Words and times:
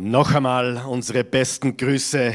Noch 0.00 0.32
einmal 0.32 0.84
unsere 0.86 1.24
besten 1.24 1.76
Grüße 1.76 2.32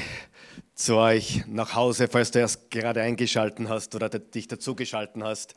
zu 0.75 0.97
euch 0.97 1.45
nach 1.47 1.75
Hause, 1.75 2.09
falls 2.09 2.31
du 2.31 2.39
erst 2.39 2.69
gerade 2.69 3.01
eingeschalten 3.01 3.69
hast 3.69 3.95
oder 3.95 4.09
dich 4.09 4.49
dazugeschalten 4.49 5.23
hast. 5.23 5.55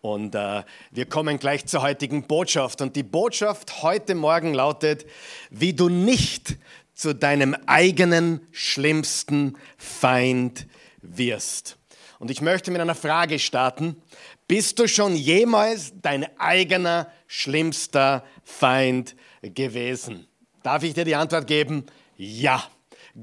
Und 0.00 0.36
äh, 0.36 0.62
wir 0.92 1.06
kommen 1.06 1.40
gleich 1.40 1.66
zur 1.66 1.82
heutigen 1.82 2.28
Botschaft. 2.28 2.80
Und 2.82 2.94
die 2.94 3.02
Botschaft 3.02 3.82
heute 3.82 4.14
Morgen 4.14 4.54
lautet, 4.54 5.06
wie 5.50 5.72
du 5.72 5.88
nicht 5.88 6.56
zu 6.94 7.16
deinem 7.16 7.56
eigenen 7.66 8.46
schlimmsten 8.52 9.58
Feind 9.76 10.68
wirst. 11.02 11.78
Und 12.20 12.30
ich 12.30 12.40
möchte 12.42 12.70
mit 12.70 12.80
einer 12.80 12.94
Frage 12.94 13.40
starten. 13.40 13.96
Bist 14.46 14.78
du 14.78 14.86
schon 14.86 15.16
jemals 15.16 15.94
dein 16.00 16.28
eigener 16.38 17.10
schlimmster 17.26 18.24
Feind 18.44 19.16
gewesen? 19.42 20.28
Darf 20.62 20.82
ich 20.82 20.94
dir 20.94 21.04
die 21.04 21.14
Antwort 21.14 21.46
geben? 21.46 21.86
Ja, 22.16 22.62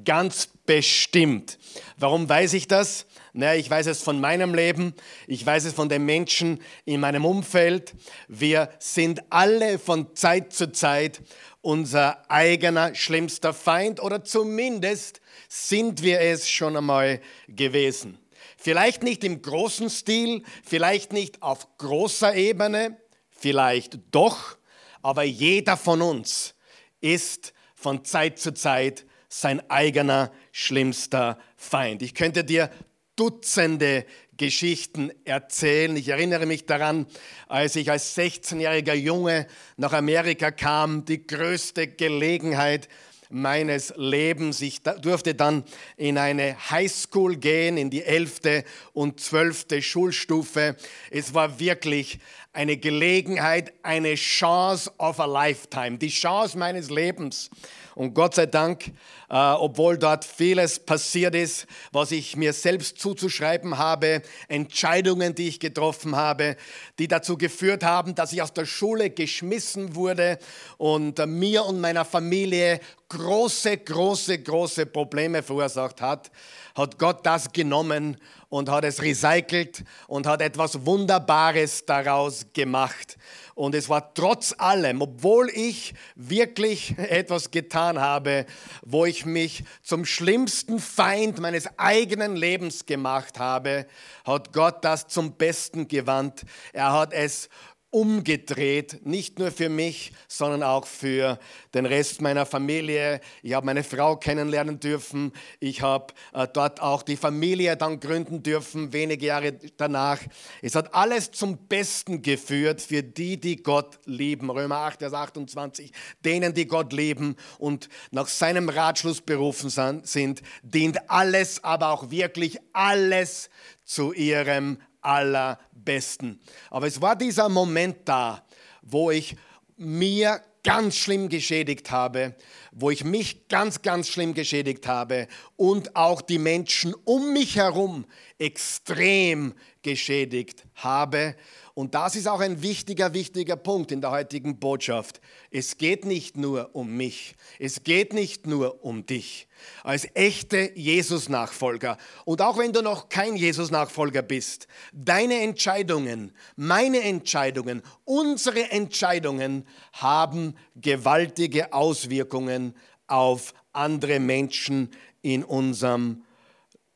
ganz 0.03 0.49
bestimmt. 0.65 1.59
Warum 1.97 2.27
weiß 2.27 2.53
ich 2.53 2.67
das? 2.67 3.05
Naja, 3.33 3.59
ich 3.59 3.69
weiß 3.69 3.85
es 3.85 4.01
von 4.01 4.19
meinem 4.19 4.55
Leben, 4.55 4.95
ich 5.27 5.45
weiß 5.45 5.65
es 5.65 5.73
von 5.73 5.89
den 5.89 6.05
Menschen 6.05 6.59
in 6.85 6.99
meinem 6.99 7.23
Umfeld. 7.23 7.93
Wir 8.27 8.69
sind 8.79 9.21
alle 9.29 9.77
von 9.77 10.15
Zeit 10.15 10.53
zu 10.53 10.71
Zeit 10.71 11.21
unser 11.61 12.29
eigener 12.31 12.95
schlimmster 12.95 13.53
Feind 13.53 14.01
oder 14.01 14.23
zumindest 14.23 15.21
sind 15.47 16.01
wir 16.01 16.21
es 16.21 16.49
schon 16.49 16.75
einmal 16.75 17.21
gewesen. 17.47 18.17
Vielleicht 18.57 19.03
nicht 19.03 19.23
im 19.23 19.41
großen 19.43 19.89
Stil, 19.89 20.41
vielleicht 20.63 21.13
nicht 21.13 21.43
auf 21.43 21.67
großer 21.77 22.35
Ebene, 22.35 22.97
vielleicht 23.29 23.99
doch, 24.11 24.57
aber 25.03 25.23
jeder 25.23 25.77
von 25.77 26.01
uns 26.01 26.55
ist 27.01 27.53
von 27.75 28.03
Zeit 28.03 28.39
zu 28.39 28.53
Zeit 28.53 29.05
sein 29.29 29.61
eigener 29.69 30.31
schlimmster 30.51 31.37
Feind. 31.55 32.01
Ich 32.01 32.13
könnte 32.13 32.43
dir 32.43 32.71
Dutzende 33.15 34.05
Geschichten 34.37 35.11
erzählen. 35.25 35.95
Ich 35.97 36.09
erinnere 36.09 36.45
mich 36.45 36.67
daran, 36.67 37.07
als 37.47 37.75
ich 37.75 37.89
als 37.89 38.15
16-jähriger 38.15 38.93
Junge 38.93 39.47
nach 39.75 39.93
Amerika 39.93 40.51
kam, 40.51 41.03
die 41.03 41.25
größte 41.25 41.87
Gelegenheit 41.87 42.87
meines 43.29 43.93
Lebens. 43.97 44.61
Ich 44.61 44.83
durfte 44.83 45.33
dann 45.33 45.63
in 45.97 46.17
eine 46.17 46.55
Highschool 46.69 47.37
gehen, 47.37 47.77
in 47.77 47.89
die 47.89 48.03
11. 48.03 48.63
und 48.93 49.19
12. 49.19 49.81
Schulstufe. 49.81 50.75
Es 51.09 51.33
war 51.33 51.59
wirklich 51.59 52.19
eine 52.57 52.75
Gelegenheit, 52.75 53.71
eine 53.83 54.15
Chance 54.15 54.91
of 54.97 55.19
a 55.19 55.25
Lifetime, 55.25 55.99
die 55.99 56.09
Chance 56.09 56.57
meines 56.57 56.89
Lebens. 56.89 57.51
Und 57.93 58.15
Gott 58.15 58.33
sei 58.33 58.47
Dank, 58.47 58.93
äh, 59.29 59.35
obwohl 59.35 59.99
dort 59.99 60.25
vieles 60.25 60.79
passiert 60.79 61.35
ist, 61.35 61.67
was 61.91 62.11
ich 62.11 62.35
mir 62.35 62.53
selbst 62.53 62.97
zuzuschreiben 62.97 63.77
habe, 63.77 64.23
Entscheidungen, 64.47 65.35
die 65.35 65.49
ich 65.49 65.59
getroffen 65.59 66.15
habe, 66.15 66.57
die 66.97 67.07
dazu 67.07 67.37
geführt 67.37 67.83
haben, 67.83 68.15
dass 68.15 68.33
ich 68.33 68.41
aus 68.41 68.53
der 68.53 68.65
Schule 68.65 69.11
geschmissen 69.11 69.93
wurde 69.93 70.39
und 70.77 71.19
äh, 71.19 71.27
mir 71.27 71.63
und 71.63 71.79
meiner 71.79 72.05
Familie 72.05 72.79
große, 73.09 73.77
große, 73.77 74.39
große 74.39 74.87
Probleme 74.87 75.43
verursacht 75.43 76.01
hat, 76.01 76.31
hat 76.75 76.97
Gott 76.97 77.23
das 77.23 77.51
genommen 77.51 78.17
und 78.49 78.69
hat 78.69 78.85
es 78.85 79.01
recycelt 79.01 79.83
und 80.07 80.25
hat 80.25 80.41
etwas 80.41 80.85
Wunderbares 80.85 81.85
daraus 81.85 82.45
gemacht. 82.53 83.17
Und 83.55 83.73
es 83.73 83.89
war 83.89 84.13
trotz 84.13 84.53
allem, 84.57 85.01
obwohl 85.01 85.49
ich 85.49 85.93
wirklich 86.15 86.95
etwas 86.97 87.51
getan 87.51 87.99
habe, 87.99 88.45
wo 88.83 89.05
ich 89.05 89.25
mich 89.25 89.63
zum 89.81 90.05
schlimmsten 90.05 90.79
Feind 90.79 91.39
meines 91.39 91.67
eigenen 91.77 92.35
Lebens 92.35 92.85
gemacht 92.85 93.39
habe, 93.39 93.87
hat 94.25 94.53
Gott 94.53 94.85
das 94.85 95.07
zum 95.07 95.33
Besten 95.33 95.87
gewandt. 95.87 96.43
Er 96.71 96.93
hat 96.93 97.13
es 97.13 97.49
umgedreht, 97.97 99.07
nicht 99.07 99.39
nur 99.39 99.49
für 99.49 99.69
mich, 99.69 100.11
sondern 100.27 100.61
auch 100.61 100.85
für 100.85 101.39
den 101.73 101.87
Rest 101.87 102.21
meiner 102.21 102.45
Familie. 102.45 103.21
Ich 103.41 103.53
habe 103.53 103.65
meine 103.65 103.83
Frau 103.83 104.17
kennenlernen 104.17 104.79
dürfen. 104.79 105.31
Ich 105.59 105.81
habe 105.81 106.13
äh, 106.33 106.47
dort 106.47 106.79
auch 106.79 107.01
die 107.01 107.17
Familie 107.17 107.75
dann 107.75 107.99
gründen 107.99 108.43
dürfen, 108.43 108.93
wenige 108.93 109.25
Jahre 109.25 109.53
danach. 109.77 110.19
Es 110.61 110.75
hat 110.75 110.93
alles 110.93 111.31
zum 111.31 111.57
Besten 111.67 112.21
geführt 112.21 112.83
für 112.83 113.01
die, 113.01 113.39
die 113.39 113.63
Gott 113.63 113.97
lieben. 114.05 114.51
Römer 114.51 114.77
8, 114.77 114.99
Vers 114.99 115.13
28. 115.13 115.91
Denen, 116.23 116.53
die 116.53 116.67
Gott 116.67 116.93
lieben 116.93 117.35
und 117.57 117.89
nach 118.11 118.27
seinem 118.27 118.69
Ratschluss 118.69 119.21
berufen 119.21 119.71
sind, 119.71 120.43
dient 120.61 121.09
alles, 121.09 121.63
aber 121.63 121.89
auch 121.89 122.11
wirklich 122.11 122.59
alles 122.73 123.49
zu 123.83 124.13
ihrem 124.13 124.77
allerbesten. 125.07 126.39
Aber 126.69 126.87
es 126.87 127.01
war 127.01 127.15
dieser 127.15 127.49
Moment 127.49 127.97
da, 128.05 128.43
wo 128.81 129.09
ich 129.09 129.35
mir 129.77 130.41
ganz 130.63 130.97
schlimm 130.97 131.29
geschädigt 131.29 131.91
habe, 131.91 132.35
wo 132.73 132.91
ich 132.91 133.05
mich 133.05 133.47
ganz, 133.47 133.81
ganz 133.81 134.09
schlimm 134.09 134.33
geschädigt 134.33 134.85
habe 134.85 135.27
und 135.55 135.95
auch 135.95 136.21
die 136.21 136.39
Menschen 136.39 136.93
um 137.05 137.31
mich 137.31 137.55
herum 137.55 138.05
extrem 138.37 139.53
geschädigt 139.81 140.65
habe. 140.75 141.35
Und 141.77 141.93
das 141.93 142.15
ist 142.15 142.27
auch 142.27 142.39
ein 142.39 142.63
wichtiger, 142.63 143.13
wichtiger 143.13 143.55
Punkt 143.55 143.91
in 143.91 144.01
der 144.01 144.09
heutigen 144.09 144.57
Botschaft. 144.57 145.21
Es 145.51 145.77
geht 145.77 146.05
nicht 146.05 146.35
nur 146.35 146.71
um 146.73 146.97
mich, 146.97 147.35
es 147.59 147.83
geht 147.83 148.13
nicht 148.13 148.47
nur 148.47 148.83
um 148.83 149.05
dich. 149.05 149.47
Als 149.83 150.07
echte 150.15 150.71
Jesus-Nachfolger 150.73 151.99
und 152.25 152.41
auch 152.41 152.57
wenn 152.57 152.73
du 152.73 152.81
noch 152.81 153.09
kein 153.09 153.35
Jesus-Nachfolger 153.35 154.23
bist, 154.23 154.67
deine 154.91 155.41
Entscheidungen, 155.41 156.31
meine 156.55 157.01
Entscheidungen, 157.01 157.83
unsere 158.05 158.71
Entscheidungen 158.71 159.63
haben 159.93 160.55
gewaltige 160.75 161.73
Auswirkungen 161.73 162.73
auf 163.05 163.53
andere 163.71 164.19
Menschen 164.19 164.89
in 165.21 165.43
unserem 165.43 166.23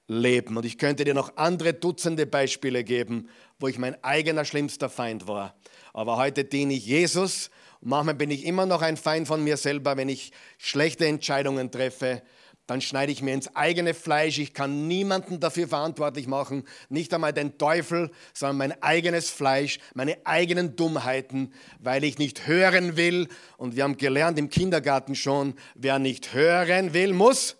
Leben. 0.07 0.57
Und 0.57 0.65
ich 0.65 0.77
könnte 0.77 1.05
dir 1.05 1.13
noch 1.13 1.37
andere 1.37 1.73
Dutzende 1.73 2.25
Beispiele 2.25 2.83
geben, 2.83 3.29
wo 3.61 3.67
ich 3.67 3.77
mein 3.77 4.03
eigener 4.03 4.45
schlimmster 4.45 4.89
Feind 4.89 5.27
war. 5.27 5.55
Aber 5.93 6.17
heute 6.17 6.43
diene 6.43 6.73
ich 6.73 6.85
Jesus. 6.85 7.49
Und 7.81 7.89
manchmal 7.89 8.15
bin 8.15 8.31
ich 8.31 8.45
immer 8.45 8.65
noch 8.65 8.81
ein 8.81 8.97
Feind 8.97 9.27
von 9.27 9.43
mir 9.43 9.57
selber, 9.57 9.97
wenn 9.97 10.09
ich 10.09 10.31
schlechte 10.57 11.05
Entscheidungen 11.05 11.71
treffe. 11.71 12.21
Dann 12.67 12.79
schneide 12.79 13.11
ich 13.11 13.21
mir 13.21 13.33
ins 13.33 13.53
eigene 13.55 13.93
Fleisch. 13.93 14.39
Ich 14.39 14.53
kann 14.53 14.87
niemanden 14.87 15.39
dafür 15.39 15.67
verantwortlich 15.67 16.27
machen, 16.27 16.63
nicht 16.89 17.13
einmal 17.13 17.33
den 17.33 17.57
Teufel, 17.57 18.11
sondern 18.33 18.57
mein 18.57 18.83
eigenes 18.83 19.29
Fleisch, 19.29 19.79
meine 19.93 20.17
eigenen 20.25 20.75
Dummheiten, 20.75 21.53
weil 21.79 22.03
ich 22.03 22.17
nicht 22.17 22.47
hören 22.47 22.95
will. 22.95 23.27
Und 23.57 23.75
wir 23.75 23.83
haben 23.83 23.97
gelernt 23.97 24.39
im 24.39 24.49
Kindergarten 24.49 25.15
schon, 25.15 25.55
wer 25.75 25.99
nicht 25.99 26.33
hören 26.33 26.93
will, 26.93 27.13
muss 27.13 27.57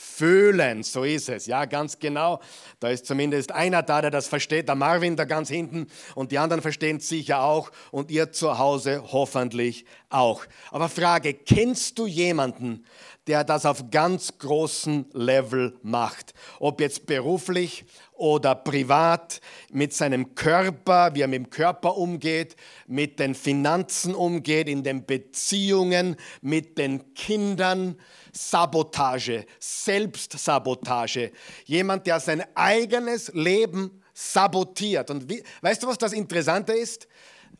Fühlen, 0.00 0.84
so 0.84 1.02
ist 1.02 1.28
es, 1.28 1.46
ja, 1.46 1.64
ganz 1.64 1.98
genau. 1.98 2.38
Da 2.78 2.88
ist 2.88 3.04
zumindest 3.04 3.50
einer 3.50 3.82
da, 3.82 4.00
der 4.00 4.12
das 4.12 4.28
versteht, 4.28 4.68
der 4.68 4.76
Marvin 4.76 5.16
da 5.16 5.24
ganz 5.24 5.48
hinten 5.48 5.88
und 6.14 6.30
die 6.30 6.38
anderen 6.38 6.62
verstehen 6.62 6.98
es 6.98 7.08
sicher 7.08 7.42
auch 7.42 7.72
und 7.90 8.12
ihr 8.12 8.30
zu 8.30 8.58
Hause 8.58 9.02
hoffentlich 9.10 9.86
auch. 10.08 10.44
Aber 10.70 10.88
Frage, 10.88 11.34
kennst 11.34 11.98
du 11.98 12.06
jemanden, 12.06 12.84
der 13.26 13.42
das 13.42 13.66
auf 13.66 13.90
ganz 13.90 14.38
großem 14.38 15.06
Level 15.14 15.76
macht? 15.82 16.32
Ob 16.60 16.80
jetzt 16.80 17.06
beruflich 17.06 17.84
oder 18.12 18.54
privat, 18.54 19.40
mit 19.72 19.92
seinem 19.92 20.36
Körper, 20.36 21.14
wie 21.14 21.22
er 21.22 21.28
mit 21.28 21.44
dem 21.44 21.50
Körper 21.50 21.96
umgeht, 21.96 22.54
mit 22.86 23.18
den 23.18 23.34
Finanzen 23.34 24.14
umgeht, 24.14 24.68
in 24.68 24.84
den 24.84 25.06
Beziehungen, 25.06 26.14
mit 26.40 26.78
den 26.78 27.14
Kindern, 27.14 27.96
Sabotage, 28.38 29.46
Selbstsabotage. 29.58 31.32
Jemand, 31.64 32.06
der 32.06 32.20
sein 32.20 32.44
eigenes 32.54 33.32
Leben 33.34 34.02
sabotiert. 34.14 35.10
Und 35.10 35.28
wie, 35.28 35.42
weißt 35.60 35.82
du, 35.82 35.88
was 35.88 35.98
das 35.98 36.12
Interessante 36.12 36.72
ist? 36.72 37.08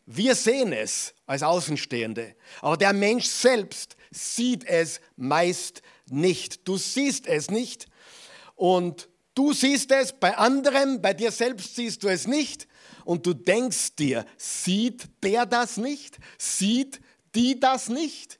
Wir 0.05 0.35
sehen 0.35 0.73
es 0.73 1.13
als 1.25 1.43
Außenstehende, 1.43 2.35
aber 2.61 2.77
der 2.77 2.93
Mensch 2.93 3.25
selbst 3.25 3.95
sieht 4.09 4.63
es 4.65 5.01
meist 5.15 5.81
nicht. 6.09 6.67
Du 6.67 6.77
siehst 6.77 7.27
es 7.27 7.51
nicht 7.51 7.87
und 8.55 9.07
du 9.35 9.53
siehst 9.53 9.91
es 9.91 10.13
bei 10.13 10.35
anderen, 10.35 11.01
bei 11.01 11.13
dir 11.13 11.31
selbst 11.31 11.75
siehst 11.75 12.01
du 12.03 12.07
es 12.07 12.25
nicht 12.25 12.67
und 13.05 13.25
du 13.25 13.33
denkst 13.33 13.97
dir, 13.97 14.25
sieht 14.37 15.07
der 15.21 15.45
das 15.45 15.77
nicht? 15.77 16.17
Sieht 16.37 17.01
die 17.35 17.59
das 17.59 17.89
nicht? 17.89 18.38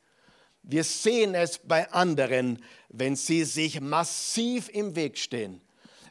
Wir 0.63 0.83
sehen 0.83 1.35
es 1.35 1.59
bei 1.59 1.91
anderen, 1.91 2.63
wenn 2.89 3.15
sie 3.15 3.43
sich 3.43 3.81
massiv 3.81 4.69
im 4.69 4.95
Weg 4.95 5.17
stehen, 5.17 5.61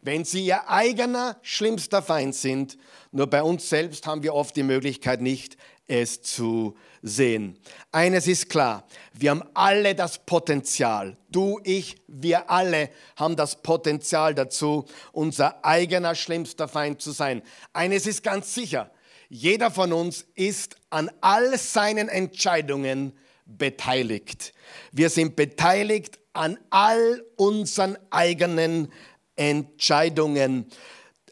wenn 0.03 0.25
sie 0.25 0.47
ihr 0.47 0.69
eigener 0.69 1.39
schlimmster 1.43 2.03
Feind 2.03 2.35
sind. 2.35 2.79
Nur 3.13 3.29
bei 3.29 3.43
uns 3.43 3.69
selbst 3.69 4.07
haben 4.07 4.23
wir 4.23 4.35
oft 4.35 4.57
die 4.57 4.63
Möglichkeit 4.63 5.21
nicht, 5.21 5.57
es 5.89 6.23
zu 6.23 6.77
sehen. 7.03 7.59
Eines 7.91 8.27
ist 8.27 8.51
klar, 8.51 8.87
wir 9.15 9.31
haben 9.31 9.43
alle 9.55 9.95
das 9.95 10.25
Potenzial, 10.25 11.17
du, 11.31 11.61
ich, 11.65 11.97
wir 12.07 12.51
alle 12.51 12.91
haben 13.17 13.37
das 13.37 13.63
Potenzial 13.63 14.35
dazu, 14.35 14.85
unser 15.13 15.65
eigener 15.65 16.15
schlimmster 16.15 16.69
Feind 16.69 17.01
zu 17.01 17.11
sein. 17.11 17.43
Eines 17.73 18.07
ist 18.07 18.23
ganz 18.23 18.55
sicher, 18.55 18.91
jeder 19.31 19.71
von 19.71 19.93
uns 19.93 20.27
ist 20.35 20.77
an 20.91 21.11
all 21.21 21.59
seinen 21.59 22.09
Entscheidungen 22.09 23.15
beteiligt. 23.49 24.53
Wir 24.93 25.11
sind 25.11 25.35
beteiligt 25.35 26.21
an 26.33 26.59
all 26.71 27.25
unseren 27.37 27.99
eigenen 28.11 28.93
Entscheidungen. 29.37 30.67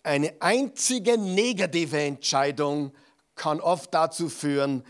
Eine 0.02 0.34
einzige 0.40 1.18
negative 1.18 2.00
Entscheidung 2.00 2.92
kann 3.34 3.60
oft 3.60 3.92
dazu 3.92 4.28
führen, 4.28 4.82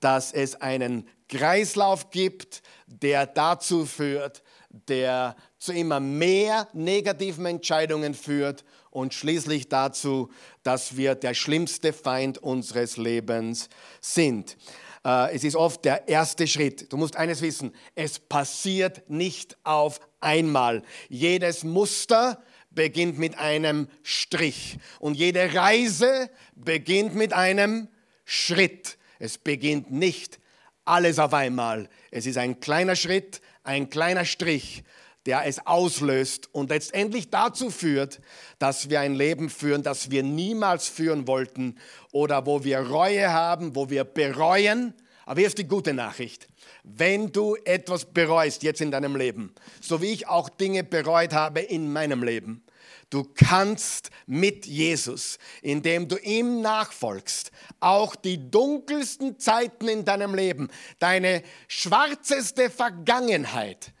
dass 0.00 0.32
es 0.32 0.60
einen 0.60 1.08
Kreislauf 1.28 2.10
gibt, 2.10 2.62
der 2.86 3.26
dazu 3.26 3.86
führt, 3.86 4.42
der 4.88 5.36
zu 5.58 5.72
immer 5.72 6.00
mehr 6.00 6.68
negativen 6.72 7.46
Entscheidungen 7.46 8.14
führt 8.14 8.64
und 8.90 9.14
schließlich 9.14 9.68
dazu, 9.68 10.30
dass 10.62 10.96
wir 10.96 11.14
der 11.14 11.34
schlimmste 11.34 11.92
Feind 11.92 12.38
unseres 12.38 12.96
Lebens 12.96 13.68
sind. 14.00 14.56
Äh, 15.04 15.34
es 15.34 15.44
ist 15.44 15.56
oft 15.56 15.84
der 15.84 16.08
erste 16.08 16.46
Schritt. 16.46 16.92
Du 16.92 16.96
musst 16.96 17.16
eines 17.16 17.42
wissen, 17.42 17.74
es 17.94 18.18
passiert 18.18 19.08
nicht 19.08 19.56
auf 19.64 20.00
einmal. 20.20 20.82
Jedes 21.08 21.64
Muster 21.64 22.42
beginnt 22.70 23.18
mit 23.18 23.38
einem 23.38 23.88
Strich 24.02 24.78
und 24.98 25.14
jede 25.14 25.54
Reise 25.54 26.30
beginnt 26.54 27.14
mit 27.14 27.32
einem 27.32 27.88
Schritt. 28.24 28.98
Es 29.18 29.38
beginnt 29.38 29.90
nicht 29.90 30.40
alles 30.84 31.18
auf 31.18 31.32
einmal. 31.32 31.88
Es 32.10 32.26
ist 32.26 32.36
ein 32.36 32.60
kleiner 32.60 32.96
Schritt, 32.96 33.40
ein 33.62 33.88
kleiner 33.90 34.24
Strich, 34.24 34.82
der 35.26 35.46
es 35.46 35.66
auslöst 35.66 36.48
und 36.52 36.70
letztendlich 36.70 37.30
dazu 37.30 37.70
führt, 37.70 38.20
dass 38.58 38.90
wir 38.90 39.00
ein 39.00 39.14
Leben 39.14 39.48
führen, 39.48 39.82
das 39.82 40.10
wir 40.10 40.22
niemals 40.22 40.88
führen 40.88 41.26
wollten 41.26 41.76
oder 42.12 42.46
wo 42.46 42.64
wir 42.64 42.80
Reue 42.80 43.32
haben, 43.32 43.74
wo 43.74 43.90
wir 43.90 44.04
bereuen. 44.04 44.94
Aber 45.26 45.40
hier 45.40 45.48
ist 45.48 45.58
die 45.58 45.66
gute 45.66 45.94
Nachricht. 45.94 46.48
Wenn 46.82 47.32
du 47.32 47.56
etwas 47.64 48.04
bereust 48.04 48.62
jetzt 48.62 48.82
in 48.82 48.90
deinem 48.90 49.16
Leben, 49.16 49.54
so 49.80 50.02
wie 50.02 50.12
ich 50.12 50.28
auch 50.28 50.50
Dinge 50.50 50.84
bereut 50.84 51.32
habe 51.32 51.60
in 51.60 51.92
meinem 51.92 52.22
Leben, 52.22 52.64
Du 53.10 53.22
kannst 53.22 54.10
mit 54.26 54.66
Jesus, 54.66 55.38
indem 55.62 56.08
du 56.08 56.16
ihm 56.16 56.62
nachfolgst, 56.62 57.52
auch 57.78 58.16
die 58.16 58.50
dunkelsten 58.50 59.38
Zeiten 59.38 59.86
in 59.86 60.04
deinem 60.04 60.34
Leben, 60.34 60.68
deine 60.98 61.44
schwarzeste 61.68 62.70
Vergangenheit, 62.70 63.92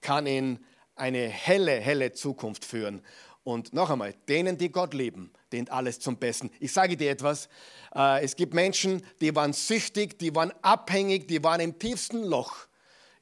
kann 0.00 0.26
in 0.26 0.58
eine 0.94 1.28
helle, 1.28 1.80
helle 1.80 2.12
Zukunft 2.12 2.64
führen. 2.64 3.02
Und 3.44 3.72
noch 3.72 3.90
einmal, 3.90 4.14
denen, 4.28 4.56
die 4.56 4.70
Gott 4.70 4.94
lieben, 4.94 5.32
dient 5.52 5.70
alles 5.70 5.98
zum 5.98 6.16
Besten. 6.16 6.50
Ich 6.60 6.72
sage 6.72 6.96
dir 6.96 7.10
etwas, 7.10 7.48
äh, 7.94 8.22
es 8.24 8.36
gibt 8.36 8.54
Menschen, 8.54 9.02
die 9.20 9.34
waren 9.34 9.52
süchtig, 9.52 10.18
die 10.18 10.34
waren 10.34 10.52
abhängig, 10.62 11.26
die 11.26 11.42
waren 11.42 11.60
im 11.60 11.78
tiefsten 11.78 12.22
Loch. 12.22 12.54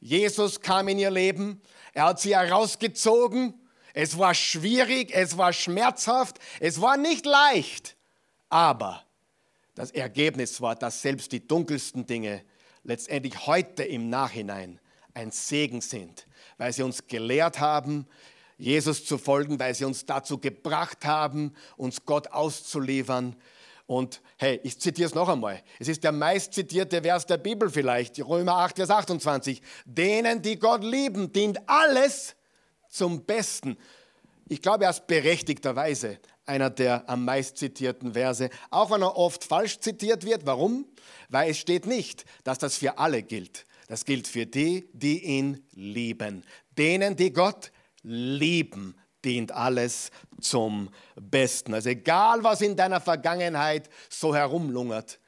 Jesus 0.01 0.61
kam 0.61 0.89
in 0.89 0.99
ihr 0.99 1.11
Leben, 1.11 1.63
er 1.95 2.07
hat 2.07 2.21
sie 2.21 2.37
herausgezogen 2.37 3.55
es 3.93 4.19
war 4.19 4.35
schwierig, 4.35 5.11
es 5.13 5.37
war 5.37 5.53
schmerzhaft, 5.53 6.39
es 6.61 6.81
war 6.81 6.97
nicht 6.97 7.27
leicht. 7.27 7.97
Aber 8.49 9.05
das 9.75 9.91
Ergebnis 9.91 10.61
war, 10.61 10.77
dass 10.77 11.03
selbst 11.03 11.33
die 11.33 11.47
dunkelsten 11.47 12.07
Dinge 12.07 12.43
letztendlich 12.83 13.47
heute 13.47 13.83
im 13.83 14.09
Nachhinein 14.09 14.81
ein 15.15 15.31
Segen 15.31 15.81
sind, 15.81 16.27
weil 16.61 16.75
sie 16.75 16.83
uns 16.83 17.07
gelehrt 17.07 17.59
haben, 17.59 18.07
Jesus 18.59 19.07
zu 19.07 19.17
folgen, 19.17 19.59
weil 19.59 19.75
sie 19.75 19.87
uns 19.87 20.05
dazu 20.05 20.37
gebracht 20.37 21.07
haben, 21.07 21.55
uns 21.79 22.05
Gott 22.05 22.33
auszuliefern. 22.33 23.35
Und 23.87 24.21
hey, 24.37 24.61
ich 24.63 24.79
zitiere 24.79 25.09
es 25.09 25.15
noch 25.15 25.31
einmal. 25.31 25.63
Es 25.79 25.89
ist 25.89 26.05
der 26.05 26.13
meist 26.13 26.53
zitierte 26.53 27.01
Vers 27.01 27.25
der 27.25 27.39
Bibel 27.39 27.71
vielleicht, 27.71 28.21
Römer 28.21 28.57
8, 28.57 28.77
Vers 28.77 28.91
28. 28.91 29.63
Denen, 29.87 30.43
die 30.43 30.59
Gott 30.59 30.85
lieben, 30.85 31.33
dient 31.33 31.59
alles 31.67 32.37
zum 32.91 33.25
Besten. 33.25 33.79
Ich 34.47 34.61
glaube, 34.61 34.85
er 34.85 34.91
ist 34.91 35.07
berechtigterweise 35.07 36.19
einer 36.45 36.69
der 36.69 37.09
am 37.09 37.25
meist 37.25 37.57
zitierten 37.57 38.13
Verse, 38.13 38.51
auch 38.69 38.91
wenn 38.91 39.01
er 39.01 39.17
oft 39.17 39.45
falsch 39.45 39.81
zitiert 39.81 40.27
wird. 40.27 40.45
Warum? 40.45 40.85
Weil 41.31 41.53
es 41.53 41.59
steht 41.59 41.87
nicht, 41.87 42.27
dass 42.45 42.59
das 42.59 42.77
für 42.77 42.99
alle 42.99 43.23
gilt. 43.23 43.65
Das 43.91 44.05
gilt 44.05 44.29
für 44.29 44.47
die, 44.47 44.89
die 44.93 45.25
ihn 45.25 45.67
lieben. 45.73 46.45
Denen, 46.79 47.17
die 47.17 47.33
Gott 47.33 47.73
lieben, 48.05 48.95
dient 49.25 49.51
alles 49.51 50.13
zum 50.41 50.91
Besten. 51.17 51.75
Also 51.75 51.89
egal, 51.89 52.45
was 52.45 52.61
in 52.61 52.77
deiner 52.77 53.01
Vergangenheit 53.01 53.91
so 54.09 54.33
herumlungert, 54.33 55.19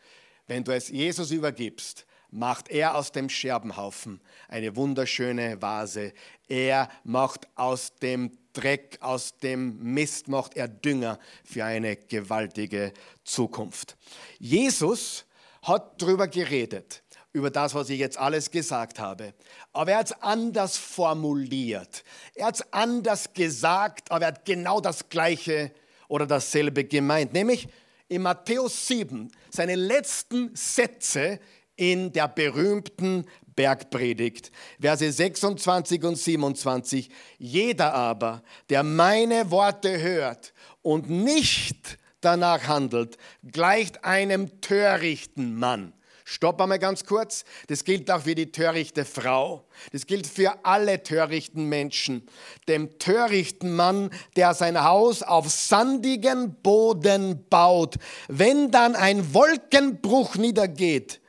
wenn 0.47 0.63
du 0.63 0.73
es 0.73 0.91
Jesus 0.91 1.33
übergibst, 1.33 2.07
macht 2.31 2.69
er 2.69 2.95
aus 2.95 3.11
dem 3.11 3.29
Scherbenhaufen 3.29 4.21
eine 4.47 4.77
wunderschöne 4.77 5.61
Vase. 5.61 6.13
Er 6.47 6.89
macht 7.03 7.49
aus 7.57 7.97
dem 7.97 8.31
Dreck, 8.53 8.97
aus 9.01 9.39
dem 9.39 9.77
Mist 9.83 10.29
macht 10.29 10.57
er 10.57 10.69
Dünger 10.69 11.19
für 11.45 11.65
eine 11.65 11.97
gewaltige 11.97 12.93
Zukunft. 13.25 13.97
Jesus 14.39 15.27
hat 15.63 16.01
darüber 16.01 16.29
geredet, 16.29 17.02
über 17.33 17.51
das, 17.51 17.75
was 17.75 17.89
ich 17.91 17.99
jetzt 17.99 18.19
alles 18.19 18.51
gesagt 18.51 18.99
habe. 18.99 19.35
Aber 19.73 19.93
er 19.93 19.99
hat 19.99 20.07
es 20.07 20.23
anders 20.23 20.77
formuliert. 20.77 22.05
Er 22.35 22.47
hat 22.47 22.57
es 22.57 22.73
anders 22.73 23.33
gesagt, 23.33 24.11
aber 24.11 24.27
er 24.27 24.29
hat 24.29 24.45
genau 24.45 24.81
das 24.81 25.09
Gleiche 25.09 25.73
oder 26.09 26.27
dasselbe 26.27 26.85
gemeint. 26.85 27.33
Nämlich 27.33 27.69
in 28.09 28.23
Matthäus 28.23 28.87
7, 28.87 29.33
seine 29.51 29.75
letzten 29.75 30.55
Sätze 30.55 31.41
in 31.77 32.13
der 32.13 32.29
berühmten 32.29 33.27
Bergpredigt, 33.57 34.51
Verse 34.81 35.11
26 35.11 36.05
und 36.05 36.17
27. 36.17 37.11
Jeder 37.39 37.95
aber, 37.95 38.43
der 38.71 38.83
meine 38.83 39.51
Worte 39.51 40.01
hört 40.01 40.53
und 40.83 41.09
nicht 41.09 41.99
danach 42.21 42.69
handelt, 42.69 43.17
gleicht 43.51 44.05
einem 44.05 44.61
törichten 44.61 45.57
Mann. 45.57 45.93
Stopp 46.33 46.63
einmal 46.63 46.79
ganz 46.79 47.05
kurz. 47.05 47.45
Das 47.67 47.85
gilt 47.85 48.11
auch 48.11 48.23
für 48.23 48.35
die 48.35 48.51
törichte 48.51 49.05
Frau. 49.05 49.67
Das 49.93 50.07
gilt 50.07 50.27
für 50.27 50.65
alle 50.65 51.03
törichten 51.03 51.69
Menschen. 51.69 52.27
Dem 52.69 52.99
törichten 52.99 53.77
Mann, 53.77 54.09
der 54.37 54.55
sein 54.55 54.83
Haus 54.83 55.23
auf 55.23 55.51
sandigen 55.51 56.55
Boden 56.63 57.45
baut. 57.51 57.97
Wenn 58.29 58.71
dann 58.71 58.97
ein 58.97 59.35
Wolkenbruch 59.35 60.37
niedergeht, 60.37 61.21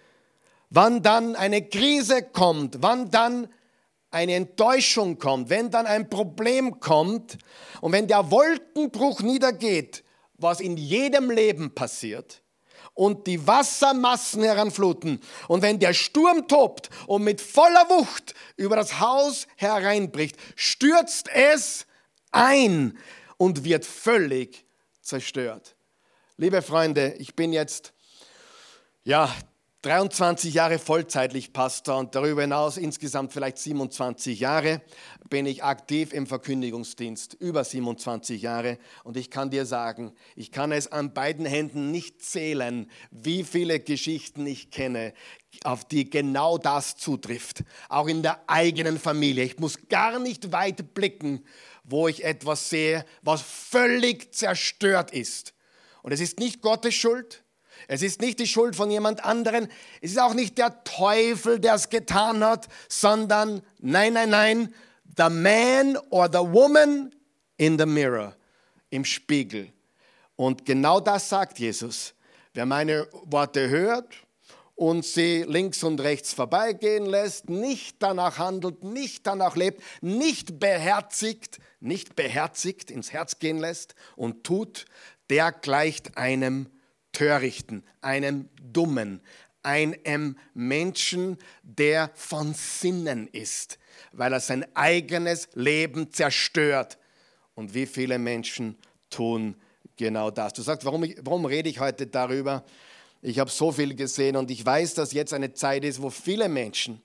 wann 0.70 1.02
dann 1.02 1.36
eine 1.36 1.68
Krise 1.68 2.24
kommt, 2.24 2.78
wann 2.80 3.12
dann 3.12 3.50
eine 4.10 4.36
Enttäuschung 4.36 5.18
kommt, 5.18 5.50
wenn 5.50 5.70
dann 5.70 5.86
ein 5.86 6.10
Problem 6.10 6.80
kommt 6.80 7.38
und 7.82 7.92
wenn 7.92 8.08
der 8.08 8.32
Wolkenbruch 8.32 9.22
niedergeht, 9.22 10.06
was 10.38 10.62
in 10.62 10.78
jedem 10.78 11.30
Leben 11.30 11.76
passiert, 11.76 12.43
und 12.94 13.28
die 13.28 13.46
Wassermassen 13.48 14.44
heranfluten 14.44 15.20
und 15.48 15.62
wenn 15.62 15.80
der 15.80 15.94
Sturm 15.94 16.48
tobt 16.48 16.90
und 17.08 17.24
mit 17.24 17.42
voller 17.42 17.90
Wucht 17.90 18.34
über 18.56 18.76
das 18.76 19.00
Haus 19.00 19.48
hereinbricht, 19.56 20.38
stürzt 20.56 21.28
es 21.34 21.86
ein 22.32 22.98
und 23.38 23.64
wird 23.64 23.86
völlig 23.86 24.66
zerstört. 25.02 25.76
Liebe 26.38 26.62
Freunde, 26.62 27.14
ich 27.20 27.36
bin 27.36 27.54
jetzt 27.54 27.94
ja 29.04 29.34
23 29.84 30.54
Jahre 30.54 30.80
vollzeitlich 30.80 31.52
Pastor 31.52 31.98
und 31.98 32.16
darüber 32.16 32.42
hinaus 32.42 32.78
insgesamt 32.78 33.34
vielleicht 33.34 33.58
27 33.58 34.40
Jahre 34.40 34.82
bin 35.34 35.48
ich 35.48 35.64
aktiv 35.64 36.14
im 36.14 36.28
Verkündigungsdienst, 36.28 37.34
über 37.34 37.64
27 37.64 38.40
Jahre. 38.40 38.78
Und 39.04 39.18
ich 39.18 39.32
kann 39.32 39.50
dir 39.50 39.66
sagen, 39.66 40.14
ich 40.36 40.52
kann 40.52 40.72
es 40.72 40.92
an 40.92 41.12
beiden 41.12 41.48
Händen 41.48 41.90
nicht 41.90 42.22
zählen, 42.22 42.88
wie 43.10 43.44
viele 43.44 43.80
Geschichten 43.80 44.46
ich 44.46 44.70
kenne, 44.70 45.12
auf 45.64 45.86
die 45.86 46.08
genau 46.08 46.60
das 46.60 46.98
zutrifft. 46.98 47.64
Auch 47.90 48.08
in 48.08 48.22
der 48.22 48.48
eigenen 48.48 49.00
Familie. 49.00 49.44
Ich 49.44 49.58
muss 49.58 49.80
gar 49.90 50.20
nicht 50.20 50.52
weit 50.52 50.94
blicken, 50.94 51.44
wo 51.84 52.08
ich 52.08 52.24
etwas 52.24 52.70
sehe, 52.70 53.04
was 53.24 53.42
völlig 53.42 54.36
zerstört 54.36 55.10
ist. 55.10 55.56
Und 56.04 56.12
es 56.12 56.20
ist 56.20 56.38
nicht 56.38 56.62
Gottes 56.62 56.94
Schuld. 56.94 57.44
Es 57.88 58.04
ist 58.04 58.22
nicht 58.22 58.38
die 58.38 58.46
Schuld 58.46 58.76
von 58.76 58.92
jemand 58.92 59.26
anderen. 59.26 59.68
Es 60.00 60.12
ist 60.12 60.20
auch 60.20 60.36
nicht 60.36 60.60
der 60.60 60.84
Teufel, 60.84 61.60
der 61.60 61.74
es 61.74 61.90
getan 61.90 62.44
hat, 62.44 62.68
sondern 62.88 63.64
nein, 63.80 64.14
nein, 64.14 64.30
nein, 64.30 64.74
the 65.18 65.30
man 65.30 65.98
or 66.10 66.28
the 66.28 66.42
woman 66.42 67.12
in 67.58 67.78
the 67.78 67.86
mirror 67.86 68.36
im 68.92 69.06
Spiegel. 69.06 69.72
Und 70.36 70.66
genau 70.66 71.00
das 71.00 71.30
sagt 71.30 71.60
Jesus. 71.60 72.14
Wer 72.54 72.66
meine 72.66 73.08
Worte 73.26 73.70
hört 73.70 74.14
und 74.76 75.06
sie 75.06 75.44
links 75.48 75.84
und 75.84 76.00
rechts 76.02 76.34
vorbeigehen 76.34 77.06
lässt, 77.06 77.50
nicht 77.50 77.98
danach 78.00 78.38
handelt, 78.38 78.84
nicht 78.84 79.26
danach 79.26 79.56
lebt, 79.56 79.82
nicht 80.02 80.60
beherzigt, 80.60 81.60
nicht 81.80 82.16
beherzigt 82.16 82.92
ins 82.92 83.12
Herz 83.12 83.40
gehen 83.40 83.60
lässt 83.60 83.96
und 84.16 84.44
tut, 84.44 84.86
der 85.30 85.52
gleicht 85.52 86.18
einem 86.18 86.70
Törichten, 87.12 87.84
einem 88.02 88.50
Dummen, 88.62 89.22
einem 89.64 90.38
Menschen, 90.54 91.38
der 91.64 92.12
von 92.14 92.54
Sinnen 92.54 93.28
ist, 93.28 93.80
weil 94.12 94.34
er 94.34 94.40
sein 94.40 94.66
eigenes 94.76 95.50
Leben 95.54 96.12
zerstört. 96.12 96.98
Und 97.56 97.74
wie 97.74 97.86
viele 97.86 98.20
Menschen 98.20 98.78
tun 99.10 99.56
genau 99.96 100.32
das? 100.32 100.54
Du 100.54 100.62
sagst, 100.62 100.86
warum, 100.86 101.04
warum 101.22 101.46
rede 101.46 101.70
ich 101.70 101.80
heute 101.80 102.08
darüber? 102.08 102.64
Ich 103.22 103.40
habe 103.40 103.50
so 103.50 103.72
viel 103.72 103.96
gesehen 103.96 104.36
und 104.36 104.52
ich 104.52 104.66
weiß, 104.66 104.96
dass 104.96 105.14
jetzt 105.14 105.34
eine 105.34 105.54
Zeit 105.54 105.86
ist, 105.86 106.02
wo 106.02 106.10
viele 106.10 106.50
Menschen 106.50 107.02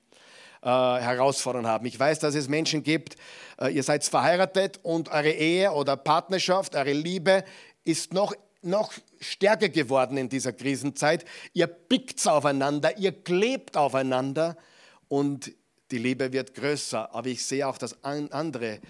äh, 0.62 0.67
Herausforderungen 0.67 1.71
haben. 1.71 1.87
Ich 1.87 1.99
weiß, 1.99 2.19
dass 2.19 2.35
es 2.35 2.49
Menschen 2.49 2.83
gibt, 2.83 3.17
äh, 3.61 3.73
ihr 3.73 3.85
seid 3.85 4.05
verheiratet 4.05 4.81
und 4.83 5.11
eure 5.11 5.31
Ehe 5.31 5.71
oder 5.71 5.97
Partnerschaft, 5.97 6.75
eure 6.75 6.93
Liebe 6.93 7.45
ist 7.85 8.12
noch 8.12 8.35
noch 8.62 8.93
stärker 9.21 9.69
geworden 9.69 10.17
in 10.17 10.29
dieser 10.29 10.53
Krisenzeit. 10.53 11.25
Ihr 11.53 11.67
pickt 11.67 12.27
aufeinander, 12.27 12.99
ihr 12.99 13.12
klebt 13.12 13.77
aufeinander 13.77 14.57
und 15.09 15.53
die 15.91 15.99
Liebe 15.99 16.33
wird 16.33 16.55
größer. 16.55 17.15
Aber 17.15 17.29
ich 17.29 17.45
sehe 17.45 17.67
auch 17.67 17.79
das 17.79 18.03
andere 18.05 18.81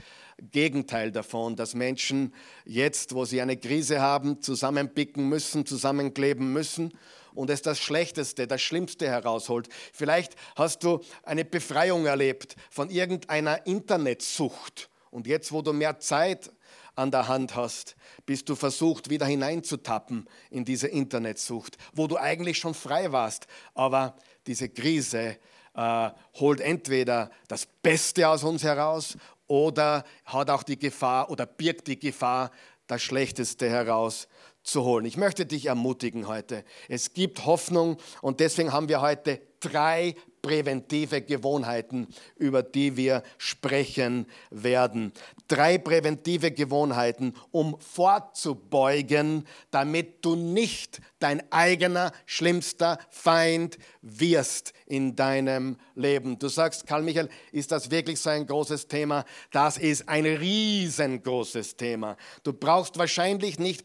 Gegenteil 0.40 1.10
davon, 1.10 1.56
dass 1.56 1.74
Menschen 1.74 2.32
jetzt, 2.64 3.14
wo 3.14 3.24
sie 3.24 3.40
eine 3.40 3.56
Krise 3.56 4.00
haben, 4.00 4.40
zusammenpicken 4.40 5.28
müssen, 5.28 5.66
zusammenkleben 5.66 6.52
müssen 6.52 6.92
und 7.34 7.50
es 7.50 7.62
das 7.62 7.78
Schlechteste, 7.78 8.46
das 8.46 8.62
Schlimmste 8.62 9.08
herausholt. 9.08 9.68
Vielleicht 9.92 10.34
hast 10.56 10.84
du 10.84 11.00
eine 11.24 11.44
Befreiung 11.44 12.06
erlebt 12.06 12.56
von 12.70 12.88
irgendeiner 12.88 13.66
Internetsucht 13.66 14.90
und 15.10 15.26
jetzt, 15.26 15.52
wo 15.52 15.62
du 15.62 15.72
mehr 15.72 15.98
Zeit 15.98 16.50
an 16.98 17.10
der 17.12 17.28
Hand 17.28 17.54
hast, 17.54 17.96
bist 18.26 18.48
du 18.48 18.56
versucht, 18.56 19.08
wieder 19.08 19.24
hineinzutappen 19.24 20.28
in 20.50 20.64
diese 20.64 20.88
Internetsucht, 20.88 21.78
wo 21.94 22.08
du 22.08 22.16
eigentlich 22.16 22.58
schon 22.58 22.74
frei 22.74 23.12
warst. 23.12 23.46
Aber 23.74 24.16
diese 24.46 24.68
Krise 24.68 25.38
äh, 25.74 26.10
holt 26.34 26.60
entweder 26.60 27.30
das 27.46 27.66
Beste 27.66 28.28
aus 28.28 28.42
uns 28.42 28.64
heraus 28.64 29.16
oder 29.46 30.04
hat 30.24 30.50
auch 30.50 30.64
die 30.64 30.78
Gefahr 30.78 31.30
oder 31.30 31.46
birgt 31.46 31.86
die 31.86 31.98
Gefahr, 31.98 32.50
das 32.88 33.02
Schlechteste 33.02 33.68
herauszuholen. 33.70 35.06
Ich 35.06 35.16
möchte 35.16 35.46
dich 35.46 35.66
ermutigen 35.66 36.26
heute. 36.26 36.64
Es 36.88 37.12
gibt 37.12 37.46
Hoffnung 37.46 37.98
und 38.22 38.40
deswegen 38.40 38.72
haben 38.72 38.88
wir 38.88 39.00
heute 39.00 39.40
drei 39.60 40.16
präventive 40.42 41.22
Gewohnheiten, 41.22 42.08
über 42.36 42.62
die 42.62 42.96
wir 42.96 43.22
sprechen 43.38 44.26
werden. 44.50 45.12
Drei 45.48 45.78
präventive 45.78 46.50
Gewohnheiten, 46.50 47.34
um 47.50 47.78
vorzubeugen, 47.80 49.46
damit 49.70 50.24
du 50.24 50.36
nicht 50.36 51.00
dein 51.18 51.42
eigener 51.52 52.12
schlimmster 52.26 52.98
Feind 53.10 53.78
wirst 54.02 54.72
in 54.86 55.16
deinem 55.16 55.76
Leben. 55.94 56.38
Du 56.38 56.48
sagst, 56.48 56.86
Karl 56.86 57.02
Michael, 57.02 57.28
ist 57.52 57.72
das 57.72 57.90
wirklich 57.90 58.20
so 58.20 58.30
ein 58.30 58.46
großes 58.46 58.88
Thema? 58.88 59.24
Das 59.50 59.78
ist 59.78 60.08
ein 60.08 60.26
riesengroßes 60.26 61.76
Thema. 61.76 62.16
Du 62.42 62.52
brauchst 62.52 62.98
wahrscheinlich 62.98 63.58
nicht 63.58 63.84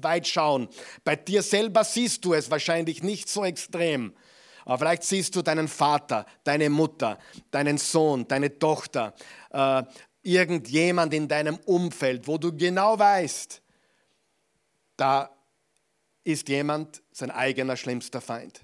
weit 0.00 0.26
schauen. 0.26 0.68
Bei 1.04 1.16
dir 1.16 1.42
selber 1.42 1.84
siehst 1.84 2.24
du 2.24 2.34
es 2.34 2.50
wahrscheinlich 2.50 3.02
nicht 3.02 3.28
so 3.28 3.44
extrem. 3.44 4.12
Aber 4.66 4.78
vielleicht 4.78 5.04
siehst 5.04 5.34
du 5.36 5.42
deinen 5.42 5.68
Vater, 5.68 6.26
deine 6.42 6.68
Mutter, 6.68 7.18
deinen 7.52 7.78
Sohn, 7.78 8.26
deine 8.26 8.58
Tochter, 8.58 9.14
äh, 9.50 9.84
irgendjemand 10.22 11.14
in 11.14 11.28
deinem 11.28 11.56
Umfeld, 11.66 12.26
wo 12.26 12.36
du 12.36 12.54
genau 12.54 12.98
weißt, 12.98 13.62
da 14.96 15.30
ist 16.24 16.48
jemand 16.48 17.00
sein 17.12 17.30
eigener 17.30 17.76
schlimmster 17.76 18.20
Feind. 18.20 18.60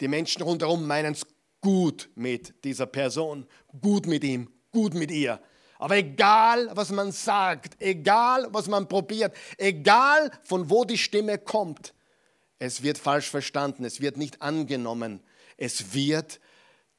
Die 0.00 0.06
Menschen 0.06 0.42
rundherum 0.42 0.86
meinen 0.86 1.14
es 1.14 1.26
gut 1.60 2.08
mit 2.14 2.64
dieser 2.64 2.86
Person, 2.86 3.44
gut 3.80 4.06
mit 4.06 4.22
ihm, 4.22 4.52
gut 4.70 4.94
mit 4.94 5.10
ihr. 5.10 5.40
Aber 5.80 5.96
egal, 5.96 6.70
was 6.74 6.90
man 6.90 7.10
sagt, 7.10 7.74
egal, 7.82 8.46
was 8.52 8.68
man 8.68 8.86
probiert, 8.86 9.34
egal, 9.58 10.30
von 10.44 10.70
wo 10.70 10.84
die 10.84 10.98
Stimme 10.98 11.38
kommt, 11.38 11.92
es 12.60 12.84
wird 12.84 12.98
falsch 12.98 13.28
verstanden, 13.28 13.84
es 13.84 14.00
wird 14.00 14.16
nicht 14.16 14.42
angenommen, 14.42 15.20
es 15.60 15.94
wird 15.94 16.40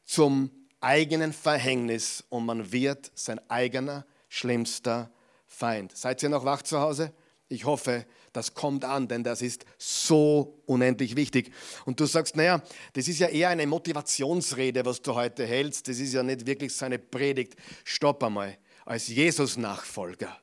zum 0.05 0.51
eigenen 0.79 1.33
Verhängnis 1.33 2.23
und 2.29 2.45
man 2.45 2.71
wird 2.71 3.11
sein 3.15 3.41
eigener 3.49 4.05
schlimmster 4.29 5.11
Feind. 5.45 5.97
Seid 5.97 6.23
ihr 6.23 6.29
noch 6.29 6.45
wach 6.45 6.61
zu 6.61 6.79
Hause? 6.79 7.11
Ich 7.49 7.65
hoffe, 7.65 8.05
das 8.31 8.53
kommt 8.53 8.85
an, 8.85 9.09
denn 9.09 9.25
das 9.25 9.41
ist 9.41 9.65
so 9.77 10.61
unendlich 10.65 11.17
wichtig. 11.17 11.51
Und 11.85 11.99
du 11.99 12.05
sagst, 12.05 12.37
naja, 12.37 12.63
das 12.93 13.09
ist 13.09 13.19
ja 13.19 13.27
eher 13.27 13.49
eine 13.49 13.67
Motivationsrede, 13.67 14.85
was 14.85 15.01
du 15.01 15.15
heute 15.15 15.45
hältst. 15.45 15.89
Das 15.89 15.99
ist 15.99 16.13
ja 16.13 16.23
nicht 16.23 16.45
wirklich 16.45 16.73
so 16.73 16.85
eine 16.85 16.97
Predigt. 16.97 17.55
Stopp 17.83 18.23
einmal. 18.23 18.57
Als 18.85 19.09
Jesus-Nachfolger 19.09 20.39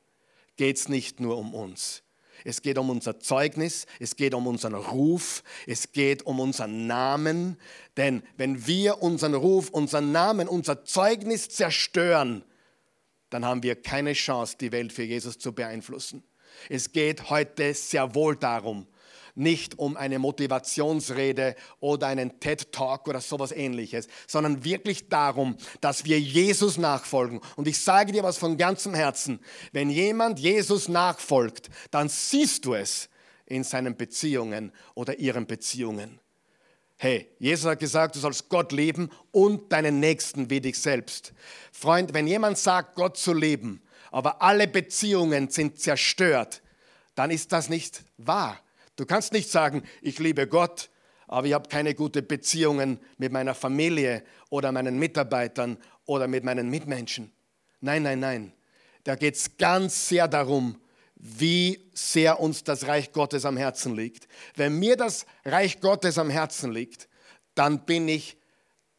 geht 0.55 0.77
es 0.77 0.87
nicht 0.87 1.19
nur 1.19 1.37
um 1.37 1.55
uns. 1.55 2.03
Es 2.45 2.61
geht 2.61 2.77
um 2.77 2.89
unser 2.89 3.19
Zeugnis, 3.19 3.85
es 3.99 4.15
geht 4.15 4.33
um 4.33 4.47
unseren 4.47 4.75
Ruf, 4.75 5.43
es 5.67 5.91
geht 5.91 6.23
um 6.25 6.39
unseren 6.39 6.87
Namen. 6.87 7.57
Denn 7.97 8.23
wenn 8.37 8.65
wir 8.67 9.01
unseren 9.01 9.33
Ruf, 9.33 9.69
unseren 9.69 10.11
Namen, 10.11 10.47
unser 10.47 10.83
Zeugnis 10.85 11.49
zerstören, 11.49 12.43
dann 13.29 13.45
haben 13.45 13.63
wir 13.63 13.75
keine 13.75 14.13
Chance, 14.13 14.57
die 14.59 14.71
Welt 14.71 14.91
für 14.91 15.03
Jesus 15.03 15.37
zu 15.37 15.53
beeinflussen. 15.53 16.23
Es 16.67 16.91
geht 16.91 17.29
heute 17.29 17.73
sehr 17.73 18.15
wohl 18.15 18.35
darum, 18.35 18.87
nicht 19.39 19.79
um 19.79 19.97
eine 19.97 20.19
Motivationsrede 20.19 21.55
oder 21.79 22.07
einen 22.07 22.39
TED-Talk 22.39 23.07
oder 23.07 23.21
sowas 23.21 23.51
ähnliches, 23.51 24.07
sondern 24.27 24.63
wirklich 24.63 25.09
darum, 25.09 25.55
dass 25.81 26.05
wir 26.05 26.19
Jesus 26.19 26.77
nachfolgen. 26.77 27.41
Und 27.55 27.67
ich 27.67 27.79
sage 27.79 28.11
dir 28.11 28.23
was 28.23 28.37
von 28.37 28.57
ganzem 28.57 28.93
Herzen, 28.93 29.39
wenn 29.71 29.89
jemand 29.89 30.39
Jesus 30.39 30.87
nachfolgt, 30.87 31.69
dann 31.91 32.09
siehst 32.09 32.65
du 32.65 32.73
es 32.73 33.09
in 33.45 33.63
seinen 33.63 33.95
Beziehungen 33.95 34.71
oder 34.93 35.17
ihren 35.19 35.47
Beziehungen. 35.47 36.19
Hey, 36.97 37.29
Jesus 37.39 37.65
hat 37.65 37.79
gesagt, 37.79 38.15
du 38.15 38.19
sollst 38.19 38.49
Gott 38.49 38.73
lieben 38.73 39.09
und 39.31 39.71
deinen 39.71 40.01
Nächsten 40.01 40.49
wie 40.49 40.59
dich 40.59 40.77
selbst. 40.77 41.33
Freund, 41.71 42.13
wenn 42.13 42.27
jemand 42.27 42.57
sagt, 42.57 42.95
Gott 42.95 43.15
zu 43.15 43.33
lieben, 43.33 43.81
aber 44.11 44.41
alle 44.41 44.67
Beziehungen 44.67 45.49
sind 45.49 45.79
zerstört, 45.79 46.61
dann 47.15 47.31
ist 47.31 47.51
das 47.53 47.69
nicht 47.69 48.03
wahr. 48.17 48.59
Du 48.99 49.05
kannst 49.05 49.31
nicht 49.31 49.49
sagen, 49.49 49.83
ich 50.01 50.19
liebe 50.19 50.45
Gott, 50.45 50.89
aber 51.25 51.47
ich 51.47 51.53
habe 51.53 51.69
keine 51.69 51.95
guten 51.95 52.27
Beziehungen 52.27 52.99
mit 53.17 53.31
meiner 53.31 53.55
Familie 53.55 54.25
oder 54.49 54.73
meinen 54.73 54.99
Mitarbeitern 54.99 55.77
oder 56.05 56.27
mit 56.27 56.43
meinen 56.43 56.69
Mitmenschen. 56.69 57.31
Nein, 57.79 58.03
nein, 58.03 58.19
nein. 58.19 58.51
Da 59.05 59.15
geht 59.15 59.35
es 59.35 59.55
ganz 59.55 60.09
sehr 60.09 60.27
darum, 60.27 60.81
wie 61.15 61.89
sehr 61.93 62.41
uns 62.41 62.65
das 62.65 62.87
Reich 62.87 63.13
Gottes 63.13 63.45
am 63.45 63.55
Herzen 63.55 63.95
liegt. 63.95 64.27
Wenn 64.57 64.77
mir 64.79 64.97
das 64.97 65.25
Reich 65.45 65.79
Gottes 65.79 66.17
am 66.17 66.29
Herzen 66.29 66.73
liegt, 66.73 67.07
dann 67.55 67.85
bin 67.85 68.09
ich 68.09 68.37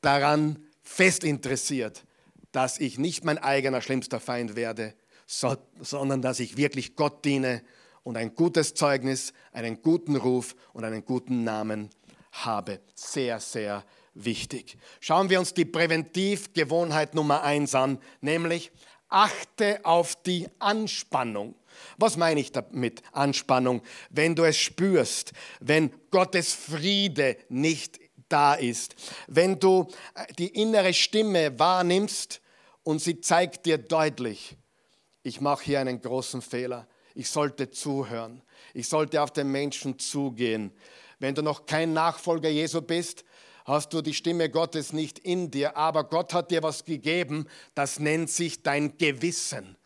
daran 0.00 0.64
fest 0.82 1.24
interessiert, 1.24 2.06
dass 2.52 2.80
ich 2.80 2.96
nicht 2.96 3.22
mein 3.22 3.36
eigener 3.36 3.82
schlimmster 3.82 4.18
Feind 4.18 4.56
werde, 4.56 4.94
sondern 5.26 6.22
dass 6.22 6.40
ich 6.40 6.56
wirklich 6.56 6.96
Gott 6.96 7.22
diene 7.26 7.62
und 8.02 8.16
ein 8.16 8.34
gutes 8.34 8.74
Zeugnis, 8.74 9.32
einen 9.52 9.82
guten 9.82 10.16
Ruf 10.16 10.54
und 10.72 10.84
einen 10.84 11.04
guten 11.04 11.44
Namen 11.44 11.90
habe. 12.32 12.80
Sehr, 12.94 13.40
sehr 13.40 13.84
wichtig. 14.14 14.78
Schauen 15.00 15.30
wir 15.30 15.38
uns 15.38 15.54
die 15.54 15.64
Präventivgewohnheit 15.64 17.14
Nummer 17.14 17.42
eins 17.42 17.74
an, 17.74 17.98
nämlich 18.20 18.72
achte 19.08 19.84
auf 19.84 20.16
die 20.22 20.48
Anspannung. 20.58 21.54
Was 21.98 22.16
meine 22.16 22.40
ich 22.40 22.52
damit 22.52 23.02
Anspannung? 23.12 23.82
Wenn 24.10 24.34
du 24.34 24.44
es 24.44 24.56
spürst, 24.56 25.32
wenn 25.60 25.90
Gottes 26.10 26.54
Friede 26.54 27.36
nicht 27.48 28.00
da 28.28 28.54
ist, 28.54 28.94
wenn 29.26 29.58
du 29.58 29.88
äh, 30.14 30.32
die 30.34 30.48
innere 30.48 30.94
Stimme 30.94 31.58
wahrnimmst 31.58 32.40
und 32.82 33.00
sie 33.00 33.20
zeigt 33.20 33.66
dir 33.66 33.78
deutlich, 33.78 34.56
ich 35.22 35.40
mache 35.40 35.64
hier 35.64 35.80
einen 35.80 36.00
großen 36.00 36.40
Fehler, 36.40 36.86
ich 37.14 37.28
sollte 37.28 37.70
zuhören. 37.70 38.42
Ich 38.74 38.88
sollte 38.88 39.22
auf 39.22 39.32
den 39.32 39.50
Menschen 39.50 39.98
zugehen. 39.98 40.72
Wenn 41.18 41.34
du 41.34 41.42
noch 41.42 41.66
kein 41.66 41.92
Nachfolger 41.92 42.48
Jesu 42.48 42.80
bist, 42.80 43.24
hast 43.64 43.92
du 43.92 44.02
die 44.02 44.14
Stimme 44.14 44.50
Gottes 44.50 44.92
nicht 44.92 45.18
in 45.18 45.50
dir, 45.50 45.76
aber 45.76 46.04
Gott 46.04 46.32
hat 46.32 46.50
dir 46.50 46.62
was 46.62 46.84
gegeben, 46.84 47.46
das 47.74 47.98
nennt 47.98 48.30
sich 48.30 48.62
dein 48.62 48.96
Gewissen. 48.96 49.76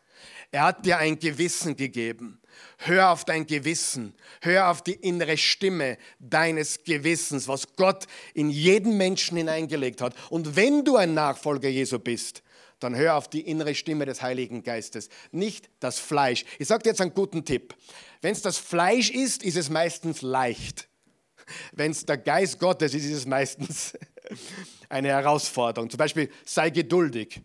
Er 0.53 0.63
hat 0.63 0.87
dir 0.87 0.99
ein 0.99 1.19
Gewissen 1.19 1.75
gegeben. 1.75 2.41
Hör 2.79 3.11
auf 3.11 3.25
dein 3.25 3.45
Gewissen. 3.45 4.15
Hör 4.41 4.71
auf 4.71 4.83
die 4.83 4.93
innere 4.93 5.37
Stimme 5.37 5.99
deines 6.21 6.85
Gewissens, 6.85 7.49
was 7.49 7.75
Gott 7.75 8.07
in 8.35 8.51
jeden 8.51 8.97
Menschen 8.97 9.37
hineingelegt 9.37 10.01
hat. 10.01 10.15
Und 10.31 10.55
wenn 10.55 10.85
du 10.85 10.97
ein 10.97 11.13
Nachfolger 11.13 11.69
Jesu 11.69 11.99
bist, 11.99 12.45
dann 12.85 12.97
hör 12.97 13.17
auf 13.17 13.29
die 13.29 13.41
innere 13.41 13.75
Stimme 13.75 14.07
des 14.07 14.23
Heiligen 14.23 14.63
Geistes, 14.63 15.09
nicht 15.33 15.69
das 15.81 15.99
Fleisch. 15.99 16.45
Ich 16.59 16.69
sage 16.69 16.83
dir 16.85 16.91
jetzt 16.91 17.01
einen 17.01 17.15
guten 17.15 17.45
Tipp. 17.45 17.75
Wenn 18.21 18.33
es 18.33 18.43
das 18.43 18.59
Fleisch 18.59 19.11
ist, 19.11 19.43
ist 19.43 19.57
es 19.57 19.71
meistens 19.71 20.23
leicht. 20.23 20.89
Wenn 21.73 21.91
es 21.91 22.07
der 22.07 22.19
Geist 22.19 22.59
Gottes 22.59 22.95
ist, 22.95 23.05
ist 23.05 23.17
es 23.17 23.27
meistens 23.27 23.95
eine 24.89 25.09
Herausforderung. 25.09 25.91
Zum 25.91 25.99
Beispiel, 25.99 26.31
sei 26.45 26.71
geduldig. 26.71 27.41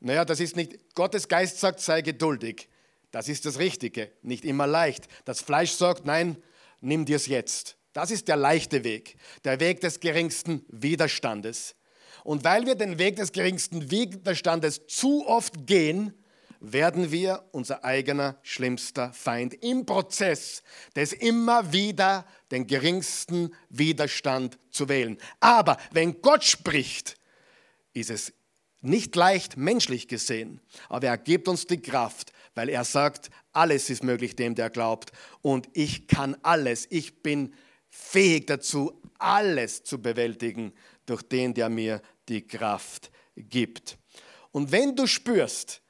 Naja, 0.00 0.24
das 0.24 0.40
ist 0.40 0.56
nicht, 0.56 0.94
Gottes 0.94 1.28
Geist 1.28 1.60
sagt, 1.60 1.80
sei 1.80 2.02
geduldig. 2.02 2.68
Das 3.10 3.28
ist 3.28 3.44
das 3.44 3.58
Richtige, 3.58 4.10
nicht 4.22 4.44
immer 4.44 4.66
leicht. 4.66 5.08
Das 5.24 5.40
Fleisch 5.40 5.72
sagt, 5.72 6.06
nein, 6.06 6.36
nimm 6.80 7.04
dir 7.04 7.16
es 7.16 7.26
jetzt. 7.26 7.76
Das 7.92 8.10
ist 8.10 8.28
der 8.28 8.36
leichte 8.36 8.84
Weg, 8.84 9.16
der 9.44 9.58
Weg 9.58 9.80
des 9.80 10.00
geringsten 10.00 10.64
Widerstandes. 10.68 11.74
Und 12.24 12.44
weil 12.44 12.66
wir 12.66 12.74
den 12.74 12.98
Weg 12.98 13.16
des 13.16 13.32
geringsten 13.32 13.90
Widerstandes 13.90 14.86
zu 14.86 15.26
oft 15.26 15.66
gehen, 15.66 16.14
werden 16.60 17.10
wir 17.10 17.44
unser 17.52 17.84
eigener 17.84 18.38
schlimmster 18.42 19.12
Feind 19.14 19.54
im 19.64 19.86
Prozess 19.86 20.62
des 20.94 21.12
immer 21.12 21.72
wieder 21.72 22.26
den 22.50 22.66
geringsten 22.66 23.54
Widerstand 23.70 24.58
zu 24.70 24.88
wählen. 24.88 25.16
Aber 25.40 25.78
wenn 25.90 26.20
Gott 26.20 26.44
spricht, 26.44 27.16
ist 27.94 28.10
es 28.10 28.34
nicht 28.82 29.16
leicht 29.16 29.56
menschlich 29.56 30.06
gesehen, 30.08 30.60
aber 30.88 31.08
er 31.08 31.18
gibt 31.18 31.48
uns 31.48 31.66
die 31.66 31.80
Kraft, 31.80 32.32
weil 32.54 32.68
er 32.68 32.84
sagt, 32.84 33.30
alles 33.52 33.90
ist 33.90 34.04
möglich 34.04 34.36
dem, 34.36 34.54
der 34.54 34.70
glaubt 34.70 35.12
und 35.42 35.68
ich 35.72 36.08
kann 36.08 36.36
alles, 36.42 36.86
ich 36.90 37.22
bin 37.22 37.54
fähig 37.88 38.46
dazu, 38.46 39.00
alles 39.18 39.82
zu 39.82 40.00
bewältigen 40.00 40.72
durch 41.10 41.22
den, 41.22 41.54
der 41.54 41.68
mir 41.68 42.00
die 42.28 42.46
Kraft 42.46 43.10
gibt. 43.36 43.98
Und 44.52 44.72
wenn 44.72 44.94
du 44.94 45.06
spürst, 45.06 45.82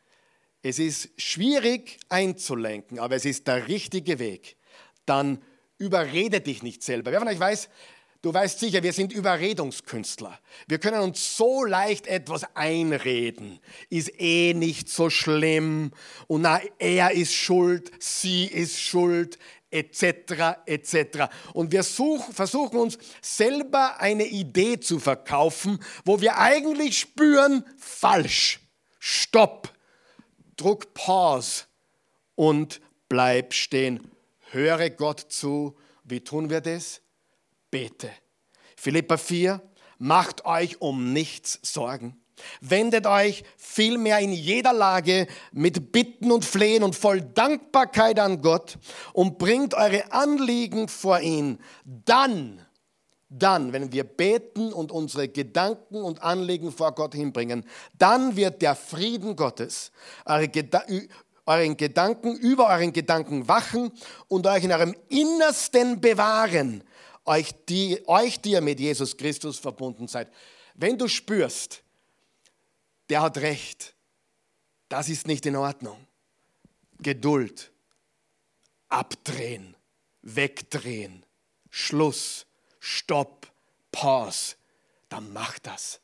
es 0.63 0.79
ist 0.79 1.11
schwierig 1.21 1.99
einzulenken, 2.09 2.99
aber 2.99 3.17
es 3.17 3.25
ist 3.25 3.47
der 3.47 3.69
richtige 3.69 4.19
Weg, 4.19 4.57
dann 5.07 5.43
überrede 5.79 6.41
dich 6.41 6.63
nicht 6.63 6.83
selber. 6.83 7.11
Wer 7.11 7.21
von 7.21 7.29
euch 7.29 7.41
weiß, 7.41 7.69
du 8.23 8.33
weißt 8.33 8.61
sicher, 8.61 8.83
wir 8.83 8.93
sind 8.93 9.13
Überredungskünstler. 9.13 10.39
Wir 10.69 10.79
können 10.79 11.01
uns 11.01 11.37
so 11.37 11.65
leicht 11.65 12.07
etwas 12.07 12.45
einreden. 12.55 13.61
Ist 13.89 14.13
eh 14.21 14.53
nicht 14.55 14.91
so 14.91 15.09
schlimm 15.09 15.93
und 16.27 16.43
na, 16.43 16.61
er 16.79 17.13
ist 17.13 17.35
schuld, 17.35 17.91
sie 17.99 18.45
ist 18.45 18.79
schuld, 18.81 19.39
etc. 19.71 20.59
etc. 20.67 21.29
Und 21.53 21.73
wir 21.73 21.83
such, 21.83 22.33
versuchen 22.33 22.79
uns 22.79 22.99
selber 23.21 24.01
eine 24.01 24.27
Idee 24.27 24.81
zu 24.81 24.99
verkaufen, 24.99 25.79
wo 26.05 26.21
wir 26.21 26.39
eigentlich 26.39 26.99
spüren, 26.99 27.65
falsch. 27.77 28.61
Stopp 28.99 29.73
Druck 30.61 30.93
Pause 30.93 31.65
und 32.35 32.83
bleib 33.09 33.55
stehen. 33.55 34.11
Höre 34.51 34.91
Gott 34.91 35.21
zu. 35.21 35.75
Wie 36.05 36.21
tun 36.21 36.51
wir 36.51 36.61
das? 36.61 37.01
Bete. 37.71 38.11
Philippa 38.77 39.17
4, 39.17 39.63
macht 39.97 40.45
euch 40.45 40.83
um 40.83 41.15
nichts 41.15 41.59
Sorgen. 41.63 42.20
Wendet 42.61 43.07
euch 43.07 43.45
vielmehr 43.57 44.19
in 44.21 44.33
jeder 44.33 44.73
Lage 44.73 45.27
mit 45.53 45.93
Bitten 45.93 46.33
und 46.33 46.45
Flehen 46.45 46.83
und 46.83 46.97
voll 46.97 47.21
Dankbarkeit 47.21 48.19
an 48.19 48.43
Gott 48.43 48.79
und 49.13 49.39
bringt 49.39 49.75
eure 49.75 50.13
Anliegen 50.13 50.89
vor 50.89 51.21
ihn. 51.21 51.59
Dann 51.85 52.65
dann, 53.33 53.73
wenn 53.73 53.93
wir 53.93 54.03
beten 54.03 54.73
und 54.73 54.91
unsere 54.91 55.29
Gedanken 55.29 56.03
und 56.03 56.21
Anliegen 56.21 56.73
vor 56.73 56.93
Gott 56.97 57.15
hinbringen, 57.15 57.65
dann 57.97 58.35
wird 58.35 58.61
der 58.61 58.75
Frieden 58.75 59.37
Gottes 59.37 59.93
eure 60.25 60.49
euren 61.47 61.77
Gedanken 61.77 62.37
über 62.37 62.69
euren 62.69 62.93
Gedanken 62.93 63.49
wachen 63.49 63.93
und 64.29 64.47
euch 64.47 64.65
in 64.65 64.73
eurem 64.73 64.95
Innersten 65.09 66.01
bewahren, 66.01 66.85
euch 67.25 67.53
die, 67.69 68.03
euch, 68.07 68.41
die 68.41 68.53
ihr 68.53 68.61
mit 68.61 68.79
Jesus 68.79 69.17
Christus 69.17 69.59
verbunden 69.59 70.07
seid. 70.07 70.29
Wenn 70.75 70.99
du 70.99 71.09
spürst, 71.09 71.83
der 73.11 73.23
hat 73.23 73.39
recht, 73.39 73.95
das 74.89 75.09
ist 75.09 75.27
nicht 75.27 75.45
in 75.45 75.57
Ordnung. 75.57 76.07
Geduld, 76.99 77.73
abdrehen, 78.89 79.77
wegdrehen, 80.23 81.25
Schluss 81.71 82.47
Stopp, 82.81 83.53
Pause, 83.93 84.57
dann 85.09 85.33
mach 85.33 85.59
das. 85.59 86.01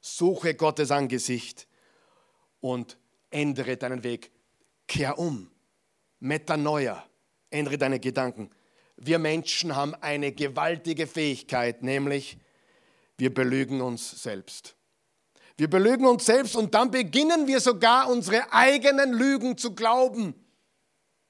Suche 0.00 0.54
Gottes 0.54 0.90
Angesicht 0.90 1.66
und 2.60 2.96
ändere 3.30 3.76
deinen 3.76 4.04
Weg. 4.04 4.30
Kehr 4.86 5.18
um. 5.18 5.50
Metanoia. 6.20 7.04
Ändere 7.50 7.76
deine 7.76 8.00
Gedanken. 8.00 8.50
Wir 8.96 9.18
Menschen 9.18 9.74
haben 9.74 9.94
eine 9.96 10.32
gewaltige 10.32 11.06
Fähigkeit, 11.06 11.82
nämlich 11.82 12.38
wir 13.18 13.34
belügen 13.34 13.80
uns 13.80 14.22
selbst. 14.22 14.76
Wir 15.56 15.68
belügen 15.68 16.06
uns 16.06 16.26
selbst 16.26 16.56
und 16.56 16.74
dann 16.74 16.90
beginnen 16.90 17.46
wir 17.46 17.60
sogar 17.60 18.08
unsere 18.10 18.52
eigenen 18.52 19.12
Lügen 19.12 19.56
zu 19.56 19.74
glauben. 19.74 20.34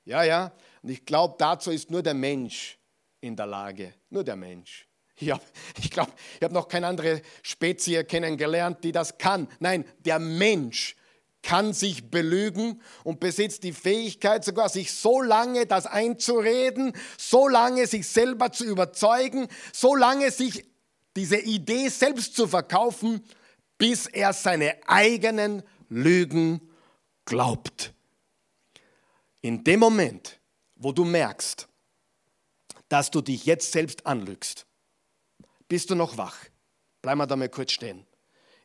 Ja, 0.05 0.23
ja, 0.23 0.53
und 0.83 0.91
ich 0.91 1.05
glaube, 1.05 1.37
dazu 1.39 1.71
ist 1.71 1.91
nur 1.91 2.03
der 2.03 2.15
Mensch 2.15 2.79
in 3.21 3.37
der 3.37 3.47
Lage, 3.47 3.95
nur 4.11 4.25
der 4.25 4.37
Mensch. 4.37 4.89
Ich 5.17 5.91
glaube, 5.91 6.13
ich 6.37 6.43
habe 6.43 6.55
noch 6.55 6.67
keine 6.67 6.89
andere 6.89 7.23
Spezie 7.43 8.03
kennengelernt, 8.03 8.83
die 8.83 8.91
das 8.91 9.19
kann. 9.19 9.47
Nein, 9.61 9.85
der 10.01 10.19
Mensch 10.19 10.97
kann 11.43 11.73
sich 11.73 12.11
belügen 12.11 12.81
und 13.05 13.21
besitzt 13.21 13.63
die 13.63 13.73
Fähigkeit 13.73 14.45
sogar, 14.45 14.69
sich 14.69 14.93
so 14.93 15.21
lange 15.21 15.67
das 15.67 15.87
einzureden, 15.87 16.93
so 17.19 17.49
lange 17.49 17.87
sich 17.87 18.09
selber 18.09 18.53
zu 18.53 18.65
überzeugen, 18.65 19.49
so 19.73 19.95
lange 19.95 20.31
sich 20.31 20.65
diese 21.15 21.39
Idee 21.39 21.89
selbst 21.89 22.35
zu 22.35 22.49
verkaufen, 22.49 23.23
bis 23.83 24.07
er 24.07 24.33
seine 24.33 24.77
eigenen 24.87 25.65
Lügen 25.89 26.61
glaubt. 27.25 27.93
In 29.41 29.65
dem 29.65 29.81
Moment, 29.81 30.39
wo 30.77 30.93
du 30.93 31.05
merkst, 31.05 31.67
dass 32.89 33.11
du 33.11 33.21
dich 33.21 33.45
jetzt 33.45 33.73
selbst 33.73 34.07
anlügst, 34.07 34.67
bist 35.67 35.91
du 35.91 35.97
noch 35.97 36.17
wach. 36.17 36.45
Bleib 37.01 37.17
mal 37.17 37.27
da 37.27 37.35
mal 37.35 37.49
kurz 37.49 37.73
stehen. 37.73 38.07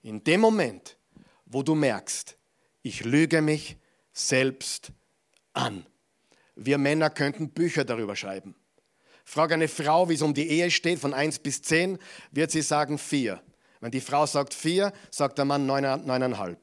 In 0.04 0.24
dem 0.24 0.40
Moment, 0.40 1.00
wo 1.48 1.64
du 1.64 1.74
merkst, 1.74 2.38
ich 2.84 3.04
lüge 3.04 3.42
mich 3.42 3.76
selbst 4.14 4.92
an. 5.54 5.88
Wir 6.54 6.78
Männer 6.78 7.10
könnten 7.10 7.50
Bücher 7.50 7.86
darüber 7.86 8.16
schreiben. 8.16 8.54
Frag 9.26 9.52
eine 9.52 9.68
Frau, 9.68 10.10
wie 10.10 10.14
es 10.14 10.22
um 10.22 10.36
die 10.36 10.48
Ehe 10.48 10.70
steht, 10.70 11.00
von 11.00 11.16
1 11.16 11.40
bis 11.40 11.64
10, 11.64 11.98
wird 12.30 12.52
sie 12.52 12.62
sagen 12.62 13.00
4. 13.00 13.42
Wenn 13.80 13.92
die 13.92 14.02
Frau 14.02 14.26
sagt 14.26 14.54
4, 14.54 14.92
sagt 15.12 15.38
der 15.38 15.46
Mann 15.46 15.70
9,5. 15.70 16.58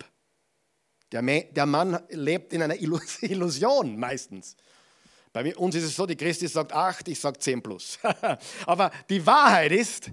Der, 1.13 1.67
Mann 1.67 2.01
lebt 2.11 2.53
in 2.53 2.63
einer 2.63 2.75
Illusion 3.21 3.99
meistens. 3.99 4.57
Bei 5.33 5.55
uns 5.57 5.75
ist 5.75 5.85
es 5.85 5.97
so, 5.97 6.07
die 6.07 6.17
Christi 6.17 6.47
sagt 6.49 6.73
8, 6.73 7.09
ich 7.09 7.21
sage 7.21 7.39
10 7.39 7.63
plus. 7.63 7.99
Aber 8.67 8.91
die 9.11 9.25
Wahrheit 9.27 9.73
ist, 9.73 10.11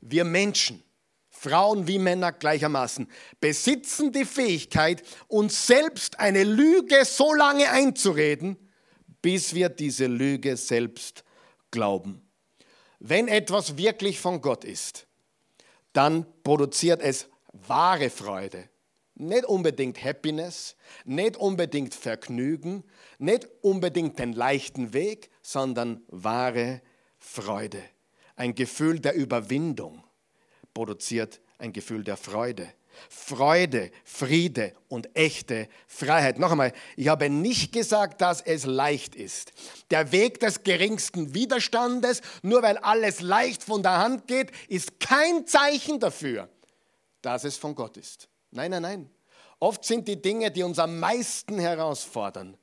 wir 0.00 0.24
Menschen, 0.24 0.82
Frauen 1.28 1.86
wie 1.86 1.98
Männer 1.98 2.32
gleichermaßen, 2.32 3.08
besitzen 3.40 4.12
die 4.12 4.24
Fähigkeit, 4.24 5.02
uns 5.28 5.66
selbst 5.66 6.18
eine 6.18 6.44
Lüge 6.44 7.04
so 7.04 7.32
lange 7.32 7.70
einzureden, 7.70 8.56
bis 9.22 9.54
wir 9.54 9.68
diese 9.68 10.06
Lüge 10.06 10.56
selbst 10.56 11.24
glauben. 11.70 12.22
Wenn 12.98 13.28
etwas 13.28 13.76
wirklich 13.76 14.20
von 14.20 14.40
Gott 14.40 14.64
ist, 14.64 15.06
dann 15.92 16.26
produziert 16.42 17.02
es 17.02 17.28
wahre 17.52 18.10
Freude. 18.10 18.68
Nicht 19.14 19.44
unbedingt 19.44 20.02
Happiness, 20.02 20.76
nicht 21.04 21.36
unbedingt 21.36 21.94
Vergnügen, 21.94 22.84
nicht 23.18 23.48
unbedingt 23.60 24.18
den 24.18 24.32
leichten 24.32 24.92
Weg, 24.92 25.30
sondern 25.42 26.02
wahre 26.08 26.80
Freude 27.18 27.82
ein 28.40 28.54
Gefühl 28.54 29.00
der 29.00 29.14
Überwindung 29.14 30.02
produziert 30.72 31.42
ein 31.58 31.74
Gefühl 31.74 32.02
der 32.02 32.16
Freude. 32.16 32.72
Freude, 33.08 33.90
Friede 34.04 34.72
und 34.88 35.14
echte 35.16 35.68
Freiheit. 35.86 36.38
Noch 36.38 36.50
einmal, 36.50 36.72
ich 36.96 37.08
habe 37.08 37.30
nicht 37.30 37.72
gesagt, 37.72 38.20
dass 38.20 38.40
es 38.40 38.64
leicht 38.66 39.14
ist. 39.14 39.52
Der 39.90 40.12
Weg 40.12 40.40
des 40.40 40.62
geringsten 40.62 41.34
Widerstandes, 41.34 42.20
nur 42.42 42.62
weil 42.62 42.78
alles 42.78 43.20
leicht 43.20 43.62
von 43.62 43.82
der 43.82 43.98
Hand 43.98 44.26
geht, 44.26 44.50
ist 44.68 45.00
kein 45.00 45.46
Zeichen 45.46 46.00
dafür, 46.00 46.48
dass 47.22 47.44
es 47.44 47.56
von 47.56 47.74
Gott 47.74 47.96
ist. 47.96 48.28
Nein, 48.50 48.70
nein, 48.70 48.82
nein. 48.82 49.10
Oft 49.58 49.84
sind 49.84 50.08
die 50.08 50.20
Dinge, 50.20 50.50
die 50.50 50.62
uns 50.62 50.78
am 50.78 50.98
meisten 50.98 51.58
herausfordern, 51.58 52.56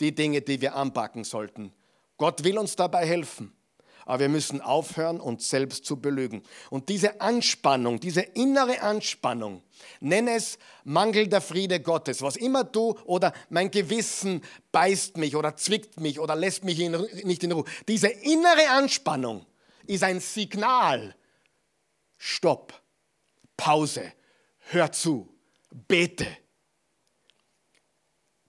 die 0.00 0.14
Dinge, 0.14 0.40
die 0.40 0.60
wir 0.60 0.74
anpacken 0.74 1.24
sollten. 1.24 1.72
Gott 2.16 2.44
will 2.44 2.58
uns 2.58 2.76
dabei 2.76 3.06
helfen. 3.06 3.52
Aber 4.08 4.20
wir 4.20 4.30
müssen 4.30 4.62
aufhören, 4.62 5.20
uns 5.20 5.50
selbst 5.50 5.84
zu 5.84 6.00
belügen. 6.00 6.42
Und 6.70 6.88
diese 6.88 7.20
Anspannung, 7.20 8.00
diese 8.00 8.22
innere 8.22 8.80
Anspannung, 8.80 9.62
nenne 10.00 10.30
es 10.30 10.58
Mangel 10.84 11.28
der 11.28 11.42
Friede 11.42 11.80
Gottes, 11.80 12.22
was 12.22 12.36
immer 12.36 12.64
du 12.64 12.96
oder 13.04 13.34
mein 13.50 13.70
Gewissen 13.70 14.40
beißt 14.72 15.18
mich 15.18 15.36
oder 15.36 15.56
zwickt 15.56 16.00
mich 16.00 16.18
oder 16.20 16.36
lässt 16.36 16.64
mich 16.64 16.80
in, 16.80 16.92
nicht 17.24 17.44
in 17.44 17.52
Ruhe. 17.52 17.66
Diese 17.86 18.08
innere 18.08 18.70
Anspannung 18.70 19.44
ist 19.86 20.02
ein 20.02 20.20
Signal. 20.20 21.14
Stopp, 22.16 22.80
Pause, 23.58 24.14
hör 24.70 24.90
zu, 24.90 25.28
bete. 25.86 26.26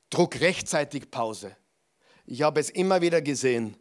Druck 0.10 0.40
rechtzeitig 0.40 1.12
Pause. 1.12 1.58
Ich 2.26 2.44
habe 2.44 2.62
es 2.62 2.70
immer 2.70 3.02
wieder 3.02 3.22
gesehen, 3.22 3.76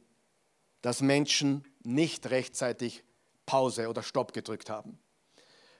dass 0.83 1.01
Menschen 1.01 1.65
nicht 1.83 2.31
rechtzeitig 2.31 3.05
Pause 3.47 3.89
oder 3.89 4.03
Stopp 4.03 4.33
gedrückt 4.33 4.71
haben. 4.71 4.99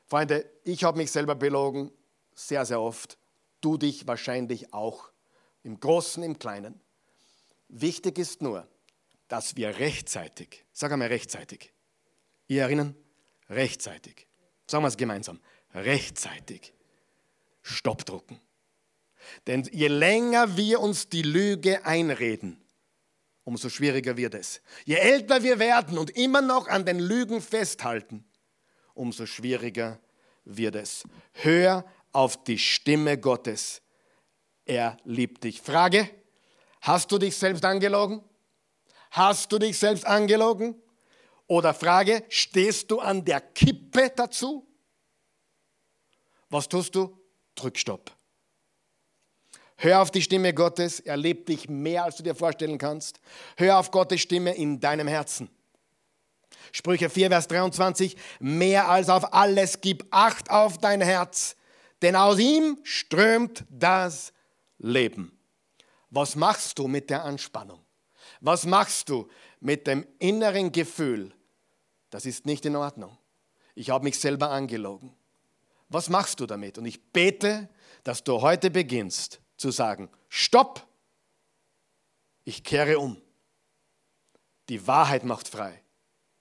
Freunde, 0.07 0.51
ich 0.65 0.85
habe 0.85 0.97
mich 0.97 1.11
selber 1.11 1.35
belogen, 1.35 1.93
sehr, 2.35 2.65
sehr 2.65 2.81
oft. 2.81 3.19
Du 3.61 3.77
dich 3.77 4.07
wahrscheinlich 4.07 4.73
auch, 4.73 5.11
im 5.63 5.81
Großen, 5.81 6.23
im 6.23 6.39
Kleinen. 6.39 6.81
Wichtig 7.69 8.19
ist 8.19 8.41
nur, 8.41 8.67
dass 9.27 9.57
wir 9.57 9.79
rechtzeitig, 9.79 10.65
sag 10.73 10.93
einmal 10.93 11.09
rechtzeitig, 11.09 11.73
ihr 12.47 12.63
erinnern, 12.63 12.95
rechtzeitig, 13.51 14.27
sagen 14.67 14.85
wir 14.85 14.89
es 14.89 14.97
gemeinsam, 14.97 15.41
rechtzeitig 15.75 16.73
Stopp 17.61 18.07
drucken. 18.07 18.41
Denn 19.47 19.69
je 19.71 19.89
länger 19.89 20.57
wir 20.57 20.81
uns 20.81 21.09
die 21.09 21.23
Lüge 21.23 21.85
einreden, 21.85 22.65
umso 23.49 23.71
schwieriger 23.71 24.15
wird 24.19 24.35
es. 24.35 24.61
Je 24.85 24.97
älter 24.97 25.43
wir 25.43 25.59
werden 25.59 25.97
und 25.97 26.11
immer 26.11 26.43
noch 26.43 26.69
an 26.69 26.85
den 26.85 26.99
Lügen 26.99 27.41
festhalten, 27.41 28.23
umso 28.93 29.25
schwieriger 29.25 29.99
wird 30.45 30.77
es. 30.77 31.05
Hör 31.33 31.87
auf 32.13 32.45
die 32.45 32.59
Stimme 32.59 33.17
Gottes. 33.17 33.81
Er 34.67 34.99
liebt 35.05 35.45
dich. 35.45 35.63
Frage, 35.63 36.11
hast 36.83 37.11
du 37.11 37.17
dich 37.17 37.39
selbst 37.39 37.65
angelogen? 37.65 38.23
Hast 39.13 39.51
du 39.51 39.59
dich 39.59 39.79
selbst 39.79 40.05
angelogen? 40.05 40.75
Oder 41.47 41.73
Frage, 41.73 42.25
stehst 42.29 42.91
du 42.91 43.01
an 43.01 43.25
der 43.25 43.41
Kippe 43.41 44.13
dazu? 44.15 44.69
Was 46.51 46.69
tust 46.69 46.95
du? 46.95 47.19
Drück 47.55 47.79
Stopp. 47.79 48.15
Hör 49.81 50.03
auf 50.03 50.11
die 50.11 50.23
Stimme 50.23 50.53
Gottes, 50.53 50.99
er 50.99 51.17
liebt 51.17 51.49
dich 51.49 51.69
mehr, 51.69 52.03
als 52.03 52.17
du 52.17 52.25
dir 52.25 52.35
vorstellen 52.35 52.79
kannst. 52.79 53.21
Hör 53.57 53.79
auf 53.79 53.93
Gottes 53.93 54.21
Stimme 54.21 54.57
in 54.57 54.81
deinem 54.81 55.07
Herzen. 55.07 55.49
Sprüche 56.73 57.09
4, 57.09 57.29
Vers 57.29 57.47
23, 57.47 58.17
mehr 58.41 58.89
als 58.89 59.09
auf 59.09 59.33
alles 59.33 59.81
gib 59.81 60.05
Acht 60.11 60.51
auf 60.51 60.79
dein 60.79 61.01
Herz, 61.01 61.55
denn 62.03 62.17
aus 62.17 62.41
ihm 62.41 62.79
strömt 62.83 63.65
das 63.71 64.33
Leben. 64.79 65.39
Was 66.11 66.35
machst 66.35 66.81
du 66.81 66.89
mit 66.89 67.09
der 67.09 67.25
Anspannung? 67.25 67.79
Was 68.41 68.67
machst 68.67 69.09
du 69.09 69.29
mit 69.61 69.87
dem 69.87 70.05
inneren 70.19 70.73
Gefühl, 70.73 71.33
das 72.11 72.27
ist 72.27 72.47
nicht 72.47 72.67
in 72.67 72.75
Ordnung? 72.75 73.17
Ich 73.77 73.91
habe 73.91 74.03
mich 74.03 74.19
selber 74.19 74.51
angelogen. 74.51 75.15
Was 75.89 76.09
machst 76.09 76.41
du 76.41 76.47
damit? 76.47 76.79
Und 76.79 76.87
ich 76.87 77.13
bete, 77.13 77.69
dass 78.03 78.25
du 78.25 78.41
heute 78.41 78.71
beginnst, 78.71 79.41
zu 79.59 79.71
sagen, 79.71 80.09
stopp, 80.29 80.87
ich 82.45 82.65
kehre 82.65 82.99
um. 82.99 83.21
Die 84.71 84.87
Wahrheit 84.87 85.25
macht 85.25 85.49
frei. 85.49 85.83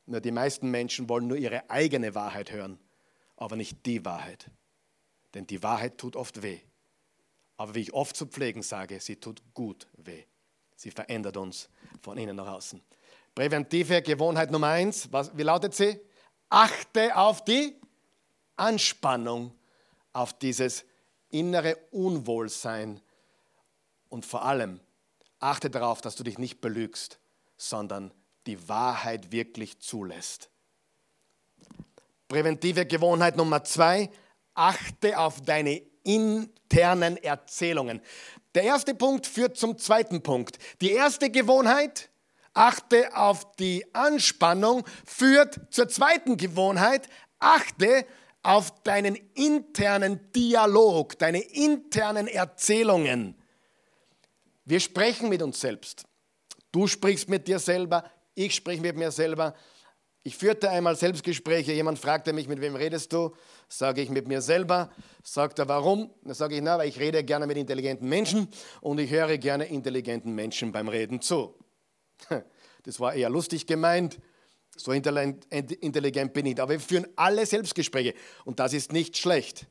Nur 0.06 0.21
die 0.21 0.32
meisten 0.32 0.71
Menschen 0.71 1.10
wollen 1.10 1.27
nur 1.27 1.38
ihre 1.38 1.69
eigene 1.69 2.15
Wahrheit 2.15 2.51
hören, 2.51 2.80
aber 3.36 3.58
nicht 3.58 3.86
die 3.86 4.06
Wahrheit. 4.06 4.49
Denn 5.34 5.45
die 5.45 5.62
Wahrheit 5.62 5.97
tut 5.97 6.15
oft 6.15 6.41
weh. 6.41 6.60
Aber 7.58 7.75
wie 7.75 7.82
ich 7.82 7.93
oft 7.93 8.15
zu 8.15 8.25
pflegen 8.25 8.62
sage, 8.62 8.99
sie 9.01 9.17
tut 9.17 9.41
gut 9.53 9.88
weh. 9.97 10.23
Sie 10.75 10.91
verändert 10.91 11.36
uns 11.36 11.69
von 12.01 12.17
innen 12.17 12.36
nach 12.36 12.47
außen. 12.47 12.82
Präventive 13.36 14.01
Gewohnheit 14.01 14.51
Nummer 14.51 14.67
eins, 14.67 15.12
was, 15.12 15.36
wie 15.36 15.43
lautet 15.43 15.73
sie? 15.73 15.99
Achte 16.49 17.15
auf 17.15 17.43
die 17.43 17.75
Anspannung, 18.56 19.53
auf 20.13 20.38
dieses 20.39 20.86
innere 21.30 21.75
Unwohlsein, 21.91 23.01
und 24.10 24.26
vor 24.26 24.43
allem 24.43 24.80
achte 25.39 25.70
darauf, 25.70 26.02
dass 26.02 26.15
du 26.15 26.24
dich 26.24 26.38
nicht 26.38 26.62
belügst, 26.62 27.20
sondern 27.58 28.13
die 28.46 28.67
Wahrheit 28.70 29.32
wirklich 29.32 29.80
zulässt. 29.80 30.50
Präventive 32.28 32.86
Gewohnheit 32.86 33.38
Nummer 33.38 33.63
zwei, 33.63 34.10
achte 34.54 35.17
auf 35.17 35.41
deine 35.41 35.82
internen 36.04 37.17
Erzählungen. 37.17 38.02
Der 38.56 38.63
erste 38.63 38.96
Punkt 38.96 39.28
führt 39.28 39.58
zum 39.58 39.78
zweiten 39.78 40.24
Punkt. 40.24 40.58
Die 40.82 40.91
erste 40.91 41.30
Gewohnheit, 41.30 42.10
achte 42.54 43.15
auf 43.15 43.56
die 43.56 43.86
Anspannung, 43.93 44.84
führt 45.06 45.60
zur 45.70 45.88
zweiten 45.89 46.38
Gewohnheit, 46.38 47.08
achte 47.39 48.06
auf 48.43 48.82
deinen 48.84 49.15
internen 49.36 50.32
Dialog, 50.32 51.20
deine 51.20 51.39
internen 51.39 52.28
Erzählungen. 52.28 53.37
Wir 54.67 54.82
sprechen 54.82 55.30
mit 55.30 55.41
uns 55.41 55.62
selbst. 55.62 56.03
Du 56.73 56.88
sprichst 56.88 57.30
mit 57.30 57.47
dir 57.47 57.58
selber, 57.58 58.03
ich 58.36 58.53
spreche 58.53 58.82
mit 58.82 58.97
mir 58.97 59.12
selber. 59.12 59.56
Ich 60.23 60.36
führte 60.36 60.69
einmal 60.69 60.97
Selbstgespräche, 60.97 61.71
jemand 61.71 61.99
fragte 61.99 62.34
mich, 62.34 62.49
mit 62.49 62.60
wem 62.60 62.75
redest 62.75 63.13
du? 63.13 63.34
Sage 63.69 64.01
ich 64.01 64.10
mit 64.10 64.27
mir 64.27 64.41
selber. 64.41 64.91
Sagt 65.23 65.60
er, 65.60 65.69
warum? 65.69 66.13
Dann 66.21 66.34
sage 66.34 66.56
ich, 66.56 66.62
na, 66.62 66.77
weil 66.77 66.89
ich 66.89 66.99
rede 66.99 67.23
gerne 67.23 67.47
mit 67.47 67.56
intelligenten 67.56 68.10
Menschen 68.10 68.49
und 68.82 68.99
ich 68.99 69.10
höre 69.10 69.38
gerne 69.38 69.67
intelligenten 69.67 70.36
Menschen 70.36 70.73
beim 70.73 70.89
Reden 70.89 71.21
zu. 71.21 71.58
Das 72.84 73.01
war 73.01 73.13
eher 73.13 73.30
lustig 73.30 73.67
gemeint. 73.67 74.17
So 74.77 74.93
intelligent 74.93 76.34
bin 76.34 76.45
ich. 76.45 76.62
Aber 76.62 76.71
wir 76.71 76.80
führen 76.80 77.08
alle 77.17 77.45
Selbstgespräche 77.45 78.13
und 78.45 78.60
das 78.60 78.71
ist 78.71 78.93
nicht 78.93 79.17
schlecht. 79.17 79.67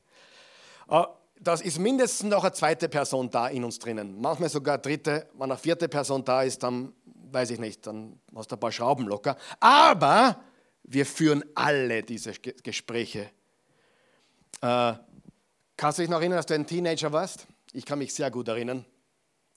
Das 1.39 1.61
ist 1.61 1.79
mindestens 1.79 2.29
noch 2.29 2.43
eine 2.43 2.53
zweite 2.53 2.89
Person 2.89 3.29
da 3.29 3.47
in 3.47 3.63
uns 3.63 3.79
drinnen. 3.79 4.19
Manchmal 4.19 4.49
sogar 4.49 4.75
eine 4.75 4.81
dritte. 4.81 5.27
Wenn 5.33 5.51
eine 5.51 5.57
vierte 5.57 5.87
Person 5.87 6.23
da 6.23 6.43
ist, 6.43 6.63
dann 6.63 6.93
weiß 7.31 7.51
ich 7.51 7.59
nicht, 7.59 7.85
dann 7.85 8.19
hast 8.35 8.51
du 8.51 8.55
ein 8.55 8.59
paar 8.59 8.71
Schrauben 8.71 9.07
locker. 9.07 9.37
Aber 9.59 10.41
wir 10.83 11.05
führen 11.05 11.43
alle 11.55 12.03
diese 12.03 12.31
Gespräche. 12.31 13.29
Äh, 14.61 14.93
kannst 15.75 15.99
du 15.99 16.03
dich 16.03 16.09
noch 16.09 16.19
erinnern, 16.19 16.37
dass 16.37 16.45
du 16.45 16.55
ein 16.55 16.65
Teenager 16.65 17.11
warst? 17.11 17.47
Ich 17.73 17.85
kann 17.85 17.99
mich 17.99 18.13
sehr 18.13 18.31
gut 18.31 18.47
erinnern. 18.47 18.85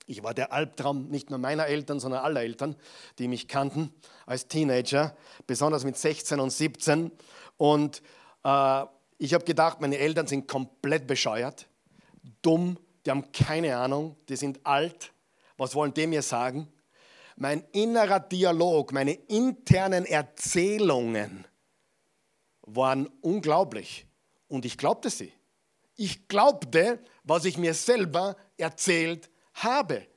Ich 0.05 0.23
war 0.23 0.33
der 0.33 0.51
Albtraum 0.51 1.07
nicht 1.07 1.29
nur 1.29 1.39
meiner 1.39 1.67
Eltern, 1.67 1.99
sondern 1.99 2.23
aller 2.23 2.41
Eltern, 2.41 2.75
die 3.17 3.27
mich 3.27 3.47
kannten 3.47 3.93
als 4.25 4.47
Teenager, 4.47 5.15
besonders 5.47 5.83
mit 5.85 5.97
16 5.97 6.39
und 6.39 6.49
17. 6.49 7.11
Und 7.57 8.01
äh, 8.43 8.83
ich 9.17 9.33
habe 9.33 9.45
gedacht, 9.45 9.79
meine 9.79 9.97
Eltern 9.97 10.27
sind 10.27 10.47
komplett 10.47 11.07
bescheuert 11.07 11.67
dumm, 12.41 12.77
die 13.05 13.11
haben 13.11 13.31
keine 13.31 13.77
Ahnung, 13.77 14.15
die 14.29 14.35
sind 14.35 14.65
alt. 14.65 15.11
Was 15.57 15.75
wollen 15.75 15.93
die 15.93 16.07
mir 16.07 16.21
sagen? 16.21 16.71
Mein 17.35 17.63
innerer 17.71 18.19
Dialog, 18.19 18.91
meine 18.91 19.13
internen 19.13 20.05
Erzählungen 20.05 21.45
waren 22.61 23.07
unglaublich. 23.21 24.05
Und 24.47 24.65
ich 24.65 24.77
glaubte 24.77 25.09
sie. 25.09 25.33
Ich 25.95 26.27
glaubte, 26.27 26.99
was 27.23 27.45
ich 27.45 27.57
mir 27.57 27.73
selber 27.73 28.35
erzählt 28.57 29.29
habe. 29.53 30.07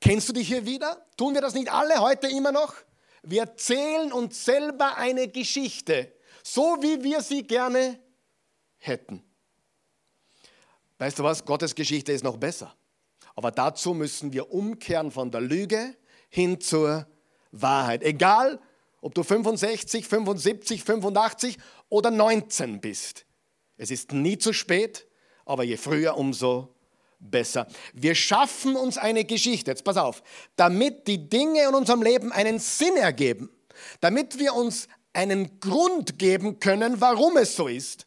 Kennst 0.00 0.28
du 0.28 0.32
dich 0.32 0.48
hier 0.48 0.66
wieder? 0.66 1.06
Tun 1.16 1.34
wir 1.34 1.40
das 1.40 1.54
nicht 1.54 1.72
alle 1.72 2.00
heute 2.00 2.28
immer 2.28 2.52
noch? 2.52 2.74
Wir 3.22 3.42
erzählen 3.42 4.12
uns 4.12 4.44
selber 4.44 4.96
eine 4.96 5.28
Geschichte, 5.28 6.12
so 6.42 6.76
wie 6.80 7.02
wir 7.02 7.22
sie 7.22 7.42
gerne 7.42 7.98
hätten. 8.76 9.24
Weißt 11.04 11.18
du 11.18 11.22
was? 11.22 11.44
Gottes 11.44 11.74
Geschichte 11.74 12.12
ist 12.12 12.24
noch 12.24 12.38
besser. 12.38 12.74
Aber 13.34 13.50
dazu 13.50 13.92
müssen 13.92 14.32
wir 14.32 14.50
umkehren 14.50 15.10
von 15.10 15.30
der 15.30 15.42
Lüge 15.42 15.94
hin 16.30 16.62
zur 16.62 17.06
Wahrheit. 17.52 18.02
Egal, 18.02 18.58
ob 19.02 19.14
du 19.14 19.22
65, 19.22 20.08
75, 20.08 20.82
85 20.82 21.58
oder 21.90 22.10
19 22.10 22.80
bist. 22.80 23.26
Es 23.76 23.90
ist 23.90 24.12
nie 24.14 24.38
zu 24.38 24.54
spät, 24.54 25.06
aber 25.44 25.62
je 25.62 25.76
früher, 25.76 26.16
umso 26.16 26.74
besser. 27.18 27.66
Wir 27.92 28.14
schaffen 28.14 28.74
uns 28.74 28.96
eine 28.96 29.26
Geschichte, 29.26 29.72
jetzt 29.72 29.84
pass 29.84 29.98
auf, 29.98 30.22
damit 30.56 31.06
die 31.06 31.28
Dinge 31.28 31.68
in 31.68 31.74
unserem 31.74 32.00
Leben 32.00 32.32
einen 32.32 32.58
Sinn 32.58 32.96
ergeben, 32.96 33.50
damit 34.00 34.38
wir 34.38 34.54
uns 34.54 34.88
einen 35.12 35.60
Grund 35.60 36.18
geben 36.18 36.60
können, 36.60 37.02
warum 37.02 37.36
es 37.36 37.56
so 37.56 37.68
ist, 37.68 38.06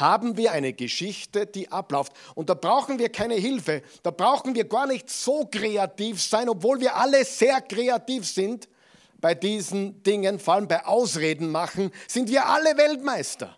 haben 0.00 0.36
wir 0.36 0.52
eine 0.52 0.72
Geschichte, 0.72 1.46
die 1.46 1.70
abläuft. 1.70 2.12
Und 2.34 2.48
da 2.48 2.54
brauchen 2.54 2.98
wir 2.98 3.08
keine 3.08 3.34
Hilfe. 3.34 3.82
Da 4.02 4.10
brauchen 4.10 4.54
wir 4.54 4.64
gar 4.64 4.86
nicht 4.86 5.10
so 5.10 5.46
kreativ 5.50 6.22
sein, 6.22 6.48
obwohl 6.48 6.80
wir 6.80 6.96
alle 6.96 7.24
sehr 7.24 7.60
kreativ 7.60 8.26
sind 8.26 8.68
bei 9.20 9.34
diesen 9.34 10.02
Dingen, 10.02 10.38
vor 10.38 10.54
allem 10.54 10.68
bei 10.68 10.84
Ausreden 10.86 11.50
machen, 11.50 11.90
sind 12.06 12.30
wir 12.30 12.46
alle 12.46 12.76
Weltmeister. 12.76 13.56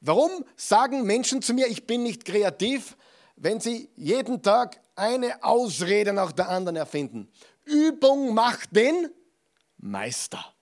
Warum 0.00 0.44
sagen 0.56 1.02
Menschen 1.04 1.42
zu 1.42 1.54
mir, 1.54 1.66
ich 1.66 1.86
bin 1.86 2.02
nicht 2.02 2.24
kreativ, 2.24 2.96
wenn 3.36 3.60
sie 3.60 3.90
jeden 3.96 4.42
Tag 4.42 4.80
eine 4.94 5.42
Ausrede 5.42 6.12
nach 6.12 6.32
der 6.32 6.48
anderen 6.48 6.76
erfinden? 6.76 7.28
Übung 7.64 8.32
macht 8.32 8.74
den 8.74 9.10
Meister. 9.78 10.55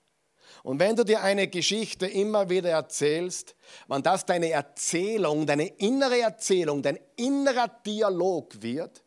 Und 0.65 0.79
wenn 0.79 0.97
du 0.97 1.05
dir 1.05 1.23
eine 1.23 1.47
Geschichte 1.47 2.07
immer 2.07 2.49
wieder 2.49 2.71
erzählst, 2.71 3.55
wenn 3.87 4.03
das 4.03 4.25
deine 4.25 4.49
Erzählung, 4.49 5.47
deine 5.47 5.67
innere 5.67 6.19
Erzählung, 6.21 6.81
dein 6.81 6.99
innerer 7.17 7.69
Dialog 7.69 8.63
wird 8.63 9.05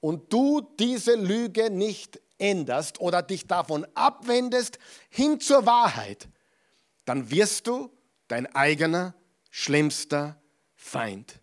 und 0.00 0.32
du 0.32 0.62
diese 0.80 1.14
Lüge 1.14 1.68
nicht 1.68 2.22
änderst 2.38 3.02
oder 3.02 3.20
dich 3.20 3.46
davon 3.46 3.86
abwendest 3.92 4.78
hin 5.10 5.40
zur 5.40 5.66
Wahrheit, 5.66 6.26
dann 7.04 7.30
wirst 7.30 7.66
du 7.66 7.90
dein 8.26 8.46
eigener 8.54 9.14
schlimmster 9.50 10.40
Feind. 10.74 11.38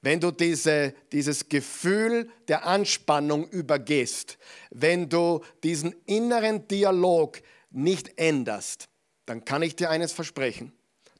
Wenn 0.00 0.18
du 0.18 0.32
diese, 0.32 0.94
dieses 1.12 1.48
Gefühl 1.48 2.28
der 2.48 2.66
Anspannung 2.66 3.46
übergehst, 3.46 4.36
wenn 4.70 5.08
du 5.08 5.44
diesen 5.62 5.94
inneren 6.06 6.66
Dialog 6.66 7.40
nicht 7.74 8.18
änderst, 8.18 8.88
dann 9.26 9.44
kann 9.44 9.62
ich 9.62 9.76
dir 9.76 9.90
eines 9.90 10.12
versprechen. 10.12 10.72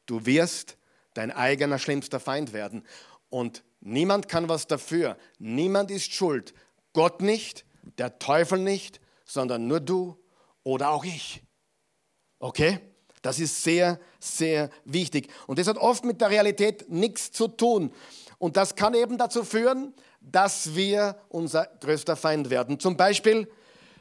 Du 0.07 0.27
wirst 0.27 0.77
dein 1.15 1.31
eigener 1.31 1.79
schlimmster 1.79 2.21
Feind 2.21 2.53
werden. 2.53 2.85
Und 3.31 3.65
niemand 3.81 4.29
kann 4.29 4.49
was 4.49 4.67
dafür. 4.67 5.17
Niemand 5.39 5.91
ist 5.91 6.13
schuld. 6.13 6.55
Gott 6.93 7.23
nicht, 7.23 7.65
der 7.99 8.19
Teufel 8.19 8.59
nicht, 8.59 9.01
sondern 9.25 9.67
nur 9.67 9.81
du 9.81 10.19
oder 10.65 10.91
auch 10.91 11.05
ich. 11.05 11.43
Okay? 12.39 12.81
Das 13.23 13.39
ist 13.39 13.63
sehr, 13.63 14.01
sehr 14.19 14.69
wichtig. 14.85 15.29
Und 15.47 15.59
das 15.59 15.69
hat 15.69 15.79
oft 15.79 16.05
mit 16.05 16.21
der 16.21 16.31
Realität 16.31 16.91
nichts 16.91 17.31
zu 17.31 17.49
tun. 17.49 17.93
Und 18.39 18.57
das 18.57 18.75
kann 18.75 18.95
eben 18.95 19.17
dazu 19.17 19.45
führen, 19.45 19.95
dass 20.21 20.75
wir 20.75 21.17
unser 21.29 21.67
größter 21.81 22.17
Feind 22.17 22.51
werden. 22.51 22.81
Zum 22.81 22.97
Beispiel, 22.97 23.49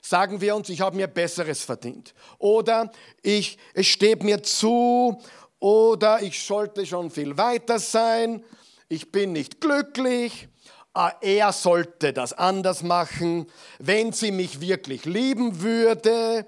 sagen 0.02 0.42
wir 0.42 0.56
uns, 0.56 0.68
ich 0.70 0.82
habe 0.82 0.96
mir 0.96 1.08
Besseres 1.08 1.64
verdient. 1.64 2.14
Oder 2.40 2.92
ich, 3.22 3.58
es 3.74 3.88
steht 3.88 4.24
mir 4.24 4.44
zu. 4.44 5.22
Oder 5.60 6.22
ich 6.22 6.44
sollte 6.44 6.86
schon 6.86 7.12
viel 7.12 7.38
weiter 7.38 7.80
sein. 7.80 8.44
Ich 8.90 9.12
bin 9.12 9.32
nicht 9.32 9.62
glücklich. 9.62 10.50
Ah, 10.94 11.14
er 11.22 11.54
sollte 11.54 12.12
das 12.12 12.34
anders 12.34 12.84
machen. 12.84 13.46
Wenn 13.80 14.12
sie 14.12 14.32
mich 14.32 14.60
wirklich 14.60 15.06
lieben 15.06 15.62
würde, 15.62 16.46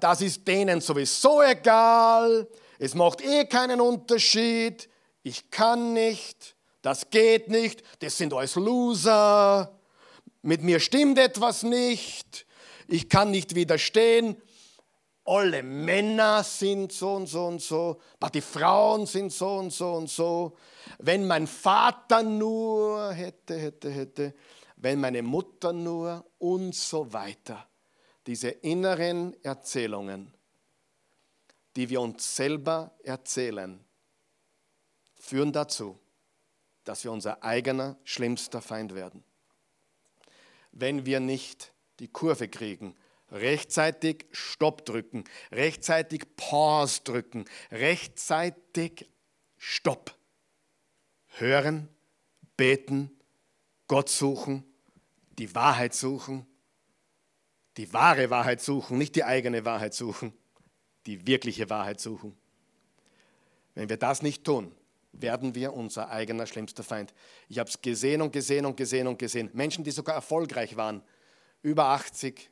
das 0.00 0.22
ist 0.22 0.48
denen 0.48 0.80
sowieso 0.80 1.42
egal. 1.42 2.48
Es 2.78 2.94
macht 2.94 3.22
eh 3.22 3.44
keinen 3.44 3.80
Unterschied. 3.80 4.88
Ich 5.22 5.50
kann 5.50 5.92
nicht. 5.92 6.56
Das 6.82 7.10
geht 7.10 7.48
nicht. 7.48 7.82
Das 8.00 8.16
sind 8.16 8.32
alles 8.32 8.56
Loser 8.56 9.75
mit 10.46 10.62
mir 10.62 10.80
stimmt 10.80 11.18
etwas 11.18 11.64
nicht, 11.64 12.46
ich 12.86 13.08
kann 13.08 13.32
nicht 13.32 13.54
widerstehen. 13.54 14.40
Alle 15.24 15.64
Männer 15.64 16.44
sind 16.44 16.92
so 16.92 17.14
und 17.14 17.26
so 17.26 17.46
und 17.46 17.60
so, 17.60 18.00
aber 18.20 18.30
die 18.30 18.40
Frauen 18.40 19.06
sind 19.06 19.32
so 19.32 19.56
und 19.56 19.72
so 19.72 19.94
und 19.94 20.08
so. 20.08 20.56
Wenn 20.98 21.26
mein 21.26 21.48
Vater 21.48 22.22
nur 22.22 23.12
hätte, 23.12 23.58
hätte, 23.58 23.90
hätte, 23.90 24.34
wenn 24.76 25.00
meine 25.00 25.22
Mutter 25.22 25.72
nur 25.72 26.24
und 26.38 26.76
so 26.76 27.12
weiter. 27.12 27.66
Diese 28.28 28.50
inneren 28.50 29.34
Erzählungen, 29.42 30.32
die 31.74 31.90
wir 31.90 32.00
uns 32.00 32.36
selber 32.36 32.92
erzählen, 33.02 33.84
führen 35.18 35.52
dazu, 35.52 35.98
dass 36.84 37.02
wir 37.02 37.10
unser 37.10 37.42
eigener 37.42 37.96
schlimmster 38.04 38.62
Feind 38.62 38.94
werden 38.94 39.24
wenn 40.78 41.06
wir 41.06 41.20
nicht 41.20 41.72
die 42.00 42.08
Kurve 42.08 42.48
kriegen. 42.48 42.94
Rechtzeitig 43.30 44.26
Stopp 44.30 44.84
drücken, 44.84 45.24
rechtzeitig 45.50 46.24
Pause 46.36 47.00
drücken, 47.02 47.44
rechtzeitig 47.72 49.10
Stopp. 49.56 50.16
Hören, 51.38 51.88
beten, 52.56 53.10
Gott 53.88 54.08
suchen, 54.08 54.64
die 55.38 55.54
Wahrheit 55.54 55.94
suchen, 55.94 56.46
die 57.76 57.92
wahre 57.92 58.30
Wahrheit 58.30 58.60
suchen, 58.60 58.96
nicht 58.96 59.16
die 59.16 59.24
eigene 59.24 59.64
Wahrheit 59.64 59.94
suchen, 59.94 60.32
die 61.06 61.26
wirkliche 61.26 61.68
Wahrheit 61.68 62.00
suchen. 62.00 62.36
Wenn 63.74 63.88
wir 63.88 63.96
das 63.96 64.22
nicht 64.22 64.44
tun, 64.44 64.74
werden 65.20 65.54
wir 65.54 65.72
unser 65.72 66.10
eigener 66.10 66.46
schlimmster 66.46 66.82
Feind. 66.82 67.14
Ich 67.48 67.58
habe 67.58 67.68
es 67.68 67.80
gesehen 67.80 68.22
und 68.22 68.32
gesehen 68.32 68.66
und 68.66 68.76
gesehen 68.76 69.06
und 69.06 69.18
gesehen. 69.18 69.50
Menschen, 69.52 69.84
die 69.84 69.90
sogar 69.90 70.14
erfolgreich 70.14 70.76
waren, 70.76 71.02
über 71.62 71.86
80. 71.86 72.50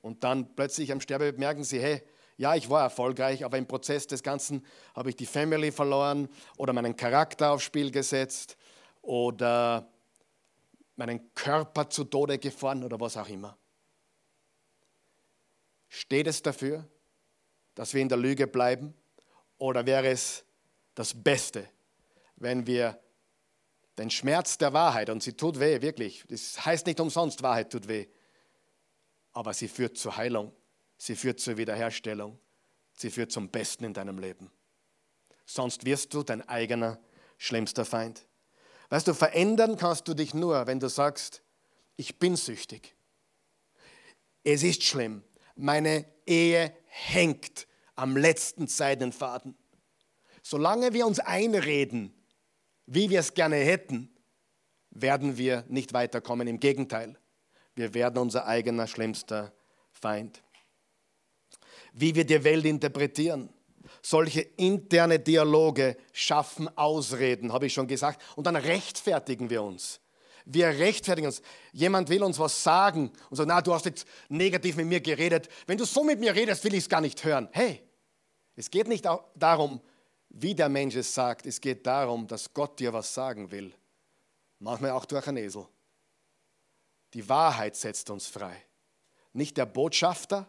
Und 0.00 0.24
dann 0.24 0.54
plötzlich 0.54 0.92
am 0.92 1.00
Sterbebett 1.00 1.38
merken 1.38 1.64
sie, 1.64 1.80
hey, 1.80 2.02
ja, 2.36 2.54
ich 2.54 2.68
war 2.68 2.82
erfolgreich, 2.82 3.44
aber 3.44 3.56
im 3.56 3.66
Prozess 3.66 4.06
des 4.06 4.22
Ganzen 4.22 4.64
habe 4.94 5.08
ich 5.08 5.16
die 5.16 5.26
Family 5.26 5.72
verloren 5.72 6.28
oder 6.58 6.72
meinen 6.72 6.94
Charakter 6.94 7.52
aufs 7.52 7.64
Spiel 7.64 7.90
gesetzt 7.90 8.56
oder 9.00 9.90
meinen 10.96 11.32
Körper 11.34 11.88
zu 11.88 12.04
Tode 12.04 12.38
gefahren 12.38 12.84
oder 12.84 13.00
was 13.00 13.16
auch 13.16 13.28
immer. 13.28 13.56
Steht 15.88 16.26
es 16.26 16.42
dafür, 16.42 16.86
dass 17.74 17.94
wir 17.94 18.02
in 18.02 18.08
der 18.08 18.18
Lüge 18.18 18.46
bleiben? 18.46 18.94
Oder 19.58 19.86
wäre 19.86 20.08
es 20.08 20.44
das 20.96 21.14
Beste, 21.14 21.68
wenn 22.36 22.66
wir 22.66 23.00
den 23.98 24.10
Schmerz 24.10 24.58
der 24.58 24.72
Wahrheit, 24.72 25.08
und 25.08 25.22
sie 25.22 25.34
tut 25.34 25.60
weh, 25.60 25.80
wirklich, 25.80 26.24
das 26.28 26.66
heißt 26.66 26.86
nicht 26.86 26.98
umsonst, 26.98 27.42
Wahrheit 27.42 27.70
tut 27.70 27.86
weh, 27.86 28.08
aber 29.32 29.54
sie 29.54 29.68
führt 29.68 29.96
zur 29.96 30.16
Heilung, 30.16 30.52
sie 30.98 31.14
führt 31.14 31.38
zur 31.38 31.56
Wiederherstellung, 31.56 32.38
sie 32.94 33.10
führt 33.10 33.30
zum 33.30 33.48
Besten 33.50 33.84
in 33.84 33.94
deinem 33.94 34.18
Leben. 34.18 34.50
Sonst 35.44 35.84
wirst 35.84 36.12
du 36.12 36.22
dein 36.22 36.46
eigener 36.48 36.98
schlimmster 37.38 37.84
Feind. 37.84 38.26
Weißt 38.88 39.06
du, 39.06 39.14
verändern 39.14 39.76
kannst 39.76 40.08
du 40.08 40.14
dich 40.14 40.34
nur, 40.34 40.66
wenn 40.66 40.80
du 40.80 40.88
sagst, 40.88 41.42
ich 41.96 42.18
bin 42.18 42.36
süchtig. 42.36 42.96
Es 44.44 44.62
ist 44.62 44.82
schlimm. 44.82 45.22
Meine 45.56 46.06
Ehe 46.26 46.74
hängt 46.86 47.66
am 47.94 48.16
letzten 48.16 48.66
Seidenfaden. 48.66 49.56
Solange 50.48 50.92
wir 50.92 51.08
uns 51.08 51.18
einreden, 51.18 52.14
wie 52.86 53.10
wir 53.10 53.18
es 53.18 53.34
gerne 53.34 53.56
hätten, 53.56 54.14
werden 54.90 55.36
wir 55.38 55.64
nicht 55.66 55.92
weiterkommen. 55.92 56.46
Im 56.46 56.60
Gegenteil, 56.60 57.18
wir 57.74 57.94
werden 57.94 58.18
unser 58.18 58.46
eigener 58.46 58.86
schlimmster 58.86 59.52
Feind. 59.90 60.40
Wie 61.92 62.14
wir 62.14 62.24
die 62.24 62.44
Welt 62.44 62.64
interpretieren. 62.64 63.48
Solche 64.02 64.42
interne 64.42 65.18
Dialoge 65.18 65.96
schaffen 66.12 66.68
Ausreden, 66.78 67.52
habe 67.52 67.66
ich 67.66 67.74
schon 67.74 67.88
gesagt. 67.88 68.22
Und 68.36 68.46
dann 68.46 68.54
rechtfertigen 68.54 69.50
wir 69.50 69.64
uns. 69.64 69.98
Wir 70.44 70.68
rechtfertigen 70.68 71.26
uns. 71.26 71.42
Jemand 71.72 72.08
will 72.08 72.22
uns 72.22 72.38
was 72.38 72.62
sagen 72.62 73.10
und 73.30 73.36
sagt, 73.36 73.48
na, 73.48 73.60
du 73.60 73.74
hast 73.74 73.86
jetzt 73.86 74.06
negativ 74.28 74.76
mit 74.76 74.86
mir 74.86 75.00
geredet. 75.00 75.48
Wenn 75.66 75.76
du 75.76 75.84
so 75.84 76.04
mit 76.04 76.20
mir 76.20 76.36
redest, 76.36 76.62
will 76.62 76.74
ich 76.74 76.84
es 76.84 76.88
gar 76.88 77.00
nicht 77.00 77.24
hören. 77.24 77.48
Hey, 77.50 77.82
es 78.54 78.70
geht 78.70 78.86
nicht 78.86 79.04
darum, 79.34 79.80
wie 80.38 80.54
der 80.54 80.68
Mensch 80.68 80.94
es 80.96 81.14
sagt. 81.14 81.46
Es 81.46 81.60
geht 81.60 81.86
darum, 81.86 82.26
dass 82.26 82.52
Gott 82.52 82.78
dir 82.78 82.92
was 82.92 83.12
sagen 83.12 83.50
will. 83.50 83.72
Manchmal 84.58 84.90
auch 84.90 85.04
durch 85.04 85.26
einen 85.26 85.38
Esel. 85.38 85.66
Die 87.14 87.28
Wahrheit 87.28 87.76
setzt 87.76 88.10
uns 88.10 88.26
frei. 88.26 88.56
Nicht 89.32 89.56
der 89.56 89.66
Botschafter, 89.66 90.46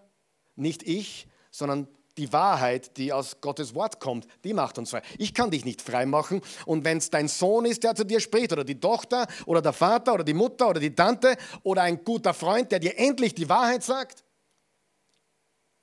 nicht 0.55 0.83
ich, 0.83 1.27
sondern 1.51 1.87
die 2.17 2.33
Wahrheit, 2.33 2.97
die 2.97 3.13
aus 3.13 3.39
Gottes 3.41 3.75
Wort 3.75 3.99
kommt, 3.99 4.27
die 4.43 4.53
macht 4.53 4.77
uns 4.77 4.89
frei. 4.89 5.03
Ich 5.17 5.33
kann 5.33 5.51
dich 5.51 5.63
nicht 5.65 5.81
frei 5.81 6.05
machen. 6.05 6.41
Und 6.65 6.83
wenn 6.83 6.97
es 6.97 7.09
dein 7.09 7.27
Sohn 7.27 7.65
ist, 7.65 7.83
der 7.83 7.95
zu 7.95 8.05
dir 8.05 8.19
spricht, 8.19 8.51
oder 8.51 8.63
die 8.63 8.79
Tochter, 8.79 9.27
oder 9.45 9.61
der 9.61 9.73
Vater, 9.73 10.15
oder 10.15 10.23
die 10.23 10.33
Mutter, 10.33 10.69
oder 10.69 10.79
die 10.79 10.95
Tante, 10.95 11.37
oder 11.63 11.83
ein 11.83 12.03
guter 12.03 12.33
Freund, 12.33 12.71
der 12.71 12.79
dir 12.79 12.97
endlich 12.97 13.35
die 13.35 13.47
Wahrheit 13.47 13.83
sagt, 13.83 14.23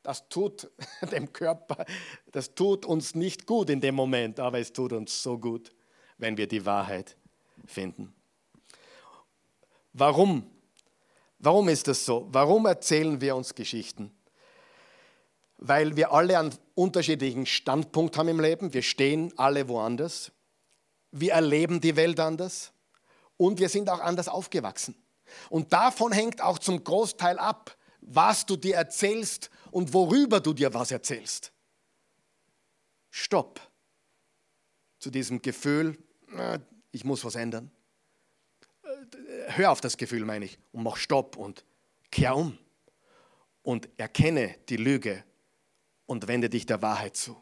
das 0.05 0.29
tut 0.29 0.71
dem 1.13 1.33
Körper, 1.33 1.85
das 2.31 2.55
tut 2.55 2.87
uns 2.87 3.17
nicht 3.17 3.47
gut 3.47 3.69
in 3.71 3.81
dem 3.81 3.97
Moment, 3.97 4.39
aber 4.39 4.61
es 4.61 4.73
tut 4.73 4.93
uns 4.93 5.21
so 5.21 5.37
gut, 5.37 5.73
wenn 6.19 6.37
wir 6.37 6.47
die 6.47 6.65
Wahrheit 6.65 7.17
finden. 7.67 8.15
Warum? 9.93 10.49
Warum 11.41 11.69
ist 11.69 11.89
das 11.89 12.05
so? 12.05 12.29
Warum 12.31 12.67
erzählen 12.67 13.21
wir 13.21 13.35
uns 13.35 13.53
Geschichten? 13.55 14.13
weil 15.67 15.97
wir 15.97 16.13
alle 16.13 16.39
einen 16.39 16.55
unterschiedlichen 16.75 17.47
Standpunkt 17.47 18.19
haben 18.19 18.29
im 18.29 18.41
Leben. 18.41 18.75
Wir 18.75 18.83
stehen 18.83 19.33
alle 19.39 19.67
woanders. 19.69 20.31
Wir 21.11 21.33
erleben 21.33 21.81
die 21.81 21.97
Welt 21.97 22.21
anders 22.21 22.73
und 23.39 23.59
wir 23.59 23.71
sind 23.71 23.89
auch 23.89 24.01
anders 24.01 24.29
aufgewachsen. 24.29 24.95
Und 25.49 25.73
davon 25.73 26.13
hängt 26.13 26.43
auch 26.43 26.59
zum 26.59 26.85
Großteil 26.85 27.39
ab, 27.39 27.77
was 28.05 28.47
du 28.47 28.57
dir 28.57 28.77
erzählst 28.77 29.51
und 29.71 29.93
worüber 29.93 30.41
du 30.41 30.53
dir 30.53 30.73
was 30.73 30.91
erzählst. 30.91 31.53
Stopp 33.11 33.61
zu 34.99 35.11
diesem 35.11 35.41
Gefühl, 35.43 35.99
ich 36.93 37.05
muss 37.05 37.25
was 37.25 37.35
ändern. 37.35 37.71
Hör 39.49 39.73
auf 39.73 39.81
das 39.81 39.97
Gefühl, 39.97 40.25
meine 40.25 40.45
ich, 40.45 40.59
und 40.73 40.83
mach 40.83 40.97
Stopp 40.97 41.37
und 41.37 41.65
kehr 42.11 42.37
um 42.37 42.59
und 43.63 43.89
erkenne 43.97 44.57
die 44.69 44.77
Lüge 44.77 45.25
und 46.07 46.29
wende 46.29 46.49
dich 46.49 46.67
der 46.67 46.83
Wahrheit 46.83 47.17
zu. 47.17 47.41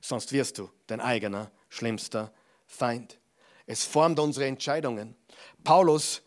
Sonst 0.00 0.32
wirst 0.32 0.58
du 0.58 0.70
dein 0.86 1.00
eigener 1.00 1.50
schlimmster 1.68 2.32
Feind. 2.66 3.18
Es 3.66 3.84
formt 3.84 4.18
unsere 4.18 4.46
Entscheidungen. 4.46 5.16
Paulus 5.64 6.22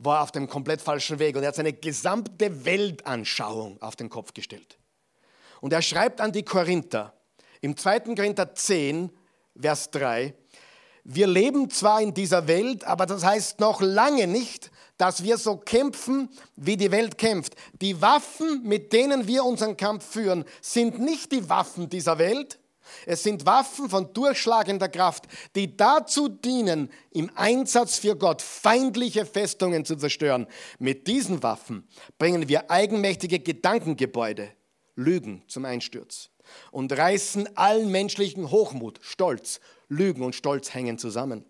war 0.00 0.22
auf 0.22 0.32
dem 0.32 0.48
komplett 0.48 0.80
falschen 0.80 1.18
Weg 1.18 1.36
und 1.36 1.42
er 1.42 1.48
hat 1.48 1.56
seine 1.56 1.72
gesamte 1.72 2.64
Weltanschauung 2.64 3.80
auf 3.82 3.96
den 3.96 4.08
Kopf 4.08 4.32
gestellt. 4.32 4.78
Und 5.60 5.72
er 5.72 5.82
schreibt 5.82 6.20
an 6.20 6.32
die 6.32 6.44
Korinther 6.44 7.12
im 7.60 7.76
2. 7.76 8.00
Korinther 8.14 8.54
10, 8.54 9.10
Vers 9.60 9.90
3, 9.90 10.34
wir 11.10 11.26
leben 11.26 11.70
zwar 11.70 12.02
in 12.02 12.12
dieser 12.12 12.46
Welt, 12.46 12.84
aber 12.84 13.06
das 13.06 13.24
heißt 13.24 13.60
noch 13.60 13.80
lange 13.80 14.26
nicht, 14.26 14.70
dass 14.98 15.22
wir 15.22 15.38
so 15.38 15.56
kämpfen, 15.56 16.28
wie 16.54 16.76
die 16.76 16.90
Welt 16.90 17.16
kämpft. 17.16 17.54
Die 17.80 18.00
Waffen, 18.02 18.62
mit 18.64 18.92
denen 18.92 19.26
wir 19.26 19.44
unseren 19.44 19.76
Kampf 19.76 20.04
führen, 20.04 20.44
sind 20.60 20.98
nicht 20.98 21.32
die 21.32 21.48
Waffen 21.48 21.88
dieser 21.88 22.18
Welt. 22.18 22.58
Es 23.06 23.22
sind 23.22 23.46
Waffen 23.46 23.88
von 23.88 24.12
durchschlagender 24.12 24.88
Kraft, 24.88 25.26
die 25.54 25.76
dazu 25.76 26.28
dienen, 26.28 26.90
im 27.10 27.30
Einsatz 27.34 27.98
für 27.98 28.16
Gott 28.16 28.42
feindliche 28.42 29.24
Festungen 29.24 29.84
zu 29.84 29.96
zerstören. 29.96 30.46
Mit 30.78 31.06
diesen 31.06 31.42
Waffen 31.42 31.88
bringen 32.18 32.48
wir 32.48 32.70
eigenmächtige 32.70 33.40
Gedankengebäude, 33.40 34.50
Lügen 34.94 35.42
zum 35.48 35.64
Einsturz 35.64 36.30
und 36.70 36.92
reißen 36.92 37.56
allen 37.56 37.90
menschlichen 37.90 38.50
Hochmut, 38.50 38.98
Stolz, 39.02 39.60
Lügen 39.88 40.22
und 40.22 40.34
Stolz 40.34 40.74
hängen 40.74 40.98
zusammen. 40.98 41.44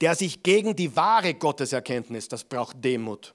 Der 0.00 0.14
sich 0.14 0.42
gegen 0.42 0.74
die 0.74 0.96
wahre 0.96 1.34
Gotteserkenntnis, 1.34 2.28
das 2.28 2.44
braucht 2.44 2.84
Demut, 2.84 3.34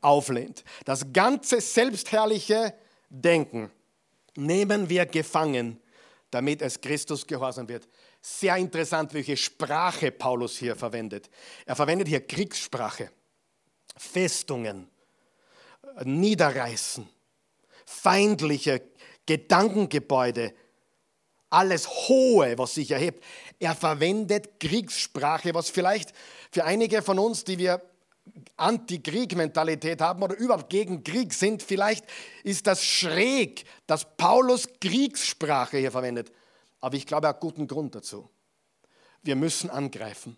auflehnt. 0.00 0.64
Das 0.84 1.12
ganze 1.12 1.60
selbstherrliche 1.60 2.74
Denken 3.10 3.70
nehmen 4.36 4.88
wir 4.88 5.06
gefangen, 5.06 5.80
damit 6.30 6.62
es 6.62 6.80
Christus 6.80 7.26
gehorsam 7.26 7.68
wird. 7.68 7.88
Sehr 8.20 8.56
interessant, 8.56 9.14
welche 9.14 9.36
Sprache 9.36 10.10
Paulus 10.10 10.58
hier 10.58 10.74
verwendet. 10.74 11.30
Er 11.66 11.76
verwendet 11.76 12.08
hier 12.08 12.26
Kriegssprache, 12.26 13.10
Festungen, 13.96 14.88
Niederreißen, 16.02 17.08
feindliche 17.86 18.82
Gedankengebäude, 19.26 20.54
alles 21.50 21.88
Hohe, 21.88 22.58
was 22.58 22.74
sich 22.74 22.90
erhebt. 22.90 23.22
Er 23.60 23.76
verwendet 23.76 24.58
Kriegssprache, 24.58 25.54
was 25.54 25.70
vielleicht 25.70 26.12
für 26.50 26.64
einige 26.64 27.00
von 27.02 27.18
uns, 27.18 27.44
die 27.44 27.58
wir 27.58 27.80
Anti-Krieg-Mentalität 28.56 30.00
haben 30.00 30.22
oder 30.22 30.36
überhaupt 30.36 30.70
gegen 30.70 31.04
Krieg 31.04 31.34
sind, 31.34 31.62
vielleicht 31.62 32.04
ist 32.42 32.66
das 32.66 32.84
schräg, 32.84 33.64
dass 33.86 34.16
Paulus 34.16 34.68
Kriegssprache 34.80 35.78
hier 35.78 35.90
verwendet. 35.90 36.32
Aber 36.80 36.96
ich 36.96 37.06
glaube, 37.06 37.26
er 37.26 37.30
hat 37.30 37.40
guten 37.40 37.66
Grund 37.66 37.94
dazu. 37.94 38.30
Wir 39.22 39.36
müssen 39.36 39.70
angreifen. 39.70 40.36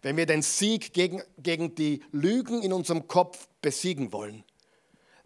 Wenn 0.00 0.16
wir 0.16 0.26
den 0.26 0.42
Sieg 0.42 0.92
gegen, 0.92 1.22
gegen 1.38 1.74
die 1.74 2.02
Lügen 2.12 2.62
in 2.62 2.72
unserem 2.72 3.08
Kopf 3.08 3.48
besiegen 3.60 4.12
wollen, 4.12 4.44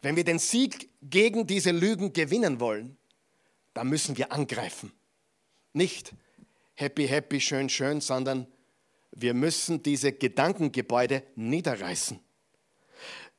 wenn 0.03 0.17
wir 0.17 0.25
den 0.25 0.39
Sieg 0.39 0.91
gegen 1.03 1.47
diese 1.47 1.71
Lügen 1.71 2.13
gewinnen 2.13 2.61
wollen, 2.61 2.97
dann 3.75 3.89
müssen 3.89 4.17
wir 4.17 4.33
angreifen. 4.33 4.93
Nicht 5.73 6.13
happy, 6.75 7.07
happy, 7.07 7.41
schön, 7.41 7.69
schön, 7.69 8.01
sondern 8.01 8.47
wir 9.19 9.33
müssen 9.33 9.83
diese 9.83 10.13
Gedankengebäude 10.13 11.23
niederreißen. 11.37 12.21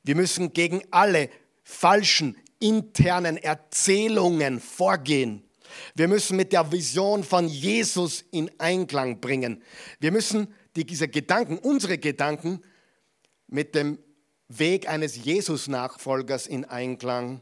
Wir 0.02 0.16
müssen 0.16 0.52
gegen 0.52 0.82
alle 0.90 1.30
falschen 1.62 2.36
internen 2.58 3.36
Erzählungen 3.36 4.58
vorgehen. 4.58 5.44
Wir 5.94 6.08
müssen 6.08 6.36
mit 6.36 6.52
der 6.52 6.72
Vision 6.72 7.22
von 7.22 7.46
Jesus 7.46 8.24
in 8.32 8.50
Einklang 8.58 9.20
bringen. 9.20 9.62
Wir 10.00 10.10
müssen 10.10 10.52
diese 10.74 11.08
Gedanken, 11.08 11.58
unsere 11.58 11.98
Gedanken, 11.98 12.60
mit 13.46 13.74
dem 13.74 13.98
Weg 14.48 14.88
eines 14.88 15.16
Jesus-Nachfolgers 15.24 16.46
in 16.46 16.64
Einklang 16.64 17.40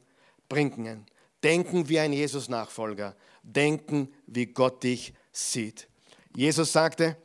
bringen. 0.49 1.07
Denken 1.43 1.89
wie 1.89 2.01
ein 2.01 2.13
Jesus-Nachfolger. 2.13 3.17
Denken, 3.43 4.13
wie 4.27 4.47
Gott 4.47 4.83
dich 4.83 5.15
sieht. 5.33 5.89
Jesus 6.35 6.73
sagte, 6.73 7.17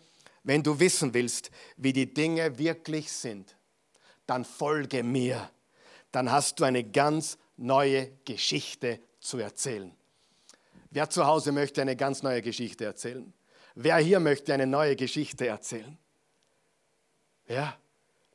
wenn 0.43 0.63
du 0.63 0.79
wissen 0.79 1.13
willst, 1.13 1.51
wie 1.77 1.93
die 1.93 2.13
Dinge 2.13 2.57
wirklich 2.57 3.11
sind, 3.11 3.55
dann 4.25 4.45
folge 4.45 5.03
mir. 5.03 5.49
Dann 6.11 6.31
hast 6.31 6.59
du 6.59 6.63
eine 6.63 6.83
ganz 6.83 7.37
neue 7.57 8.11
Geschichte 8.25 8.99
zu 9.19 9.37
erzählen. 9.37 9.95
Wer 10.89 11.09
zu 11.09 11.25
Hause 11.25 11.51
möchte 11.51 11.81
eine 11.81 11.95
ganz 11.95 12.23
neue 12.23 12.41
Geschichte 12.41 12.85
erzählen? 12.85 13.33
Wer 13.75 13.97
hier 13.97 14.19
möchte 14.19 14.53
eine 14.53 14.67
neue 14.67 14.95
Geschichte 14.95 15.47
erzählen? 15.47 15.97
Ja, 17.47 17.77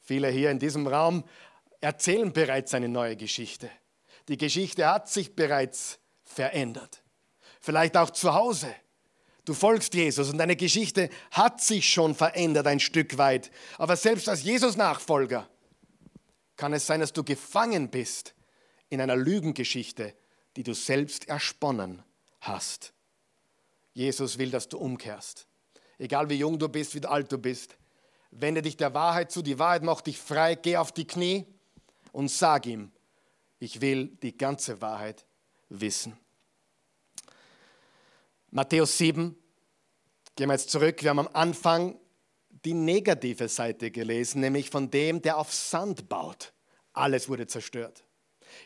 Viele 0.07 0.29
hier 0.29 0.53
in 0.53 0.61
diesem 0.61 0.87
Raum 0.87 1.25
erzählen 1.81 2.33
bereits 2.33 2.73
eine 2.75 2.89
neue 2.89 3.17
Geschichte. 3.17 3.69
Die 4.29 4.37
Geschichte 4.37 4.89
hat 4.89 5.09
sich 5.09 5.35
bereits 5.35 5.99
verändert. 6.23 7.03
Vielleicht 7.61 7.97
auch 7.97 8.11
zu 8.11 8.33
Hause. 8.33 8.73
Du 9.47 9.55
folgst 9.55 9.95
Jesus 9.95 10.29
und 10.29 10.39
deine 10.39 10.57
Geschichte 10.57 11.09
hat 11.31 11.63
sich 11.63 11.89
schon 11.89 12.17
verändert 12.17 12.67
ein 12.67 12.81
Stück 12.81 13.17
weit. 13.17 13.53
Aber 13.79 13.97
selbst 13.97 14.29
als 14.29 14.43
Jesus-Nachfolger 14.43 15.49
kann 16.57 16.73
es 16.73 16.85
sein, 16.85 16.99
dass 16.99 17.13
du 17.13 17.23
gefangen 17.23 17.89
bist 17.89 18.35
in 18.89 19.01
einer 19.01 19.15
Lügengeschichte, 19.15 20.15
die 20.57 20.65
du 20.65 20.75
selbst 20.75 21.29
ersponnen 21.29 22.03
hast. 22.41 22.93
Jesus 23.93 24.37
will, 24.37 24.51
dass 24.51 24.69
du 24.69 24.79
umkehrst. 24.79 25.47
Egal 25.99 26.29
wie 26.29 26.35
jung 26.35 26.59
du 26.59 26.69
bist, 26.69 26.97
wie 26.97 27.07
alt 27.07 27.31
du 27.31 27.39
bist. 27.39 27.77
Wende 28.33 28.63
dich 28.63 28.77
der 28.77 28.95
Wahrheit 28.95 29.31
zu, 29.31 29.43
die 29.43 29.61
Wahrheit 29.61 29.85
macht 29.85 30.09
dich 30.09 30.19
frei, 30.19 30.57
geh 30.57 30.77
auf 30.77 30.91
die 30.91 31.07
Knie 31.07 31.47
und 32.11 32.33
sag 32.33 32.67
ihm, 32.67 32.91
ich 33.61 33.81
will 33.81 34.09
die 34.23 34.37
ganze 34.37 34.81
Wahrheit 34.81 35.25
wissen. 35.69 36.19
Matthäus 38.57 38.97
7, 38.97 39.37
gehen 40.35 40.49
wir 40.49 40.55
jetzt 40.55 40.71
zurück, 40.71 41.03
wir 41.03 41.11
haben 41.11 41.19
am 41.19 41.29
Anfang 41.35 42.01
die 42.65 42.73
negative 42.73 43.49
Seite 43.49 43.91
gelesen, 43.91 44.41
nämlich 44.41 44.71
von 44.71 44.91
dem, 44.91 45.21
der 45.21 45.37
auf 45.37 45.53
Sand 45.53 46.09
baut. 46.09 46.55
Alles 46.95 47.29
wurde 47.29 47.47
zerstört. 47.47 48.03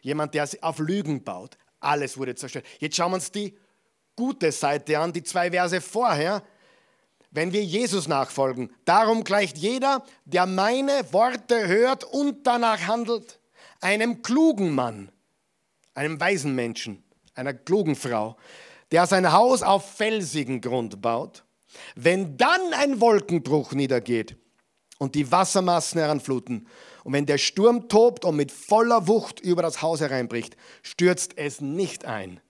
Jemand, 0.00 0.35
der 0.35 0.48
auf 0.61 0.79
Lügen 0.79 1.24
baut, 1.24 1.59
alles 1.81 2.16
wurde 2.16 2.37
zerstört. 2.37 2.66
Jetzt 2.79 2.94
schauen 2.94 3.11
wir 3.11 3.16
uns 3.16 3.33
die 3.33 3.59
gute 4.14 4.53
Seite 4.53 4.96
an, 4.96 5.12
die 5.12 5.24
zwei 5.24 5.50
Verse 5.50 5.81
vorher 5.81 6.44
wenn 7.33 7.53
wir 7.53 7.64
Jesus 7.64 8.09
nachfolgen. 8.09 8.72
Darum 8.85 9.22
gleicht 9.22 9.57
jeder, 9.57 10.05
der 10.24 10.46
meine 10.46 11.12
Worte 11.12 11.68
hört 11.68 12.03
und 12.03 12.44
danach 12.44 12.88
handelt, 12.88 13.38
einem 13.81 14.22
klugen 14.22 14.74
Mann, 14.74 15.12
einem 15.94 16.18
weisen 16.20 16.57
Menschen, 16.57 17.05
einer 17.35 17.55
klugen 17.55 17.94
Frau, 17.94 18.37
der 18.92 19.07
sein 19.07 19.33
Haus 19.33 19.62
auf 19.62 19.96
felsigen 19.96 20.61
Grund 20.61 21.00
baut. 21.00 21.44
Wenn 21.94 22.37
dann 22.37 22.72
ein 22.72 23.00
Wolkenbruch 23.00 23.72
niedergeht 23.72 24.37
und 24.98 25.14
die 25.14 25.31
Wassermassen 25.31 26.00
heranfluten, 26.00 26.66
und 27.03 27.14
wenn 27.14 27.24
der 27.24 27.38
Sturm 27.38 27.88
tobt 27.88 28.24
und 28.26 28.37
mit 28.37 28.53
voller 28.53 29.09
Wucht 29.09 29.40
über 29.40 29.62
das 29.62 29.81
Haus 29.81 30.00
hereinbricht, 30.00 30.57
stürzt 30.83 31.38
es 31.38 31.61
nicht 31.61 32.05
ein 32.05 32.40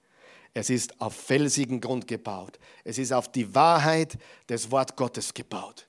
es 0.55 0.70
ist 0.70 1.01
auf 1.01 1.14
felsigen 1.14 1.80
Grund 1.80 2.09
gebaut. 2.09 2.59
Es 2.84 2.99
ist 2.99 3.12
auf 3.12 3.30
die 3.30 3.55
Wahrheit 3.55 4.18
des 4.49 4.70
Wort 4.70 4.97
Gottes 4.97 5.32
gebaut. 5.34 5.88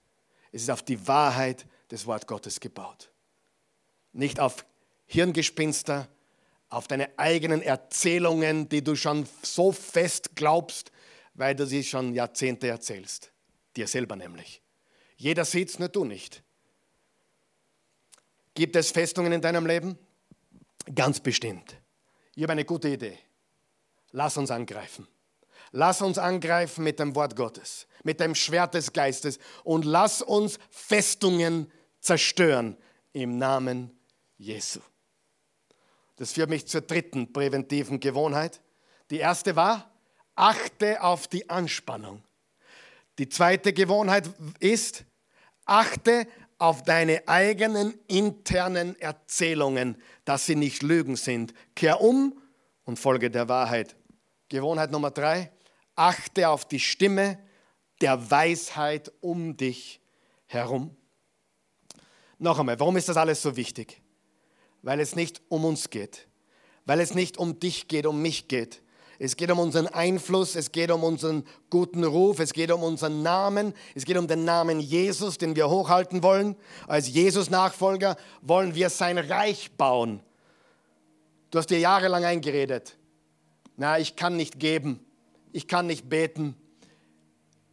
Es 0.51 0.63
ist 0.63 0.69
auf 0.69 0.83
die 0.83 1.07
Wahrheit 1.07 1.65
des 1.89 2.05
Wort 2.05 2.27
Gottes 2.27 2.59
gebaut. 2.59 3.11
Nicht 4.13 4.39
auf 4.39 4.65
Hirngespinster, 5.07 6.07
auf 6.71 6.87
deine 6.87 7.19
eigenen 7.19 7.61
Erzählungen, 7.61 8.69
die 8.69 8.83
du 8.83 8.95
schon 8.95 9.27
so 9.43 9.71
fest 9.71 10.35
glaubst, 10.35 10.91
weil 11.33 11.53
du 11.53 11.67
sie 11.67 11.83
schon 11.83 12.13
Jahrzehnte 12.13 12.67
erzählst. 12.67 13.31
Dir 13.75 13.87
selber 13.87 14.15
nämlich. 14.15 14.61
Jeder 15.17 15.45
sieht 15.45 15.69
es, 15.69 15.79
nur 15.79 15.89
du 15.89 16.05
nicht. 16.05 16.43
Gibt 18.53 18.75
es 18.75 18.91
Festungen 18.91 19.31
in 19.33 19.41
deinem 19.41 19.65
Leben? 19.65 19.97
Ganz 20.95 21.19
bestimmt. 21.19 21.75
Ich 22.35 22.43
habe 22.43 22.53
eine 22.53 22.65
gute 22.65 22.87
Idee. 22.89 23.17
lass 24.11 24.37
uns 24.37 24.49
angreifen. 24.49 25.07
Lass 25.71 26.01
uns 26.01 26.17
angreifen 26.17 26.83
mit 26.83 26.99
dem 26.99 27.15
Wort 27.15 27.35
Gottes, 27.35 27.87
mit 28.03 28.19
dem 28.19 28.35
Schwert 28.35 28.73
des 28.73 28.91
Geistes 28.91 29.39
und 29.63 29.85
lass 29.85 30.21
uns 30.21 30.59
Festungen 30.69 31.71
zerstören 32.01 32.77
im 33.13 33.37
Namen 33.37 33.97
Jesu. 34.37 34.81
Das 36.21 36.33
führt 36.33 36.51
mich 36.51 36.67
zur 36.67 36.81
dritten 36.81 37.33
präventiven 37.33 37.99
Gewohnheit. 37.99 38.61
Die 39.09 39.17
erste 39.17 39.55
war, 39.55 39.89
achte 40.35 41.01
auf 41.01 41.27
die 41.27 41.49
Anspannung. 41.49 42.21
Die 43.17 43.27
zweite 43.27 43.73
Gewohnheit 43.73 44.29
ist, 44.59 45.03
achte 45.65 46.27
auf 46.59 46.83
deine 46.83 47.27
eigenen 47.27 47.97
internen 48.07 49.01
Erzählungen, 49.01 49.99
dass 50.23 50.45
sie 50.45 50.55
nicht 50.55 50.83
Lügen 50.83 51.15
sind. 51.15 51.55
Kehr 51.73 52.01
um 52.01 52.39
und 52.83 52.99
folge 52.99 53.31
der 53.31 53.49
Wahrheit. 53.49 53.95
Gewohnheit 54.47 54.91
Nummer 54.91 55.09
drei, 55.09 55.51
achte 55.95 56.49
auf 56.49 56.65
die 56.65 56.79
Stimme 56.79 57.39
der 57.99 58.29
Weisheit 58.29 59.11
um 59.21 59.57
dich 59.57 59.99
herum. 60.45 60.95
Noch 62.37 62.59
einmal, 62.59 62.79
warum 62.79 62.95
ist 62.95 63.09
das 63.09 63.17
alles 63.17 63.41
so 63.41 63.55
wichtig? 63.55 64.00
Weil 64.81 64.99
es 64.99 65.15
nicht 65.15 65.41
um 65.49 65.65
uns 65.65 65.89
geht, 65.89 66.27
weil 66.85 66.99
es 66.99 67.13
nicht 67.13 67.37
um 67.37 67.59
dich 67.59 67.87
geht, 67.87 68.05
um 68.05 68.21
mich 68.21 68.47
geht, 68.47 68.81
es 69.23 69.35
geht 69.35 69.51
um 69.51 69.59
unseren 69.59 69.85
Einfluss, 69.85 70.55
es 70.55 70.71
geht 70.71 70.89
um 70.89 71.03
unseren 71.03 71.43
guten 71.69 72.03
Ruf, 72.03 72.39
es 72.39 72.53
geht 72.53 72.71
um 72.71 72.81
unseren 72.81 73.21
Namen, 73.21 73.75
es 73.93 74.03
geht 74.05 74.17
um 74.17 74.27
den 74.27 74.45
Namen 74.45 74.79
Jesus, 74.79 75.37
den 75.37 75.55
wir 75.55 75.69
hochhalten 75.69 76.23
wollen. 76.23 76.55
Als 76.87 77.07
Jesus-Nachfolger 77.07 78.17
wollen 78.41 78.73
wir 78.73 78.89
sein 78.89 79.19
Reich 79.19 79.69
bauen. 79.77 80.21
Du 81.51 81.59
hast 81.59 81.69
dir 81.69 81.77
jahrelang 81.77 82.25
eingeredet, 82.25 82.97
na, 83.77 83.99
ich 83.99 84.15
kann 84.15 84.37
nicht 84.37 84.59
geben, 84.59 84.99
ich 85.51 85.67
kann 85.67 85.85
nicht 85.85 86.09
beten, 86.09 86.55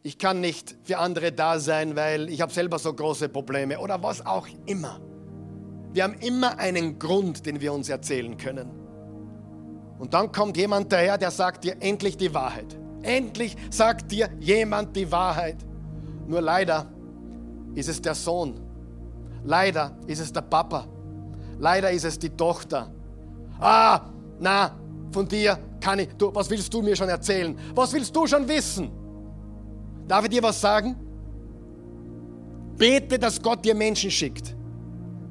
ich 0.03 0.19
kann 0.19 0.43
nicht 0.43 0.77
für 0.85 0.99
andere 0.99 1.33
da 1.33 1.61
sein, 1.61 1.97
weil 1.97 2.29
ich 2.29 2.43
habe 2.43 2.53
selber 2.53 2.79
so 2.79 2.93
große 2.93 3.31
Probleme 3.31 3.79
oder 3.79 4.03
was 4.03 4.27
auch 4.27 4.47
immer. 4.67 5.01
Wir 5.93 6.05
haben 6.05 6.15
immer 6.15 6.59
einen 6.59 6.99
Grund, 6.99 7.47
den 7.47 7.61
wir 7.61 7.73
uns 7.73 7.89
erzählen 7.89 8.37
können. 8.37 8.71
Und 9.99 10.15
dann 10.15 10.31
kommt 10.31 10.57
jemand 10.57 10.93
daher, 10.93 11.19
der 11.19 11.31
sagt 11.31 11.65
dir 11.65 11.77
endlich 11.81 12.17
die 12.17 12.33
Wahrheit. 12.35 12.79
Endlich 13.03 13.57
sagt 13.71 14.13
dir 14.13 14.29
jemand 14.39 14.95
die 14.95 15.11
Wahrheit. 15.11 15.57
Nur 16.27 16.41
leider 16.41 16.87
ist 17.75 17.89
es 17.89 18.01
der 18.01 18.15
Sohn. 18.15 18.61
Leider 19.45 19.97
ist 20.07 20.21
es 20.21 20.33
der 20.33 20.43
Papa. 20.43 20.87
Leider 21.59 21.91
ist 21.91 22.05
es 22.05 22.19
die 22.19 22.31
Tochter. 22.31 22.93
Ah, 23.59 24.03
na, 24.39 24.79
von 25.11 25.27
dir 25.27 25.59
kann 25.81 25.99
ich. 25.99 26.09
Du, 26.19 26.33
was 26.35 26.51
willst 26.51 26.73
du 26.73 26.83
mir 26.83 26.95
schon 26.95 27.09
erzählen? 27.09 27.59
Was 27.75 27.93
willst 27.93 28.15
du 28.15 28.27
schon 28.27 28.47
wissen? 28.47 28.91
Darf 30.07 30.25
ich 30.25 30.31
dir 30.31 30.43
was 30.43 30.61
sagen? 30.61 30.97
Bete, 32.77 33.19
dass 33.19 33.43
Gott 33.43 33.65
dir 33.65 33.75
Menschen 33.75 34.11
schickt 34.11 34.58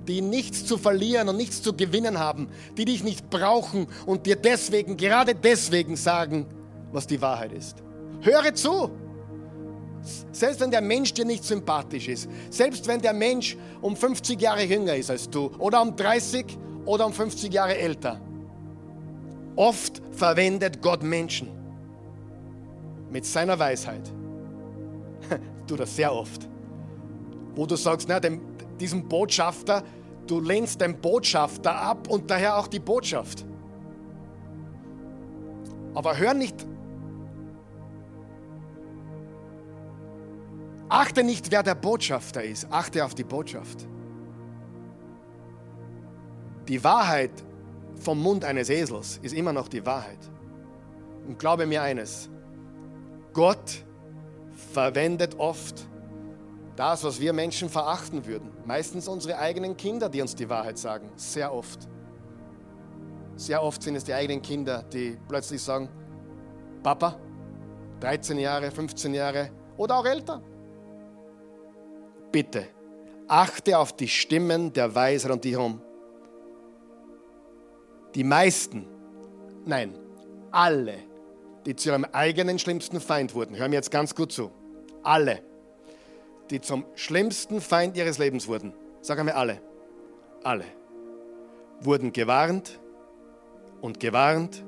die 0.07 0.21
nichts 0.21 0.65
zu 0.65 0.77
verlieren 0.77 1.29
und 1.29 1.37
nichts 1.37 1.61
zu 1.61 1.73
gewinnen 1.73 2.19
haben, 2.19 2.49
die 2.77 2.85
dich 2.85 3.03
nicht 3.03 3.29
brauchen 3.29 3.87
und 4.05 4.25
dir 4.25 4.35
deswegen, 4.35 4.97
gerade 4.97 5.35
deswegen 5.35 5.95
sagen, 5.95 6.45
was 6.91 7.07
die 7.07 7.21
Wahrheit 7.21 7.51
ist. 7.51 7.83
Höre 8.21 8.53
zu. 8.53 8.89
Selbst 10.31 10.61
wenn 10.61 10.71
der 10.71 10.81
Mensch 10.81 11.13
dir 11.13 11.25
nicht 11.25 11.43
sympathisch 11.43 12.07
ist, 12.07 12.29
selbst 12.49 12.87
wenn 12.87 13.01
der 13.01 13.13
Mensch 13.13 13.57
um 13.81 13.95
50 13.95 14.39
Jahre 14.39 14.63
jünger 14.63 14.95
ist 14.95 15.09
als 15.09 15.29
du 15.29 15.51
oder 15.59 15.81
um 15.81 15.95
30 15.95 16.45
oder 16.85 17.05
um 17.05 17.13
50 17.13 17.51
Jahre 17.51 17.77
älter. 17.77 18.21
Oft 19.55 20.01
verwendet 20.11 20.81
Gott 20.81 21.03
Menschen 21.03 21.49
mit 23.09 23.25
seiner 23.25 23.57
Weisheit. 23.59 24.11
Du 25.67 25.75
das 25.75 25.93
sehr 25.93 26.13
oft. 26.13 26.47
Wo 27.53 27.65
du 27.65 27.75
sagst, 27.75 28.07
na, 28.07 28.21
dem, 28.21 28.39
diesem 28.79 29.09
Botschafter, 29.09 29.83
Du 30.28 30.41
lehnst 30.41 30.82
den 30.82 30.99
Botschafter 30.99 31.73
ab 31.73 32.09
und 32.09 32.30
daher 32.30 32.57
auch 32.57 32.67
die 32.67 32.80
Botschaft. 32.80 33.45
Aber 35.93 36.17
hör 36.17 36.34
nicht, 36.34 36.65
achte 40.89 41.23
nicht, 41.23 41.49
wer 41.49 41.63
der 41.63 41.75
Botschafter 41.75 42.43
ist, 42.43 42.67
achte 42.69 43.03
auf 43.03 43.15
die 43.15 43.23
Botschaft. 43.23 43.88
Die 46.67 46.84
Wahrheit 46.84 47.32
vom 47.95 48.21
Mund 48.21 48.43
eines 48.43 48.69
Esels 48.69 49.19
ist 49.23 49.34
immer 49.34 49.53
noch 49.53 49.69
die 49.69 49.86
Wahrheit. 49.86 50.19
Und 51.25 51.39
glaube 51.39 51.65
mir 51.65 51.82
eines, 51.82 52.30
Gott 53.34 53.86
verwendet 54.73 55.36
oft 55.39 55.88
das, 56.78 57.03
was 57.03 57.19
wir 57.19 57.34
Menschen 57.34 57.69
verachten 57.69 58.25
würden. 58.25 58.51
Meistens 58.65 59.07
unsere 59.07 59.38
eigenen 59.39 59.75
Kinder, 59.75 60.09
die 60.09 60.21
uns 60.21 60.36
die 60.36 60.47
Wahrheit 60.47 60.78
sagen. 60.78 61.09
Sehr 61.15 61.53
oft. 61.53 61.89
Sehr 63.36 63.61
oft 63.61 63.82
sind 63.82 63.95
es 63.95 64.03
die 64.03 64.13
eigenen 64.13 64.41
Kinder, 64.41 64.84
die 64.84 65.17
plötzlich 65.28 65.61
sagen, 65.61 65.89
Papa, 66.84 67.19
13 67.99 68.38
Jahre, 68.38 68.71
15 68.71 69.13
Jahre 69.13 69.49
oder 69.75 69.97
auch 69.97 70.05
älter. 70.05 70.41
Bitte, 72.32 72.67
achte 73.28 73.78
auf 73.78 73.93
die 73.93 74.07
Stimmen 74.07 74.71
der 74.71 74.93
Weisheit 74.93 75.32
und 75.32 75.43
die 75.43 75.51
herum. 75.51 75.82
Die 78.13 78.23
meisten, 78.23 78.88
nein, 79.65 79.97
alle, 80.51 80.95
die 81.65 81.75
zu 81.75 81.89
ihrem 81.89 82.05
eigenen 82.05 82.59
schlimmsten 82.59 82.99
Feind 82.99 83.34
wurden, 83.34 83.55
hör 83.55 83.67
mir 83.67 83.75
jetzt 83.75 83.91
ganz 83.91 84.13
gut 84.13 84.32
zu, 84.32 84.51
alle 85.01 85.46
die 86.49 86.61
zum 86.61 86.85
schlimmsten 86.95 87.61
Feind 87.61 87.97
ihres 87.97 88.17
Lebens 88.17 88.47
wurden, 88.47 88.73
sagen 89.01 89.25
wir 89.25 89.37
alle, 89.37 89.61
alle, 90.43 90.65
wurden 91.81 92.13
gewarnt 92.13 92.79
und 93.81 93.99
gewarnt 93.99 94.63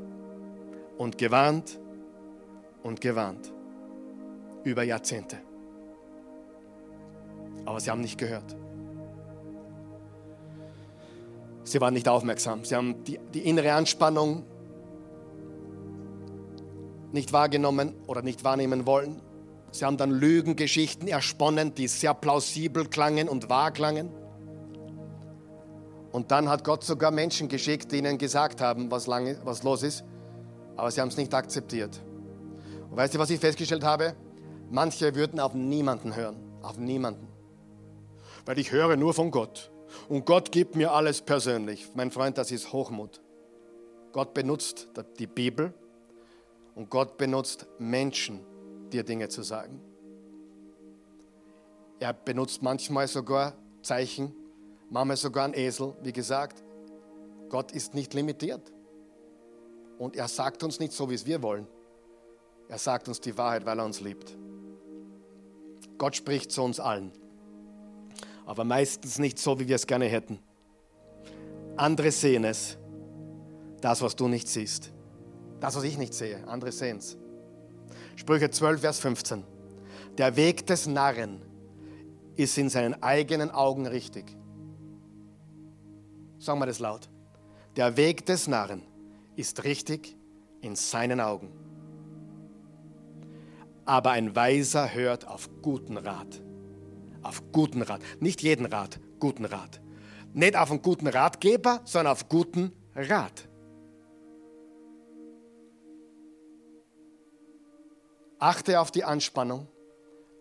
und 0.98 1.18
gewarnt 1.18 1.80
und 2.84 3.02
gewarnt 3.02 3.52
über 4.64 4.84
Jahrzehnte. 4.84 5.38
Aber 7.66 7.80
sie 7.80 7.90
haben 7.90 8.02
nicht 8.02 8.18
gehört. 8.18 8.56
Sie 11.64 11.80
waren 11.80 11.94
nicht 11.94 12.08
aufmerksam. 12.08 12.66
Sie 12.66 12.76
haben 12.76 13.04
die, 13.04 13.20
die 13.34 13.42
innere 13.42 13.74
Anspannung 13.74 14.44
nicht 17.12 17.32
wahrgenommen 17.32 17.94
oder 18.08 18.22
nicht 18.22 18.44
wahrnehmen 18.44 18.86
wollen. 18.86 19.22
Sie 19.72 19.86
haben 19.86 19.98
dann 19.98 20.12
Lügengeschichten 20.12 21.08
ersponnen, 21.08 21.76
die 21.76 21.88
sehr 21.88 22.14
plausibel 22.14 22.86
klangen 22.86 23.30
und 23.30 23.50
wahr 23.50 23.72
klangen. 23.72 24.10
Und 26.12 26.32
dann 26.32 26.50
hat 26.50 26.64
Gott 26.64 26.84
sogar 26.84 27.12
Menschen 27.12 27.48
geschickt, 27.48 27.92
die 27.92 27.98
ihnen 27.98 28.18
gesagt 28.18 28.62
haben, 28.62 28.90
was, 28.90 29.06
lange, 29.06 29.40
was 29.44 29.64
los 29.64 29.84
ist, 29.84 30.04
aber 30.76 30.90
sie 30.90 31.02
haben 31.02 31.10
es 31.10 31.18
nicht 31.18 31.34
akzeptiert. 31.34 32.02
Und 32.90 32.98
weißt 32.98 33.14
du, 33.14 33.20
was 33.20 33.30
ich 33.30 33.40
festgestellt 33.40 33.84
habe? 33.84 34.16
Manche 34.72 35.14
würden 35.14 35.40
auf 35.40 35.54
niemanden 35.54 36.16
hören, 36.16 36.38
auf 36.64 36.78
niemanden. 36.78 37.28
Weil 38.46 38.58
ich 38.58 38.72
höre 38.72 38.96
nur 38.96 39.14
von 39.14 39.30
Gott. 39.30 39.72
Und 40.08 40.26
Gott 40.26 40.52
gibt 40.52 40.76
mir 40.76 40.92
alles 40.92 41.22
persönlich. 41.22 41.90
Mein 41.94 42.12
Freund, 42.12 42.38
das 42.38 42.52
ist 42.52 42.74
Hochmut. 42.74 43.22
Gott 44.12 44.34
benutzt 44.34 44.88
die 45.20 45.28
Bibel 45.28 45.74
und 46.76 46.90
Gott 46.90 47.18
benutzt 47.18 47.68
Menschen, 47.78 48.40
dir 48.94 49.04
Dinge 49.04 49.30
zu 49.30 49.44
sagen. 49.44 49.82
Er 52.00 52.14
benutzt 52.14 52.62
manchmal 52.62 53.08
sogar 53.08 53.54
Zeichen, 53.82 54.34
manchmal 54.90 55.18
sogar 55.18 55.46
einen 55.46 55.54
Esel. 55.54 55.94
Wie 56.02 56.14
gesagt, 56.14 56.64
Gott 57.50 57.72
ist 57.72 57.94
nicht 57.94 58.14
limitiert. 58.14 58.72
Und 59.98 60.16
er 60.16 60.28
sagt 60.28 60.64
uns 60.64 60.80
nicht 60.80 60.94
so, 60.94 61.10
wie 61.10 61.16
es 61.16 61.26
wir 61.26 61.42
wollen. 61.44 61.68
Er 62.70 62.78
sagt 62.78 63.08
uns 63.08 63.20
die 63.20 63.38
Wahrheit, 63.38 63.66
weil 63.66 63.80
er 63.80 63.86
uns 63.86 64.00
liebt. 64.00 64.38
Gott 65.98 66.16
spricht 66.16 66.52
zu 66.52 66.62
uns 66.62 66.80
allen. 66.80 67.12
Aber 68.46 68.64
meistens 68.64 69.20
nicht 69.20 69.38
so, 69.38 69.60
wie 69.60 69.68
wir 69.68 69.76
es 69.76 69.86
gerne 69.86 70.06
hätten. 70.06 70.40
Andere 71.76 72.12
sehen 72.12 72.46
es. 72.46 72.78
Das, 73.82 74.02
was 74.02 74.16
du 74.16 74.28
nicht 74.28 74.48
siehst. 74.48 74.92
Das, 75.60 75.76
was 75.76 75.84
ich 75.84 75.98
nicht 75.98 76.14
sehe. 76.14 76.48
Andere 76.48 76.72
sehen 76.72 76.98
es. 76.98 77.18
Sprüche 78.20 78.52
12, 78.52 78.82
Vers 78.82 79.00
15. 79.00 79.46
Der 80.18 80.36
Weg 80.36 80.68
des 80.68 80.88
Narren 80.88 81.42
ist 82.36 82.58
in 82.58 82.68
seinen 82.68 83.02
eigenen 83.02 83.50
Augen 83.50 83.88
richtig. 83.88 84.36
Sagen 86.38 86.60
wir 86.60 86.66
das 86.66 86.80
laut. 86.80 87.08
Der 87.78 87.96
Weg 87.96 88.26
des 88.26 88.50
Narren 88.50 88.84
ist 89.38 89.64
richtig 89.64 90.18
in 90.60 90.76
seinen 90.76 91.22
Augen. 91.22 91.50
Aber 93.86 94.12
ein 94.12 94.36
Weiser 94.36 94.94
hört 94.94 95.26
auf 95.26 95.50
guten 95.62 95.96
Rat. 95.96 96.42
Auf 97.22 97.42
guten 97.54 97.82
Rat. 97.82 98.02
Nicht 98.20 98.42
jeden 98.42 98.66
Rat, 98.66 99.00
guten 99.22 99.46
Rat. 99.46 99.80
Nicht 100.34 100.58
auf 100.58 100.72
einen 100.72 100.82
guten 100.82 101.08
Ratgeber, 101.08 101.80
sondern 101.86 102.12
auf 102.12 102.28
guten 102.28 102.74
Rat. 102.96 103.49
Achte 108.40 108.80
auf 108.80 108.90
die 108.90 109.04
Anspannung. 109.04 109.68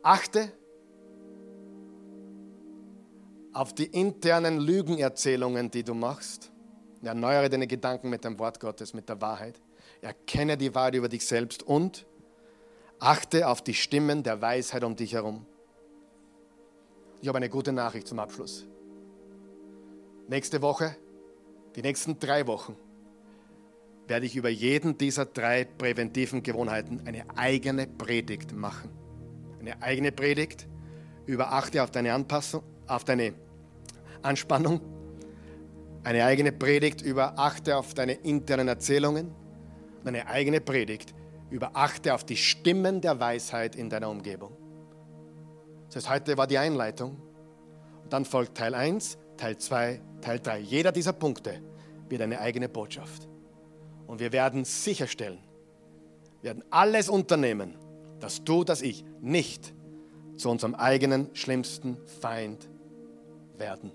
Achte 0.03 0.53
auf 3.53 3.75
die 3.75 3.87
internen 3.87 4.59
Lügenerzählungen, 4.59 5.71
die 5.71 5.83
du 5.83 5.95
machst. 5.95 6.53
Erneuere 7.03 7.49
deine 7.49 7.67
Gedanken 7.67 8.09
mit 8.09 8.25
dem 8.25 8.39
Wort 8.39 8.61
Gottes, 8.61 8.95
mit 8.95 9.09
der 9.09 9.21
Wahrheit. 9.21 9.61
Erkenne 10.01 10.57
die 10.57 10.75
Wahrheit 10.75 10.95
über 10.95 11.09
dich 11.09 11.27
selbst 11.27 11.65
und 11.65 12.07
achte 13.01 13.49
auf 13.49 13.63
die 13.63 13.75
Stimmen 13.75 14.23
der 14.23 14.41
Weisheit 14.41 14.85
um 14.85 14.95
dich 14.95 15.15
herum. 15.15 15.45
Ich 17.21 17.27
habe 17.27 17.39
eine 17.39 17.49
gute 17.49 17.73
Nachricht 17.73 18.07
zum 18.07 18.21
Abschluss. 18.21 18.65
Nächste 20.29 20.63
Woche, 20.63 20.97
die 21.75 21.83
nächsten 21.83 22.19
drei 22.19 22.47
Wochen, 22.47 22.77
werde 24.09 24.27
ich 24.27 24.37
über 24.37 24.49
jeden 24.49 24.97
dieser 24.97 25.27
drei 25.27 25.65
präventiven 25.65 26.43
Gewohnheiten 26.43 27.03
eine 27.07 27.25
eigene 27.37 27.87
Predigt 27.87 28.55
machen. 28.55 28.91
Eine 29.61 29.83
eigene 29.83 30.13
Predigt 30.13 30.67
über 31.27 31.53
achte 31.53 31.83
auf 31.83 31.91
deine 31.91 32.15
Anpassung, 32.15 32.63
auf 32.87 33.05
deine 33.05 33.35
Anspannung. 34.23 34.81
Eine 36.05 36.25
eigene 36.25 36.53
Predigt 36.53 37.03
über 37.03 37.39
achte 37.39 37.77
auf 37.77 37.93
deine 37.93 38.15
internen 38.15 38.69
Erzählungen. 38.69 39.35
Und 40.01 40.09
eine 40.09 40.27
eigene 40.27 40.61
Predigt 40.61 41.15
über 41.51 41.73
achte 41.75 42.15
auf 42.15 42.25
die 42.25 42.37
Stimmen 42.37 43.01
der 43.01 43.21
Weisheit 43.21 43.77
in 43.77 43.91
deiner 43.91 44.09
Umgebung. 44.09 44.57
Das 45.93 46.09
heißt, 46.09 46.09
heute 46.09 46.39
war 46.39 46.47
die 46.47 46.59
Einleitung. 46.59 47.21
Und 48.05 48.13
dann 48.13 48.25
folgt 48.25 48.57
Teil 48.57 48.75
1, 48.75 49.19
Teil 49.37 49.59
2, 49.59 50.01
Teil 50.23 50.41
3. 50.41 50.61
Jeder 50.61 50.93
dieser 50.93 51.13
Punkte 51.13 51.61
wird 52.09 52.23
eine 52.23 52.41
eigene 52.41 52.69
Botschaft. 52.71 53.28
Und 54.09 54.21
wir 54.21 54.33
werden 54.33 54.65
sicherstellen, 54.65 55.39
werden 56.43 56.65
alles 56.71 57.09
unternehmen, 57.09 57.77
dass 58.19 58.43
du, 58.43 58.65
dass 58.65 58.83
ich 58.83 59.05
nicht 59.21 59.73
zu 60.37 60.49
unserem 60.49 60.75
eigenen 60.75 61.29
schlimmsten 61.35 61.99
Feind 62.21 62.69
werden. 63.59 63.93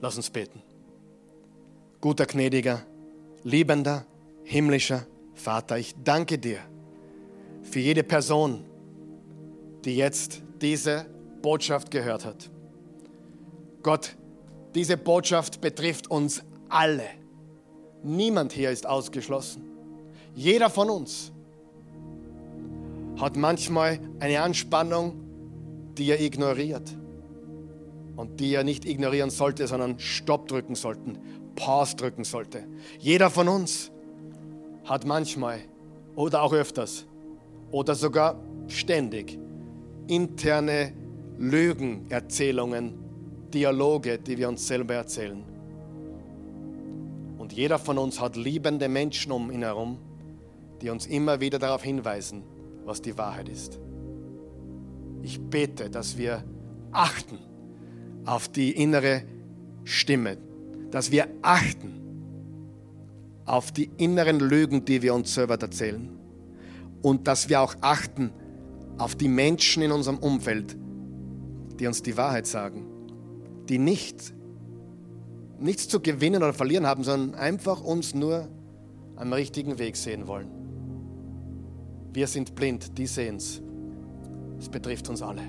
Lass 0.00 0.16
uns 0.16 0.30
beten. 0.30 0.62
Guter, 2.00 2.26
gnädiger, 2.26 2.84
liebender, 3.44 4.04
himmlischer 4.44 5.06
Vater, 5.34 5.78
ich 5.78 5.94
danke 6.04 6.38
dir 6.38 6.58
für 7.62 7.80
jede 7.80 8.02
Person, 8.02 8.64
die 9.84 9.96
jetzt 9.96 10.42
diese 10.60 11.06
Botschaft 11.40 11.90
gehört 11.90 12.26
hat. 12.26 12.50
Gott, 13.82 14.16
diese 14.74 14.98
Botschaft 14.98 15.60
betrifft 15.60 16.10
uns 16.10 16.42
alle. 16.68 17.21
Niemand 18.02 18.52
hier 18.52 18.70
ist 18.70 18.86
ausgeschlossen. 18.86 19.62
Jeder 20.34 20.70
von 20.70 20.90
uns 20.90 21.32
hat 23.18 23.36
manchmal 23.36 24.00
eine 24.18 24.40
Anspannung, 24.40 25.20
die 25.96 26.10
er 26.10 26.20
ignoriert. 26.20 26.96
Und 28.16 28.40
die 28.40 28.54
er 28.54 28.64
nicht 28.64 28.84
ignorieren 28.84 29.30
sollte, 29.30 29.66
sondern 29.66 29.98
Stopp 29.98 30.48
drücken 30.48 30.74
sollten, 30.74 31.18
Pause 31.54 31.96
drücken 31.96 32.24
sollte. 32.24 32.64
Jeder 32.98 33.30
von 33.30 33.48
uns 33.48 33.90
hat 34.84 35.06
manchmal 35.06 35.60
oder 36.14 36.42
auch 36.42 36.52
öfters 36.52 37.06
oder 37.70 37.94
sogar 37.94 38.38
ständig 38.68 39.38
interne 40.08 40.92
Lügenerzählungen, 41.38 42.94
Dialoge, 43.52 44.18
die 44.18 44.36
wir 44.36 44.48
uns 44.48 44.66
selber 44.66 44.94
erzählen. 44.94 45.51
Jeder 47.52 47.78
von 47.78 47.98
uns 47.98 48.20
hat 48.20 48.36
liebende 48.36 48.88
Menschen 48.88 49.30
um 49.30 49.50
ihn 49.50 49.62
herum, 49.62 49.98
die 50.80 50.88
uns 50.88 51.06
immer 51.06 51.40
wieder 51.40 51.58
darauf 51.58 51.82
hinweisen, 51.82 52.42
was 52.84 53.02
die 53.02 53.16
Wahrheit 53.18 53.48
ist. 53.48 53.78
Ich 55.22 55.38
bete, 55.40 55.90
dass 55.90 56.16
wir 56.16 56.44
achten 56.92 57.38
auf 58.24 58.48
die 58.48 58.72
innere 58.72 59.22
Stimme, 59.84 60.38
dass 60.90 61.10
wir 61.10 61.28
achten 61.42 62.00
auf 63.44 63.70
die 63.70 63.90
inneren 63.98 64.40
Lügen, 64.40 64.84
die 64.84 65.02
wir 65.02 65.14
uns 65.14 65.34
selber 65.34 65.60
erzählen 65.60 66.08
und 67.02 67.26
dass 67.28 67.48
wir 67.48 67.60
auch 67.60 67.74
achten 67.80 68.32
auf 68.98 69.14
die 69.14 69.28
Menschen 69.28 69.82
in 69.82 69.92
unserem 69.92 70.18
Umfeld, 70.18 70.76
die 71.78 71.86
uns 71.86 72.02
die 72.02 72.16
Wahrheit 72.16 72.46
sagen, 72.46 72.86
die 73.68 73.78
nicht 73.78 74.32
nichts 75.62 75.88
zu 75.88 76.00
gewinnen 76.00 76.42
oder 76.42 76.52
verlieren 76.52 76.86
haben, 76.86 77.04
sondern 77.04 77.38
einfach 77.38 77.80
uns 77.82 78.14
nur 78.14 78.48
am 79.16 79.32
richtigen 79.32 79.78
Weg 79.78 79.96
sehen 79.96 80.26
wollen. 80.26 80.48
Wir 82.12 82.26
sind 82.26 82.54
blind, 82.54 82.98
die 82.98 83.06
sehen 83.06 83.36
es. 83.36 83.62
Es 84.58 84.68
betrifft 84.68 85.08
uns 85.08 85.22
alle. 85.22 85.42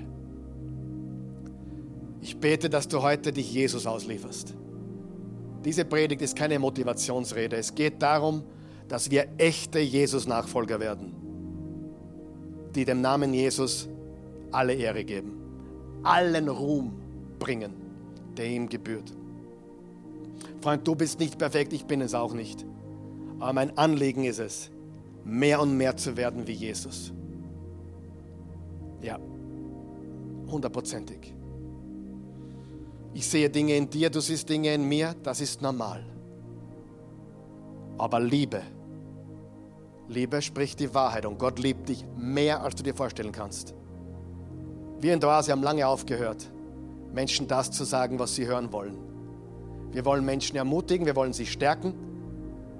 Ich 2.20 2.38
bete, 2.38 2.70
dass 2.70 2.88
du 2.88 3.02
heute 3.02 3.32
dich 3.32 3.52
Jesus 3.52 3.86
auslieferst. 3.86 4.54
Diese 5.64 5.84
Predigt 5.84 6.22
ist 6.22 6.36
keine 6.36 6.58
Motivationsrede. 6.58 7.56
Es 7.56 7.74
geht 7.74 8.00
darum, 8.02 8.44
dass 8.88 9.10
wir 9.10 9.28
echte 9.38 9.78
Jesus-Nachfolger 9.78 10.80
werden, 10.80 11.14
die 12.74 12.84
dem 12.84 13.00
Namen 13.00 13.32
Jesus 13.32 13.88
alle 14.52 14.74
Ehre 14.74 15.04
geben, 15.04 15.32
allen 16.02 16.48
Ruhm 16.48 16.92
bringen, 17.38 17.72
der 18.36 18.46
ihm 18.46 18.68
gebührt. 18.68 19.12
Freund, 20.64 20.88
du 20.88 20.94
bist 20.94 21.20
nicht 21.20 21.38
perfekt, 21.38 21.74
ich 21.74 21.84
bin 21.84 22.00
es 22.00 22.14
auch 22.14 22.32
nicht. 22.32 22.64
Aber 23.38 23.52
mein 23.52 23.76
Anliegen 23.76 24.24
ist 24.24 24.38
es, 24.38 24.70
mehr 25.22 25.60
und 25.60 25.76
mehr 25.76 25.94
zu 25.96 26.16
werden 26.16 26.46
wie 26.46 26.52
Jesus. 26.52 27.12
Ja, 29.02 29.18
hundertprozentig. 30.48 31.34
Ich 33.12 33.28
sehe 33.28 33.50
Dinge 33.50 33.76
in 33.76 33.90
dir, 33.90 34.08
du 34.08 34.20
siehst 34.20 34.48
Dinge 34.48 34.72
in 34.72 34.88
mir, 34.88 35.14
das 35.22 35.42
ist 35.42 35.60
normal. 35.60 36.02
Aber 37.98 38.18
Liebe, 38.18 38.62
Liebe 40.08 40.40
spricht 40.40 40.80
die 40.80 40.94
Wahrheit 40.94 41.26
und 41.26 41.38
Gott 41.38 41.58
liebt 41.58 41.90
dich 41.90 42.06
mehr, 42.16 42.62
als 42.62 42.74
du 42.74 42.82
dir 42.82 42.94
vorstellen 42.94 43.32
kannst. 43.32 43.74
Wir 44.98 45.12
in 45.12 45.20
der 45.20 45.28
Oase 45.28 45.52
haben 45.52 45.62
lange 45.62 45.86
aufgehört, 45.86 46.50
Menschen 47.12 47.46
das 47.48 47.70
zu 47.70 47.84
sagen, 47.84 48.18
was 48.18 48.34
sie 48.34 48.46
hören 48.46 48.72
wollen. 48.72 49.03
Wir 49.94 50.04
wollen 50.04 50.24
Menschen 50.24 50.56
ermutigen, 50.56 51.06
wir 51.06 51.14
wollen 51.14 51.32
sie 51.32 51.46
stärken, 51.46 51.94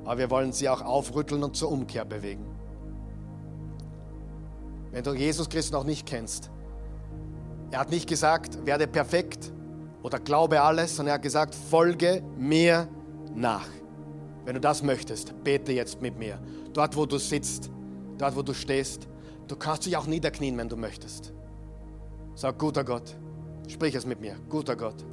aber 0.04 0.18
wir 0.18 0.30
wollen 0.30 0.52
sie 0.52 0.68
auch 0.68 0.82
aufrütteln 0.82 1.44
und 1.44 1.54
zur 1.54 1.70
Umkehr 1.70 2.04
bewegen. 2.04 2.44
Wenn 4.90 5.04
du 5.04 5.14
Jesus 5.14 5.48
Christus 5.48 5.72
noch 5.72 5.84
nicht 5.84 6.06
kennst, 6.06 6.50
er 7.70 7.78
hat 7.78 7.90
nicht 7.90 8.08
gesagt, 8.08 8.66
werde 8.66 8.88
perfekt 8.88 9.52
oder 10.02 10.18
glaube 10.18 10.60
alles, 10.60 10.96
sondern 10.96 11.12
er 11.12 11.14
hat 11.14 11.22
gesagt, 11.22 11.54
folge 11.54 12.20
mir 12.36 12.88
nach. 13.32 13.68
Wenn 14.44 14.54
du 14.54 14.60
das 14.60 14.82
möchtest, 14.82 15.34
bete 15.44 15.70
jetzt 15.70 16.02
mit 16.02 16.18
mir. 16.18 16.40
Dort, 16.72 16.96
wo 16.96 17.06
du 17.06 17.18
sitzt, 17.18 17.70
dort, 18.18 18.34
wo 18.34 18.42
du 18.42 18.54
stehst, 18.54 19.06
du 19.46 19.54
kannst 19.54 19.86
dich 19.86 19.96
auch 19.96 20.06
niederknien, 20.06 20.58
wenn 20.58 20.68
du 20.68 20.76
möchtest. 20.76 21.32
Sag, 22.34 22.58
guter 22.58 22.82
Gott, 22.82 23.16
sprich 23.68 23.94
es 23.94 24.04
mit 24.04 24.20
mir, 24.20 24.34
guter 24.48 24.74
Gott, 24.74 25.06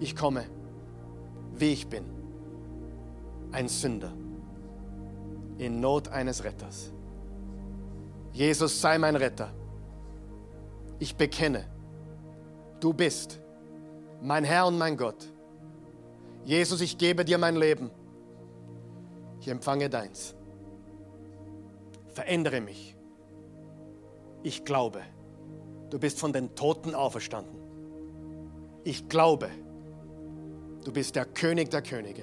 ich 0.00 0.16
komme 0.16 0.57
wie 1.60 1.72
ich 1.72 1.88
bin. 1.88 2.04
Ein 3.52 3.68
Sünder 3.68 4.12
in 5.58 5.80
Not 5.80 6.08
eines 6.08 6.44
Retters. 6.44 6.92
Jesus 8.32 8.80
sei 8.80 8.98
mein 8.98 9.16
Retter. 9.16 9.50
Ich 10.98 11.16
bekenne, 11.16 11.64
du 12.80 12.92
bist 12.92 13.40
mein 14.22 14.44
Herr 14.44 14.66
und 14.66 14.78
mein 14.78 14.96
Gott. 14.96 15.26
Jesus, 16.44 16.80
ich 16.80 16.98
gebe 16.98 17.24
dir 17.24 17.38
mein 17.38 17.56
Leben. 17.56 17.90
Ich 19.40 19.48
empfange 19.48 19.90
deins. 19.90 20.34
Verändere 22.08 22.60
mich. 22.60 22.96
Ich 24.42 24.64
glaube, 24.64 25.00
du 25.90 25.98
bist 25.98 26.18
von 26.18 26.32
den 26.32 26.54
Toten 26.54 26.94
auferstanden. 26.94 27.58
Ich 28.84 29.08
glaube, 29.08 29.48
Du 30.84 30.92
bist 30.92 31.16
der 31.16 31.24
König 31.24 31.70
der 31.70 31.82
Könige, 31.82 32.22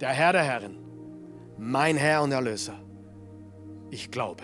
der 0.00 0.10
Herr 0.10 0.32
der 0.32 0.42
Herren, 0.42 0.78
mein 1.58 1.96
Herr 1.96 2.22
und 2.22 2.32
Erlöser. 2.32 2.78
Ich 3.90 4.10
glaube. 4.10 4.42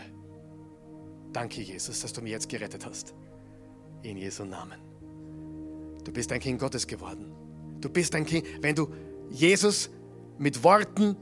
Danke, 1.32 1.62
Jesus, 1.62 2.00
dass 2.00 2.12
du 2.12 2.20
mich 2.20 2.32
jetzt 2.32 2.48
gerettet 2.48 2.84
hast. 2.86 3.14
In 4.03 4.16
Jesu 4.16 4.44
Namen. 4.44 4.80
Du 6.05 6.12
bist 6.12 6.32
ein 6.32 6.40
Kind 6.40 6.59
Gottes 6.59 6.86
geworden. 6.86 7.32
Du 7.80 7.88
bist 7.88 8.14
ein 8.14 8.26
Kind, 8.26 8.46
wenn 8.61 8.74
du 8.74 8.88
Jesus 9.30 9.90
mit 10.38 10.62
Worten 10.62 11.16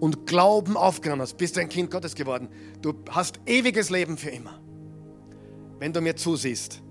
und 0.00 0.26
Glauben 0.26 0.76
aufgenommen 0.76 1.22
hast, 1.22 1.36
bist 1.36 1.56
du 1.56 1.60
ein 1.60 1.68
Kind 1.68 1.90
Gottes 1.90 2.14
geworden. 2.14 2.48
Du 2.82 2.94
hast 3.10 3.40
ewiges 3.46 3.90
Leben 3.90 4.16
für 4.16 4.30
immer. 4.30 4.60
Wenn 5.78 5.92
du 5.92 6.00
mir 6.00 6.16
zusiehst, 6.16 6.82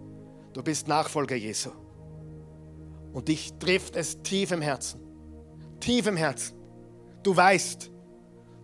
du 0.53 0.63
bist 0.63 0.87
Nachfolger 0.87 1.35
Jesu. 1.35 1.71
Und 3.13 3.27
dich 3.27 3.53
trifft 3.59 3.95
es 3.95 4.21
tief 4.23 4.51
im 4.51 4.61
Herzen. 4.61 4.99
Tief 5.79 6.07
im 6.07 6.17
Herzen. 6.17 6.57
Du 7.21 7.35
weißt, 7.35 7.91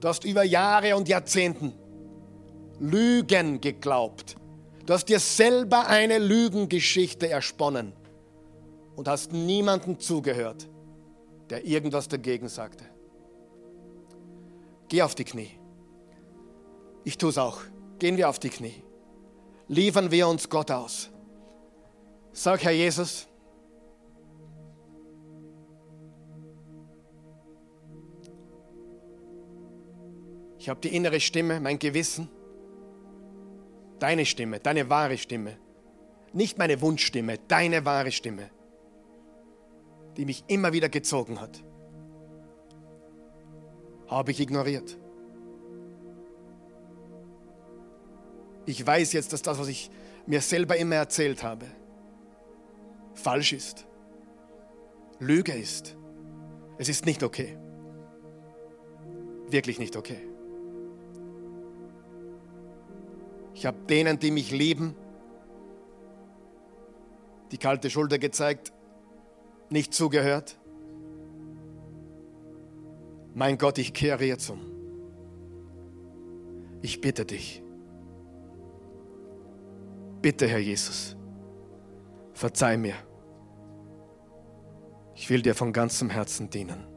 du 0.02 0.08
hast 0.08 0.26
über 0.26 0.43
Jahre 0.43 0.95
und 0.95 1.08
Jahrzehnten 1.08 1.74
Lügen 2.80 3.62
geglaubt. 3.62 4.36
Du 4.86 4.93
hast 4.93 5.06
dir 5.06 5.20
selber 5.20 5.88
eine 5.88 6.18
Lügengeschichte 6.18 7.30
ersponnen 7.30 7.93
und 8.95 9.08
hast 9.08 9.32
niemandem 9.32 10.00
zugehört, 10.00 10.68
der 11.50 11.66
irgendwas 11.66 12.08
dagegen 12.08 12.50
sagte. 12.50 12.84
Geh 14.89 15.04
auf 15.04 15.14
die 15.14 15.24
Knie. 15.24 15.52
Ich 17.04 17.18
tue 17.18 17.30
es 17.30 17.38
auch. 17.38 17.62
Gehen 18.00 18.18
wir 18.18 18.28
auf 18.28 18.39
die 18.39 18.50
Knie. 18.50 18.84
Liefern 19.68 20.10
wir 20.10 20.28
uns 20.28 20.50
Gott 20.50 20.72
aus. 20.72 21.10
Sag, 22.34 22.64
Herr 22.64 22.72
Jesus, 22.72 23.28
ich 30.60 30.68
habe 30.68 30.82
die 30.82 30.93
innere 30.93 31.22
Stimme, 31.22 31.62
mein 31.62 31.80
Gewissen, 31.80 32.28
deine 33.97 34.26
Stimme, 34.26 34.60
deine 34.60 34.89
wahre 34.89 35.18
Stimme, 35.18 35.57
nicht 36.34 36.57
meine 36.57 36.82
Wunschstimme, 36.82 37.39
deine 37.47 37.86
wahre 37.86 38.12
Stimme, 38.12 38.49
die 40.18 40.26
mich 40.26 40.43
immer 40.47 40.74
wieder 40.74 40.89
gezogen 40.89 41.39
hat, 41.39 41.64
habe 44.07 44.32
ich 44.32 44.41
ignoriert. 44.41 44.97
Ich 48.66 48.86
weiß 48.86 49.14
jetzt, 49.14 49.32
dass 49.32 49.41
das, 49.41 49.60
was 49.60 49.70
ich 49.70 49.89
mir 50.26 50.41
selber 50.41 50.76
immer 50.76 50.95
erzählt 50.95 51.41
habe, 51.41 51.66
falsch 53.14 53.53
ist, 53.53 53.88
Lüge 55.20 55.53
ist. 55.53 55.95
Es 56.78 56.89
ist 56.89 57.05
nicht 57.05 57.24
okay. 57.24 57.57
Wirklich 59.47 59.80
nicht 59.80 59.95
okay. 59.95 60.30
Ich 63.60 63.66
habe 63.66 63.78
denen, 63.89 64.18
die 64.18 64.32
mich 64.32 64.51
lieben, 64.51 64.95
die 67.51 67.57
kalte 67.57 67.89
Schulter 67.89 68.18
gezeigt, 68.18 68.72
nicht 69.70 69.93
zugehört. 69.93 70.57
Mein 73.34 73.57
Gott, 73.57 73.78
ich 73.78 73.91
kehre 73.91 74.24
jetzt 74.24 74.49
um. 74.49 74.62
Ich 76.82 77.01
bitte 77.01 77.26
dich. 77.26 77.62
Bitte, 80.22 80.47
Herr 80.47 80.60
Jesus, 80.60 81.18
verzeih 82.32 82.78
mir. 82.78 82.95
Ich 85.16 85.30
will 85.30 85.41
dir 85.41 85.53
von 85.53 85.74
ganzem 85.74 86.10
Herzen 86.10 86.49
dienen. 86.49 86.88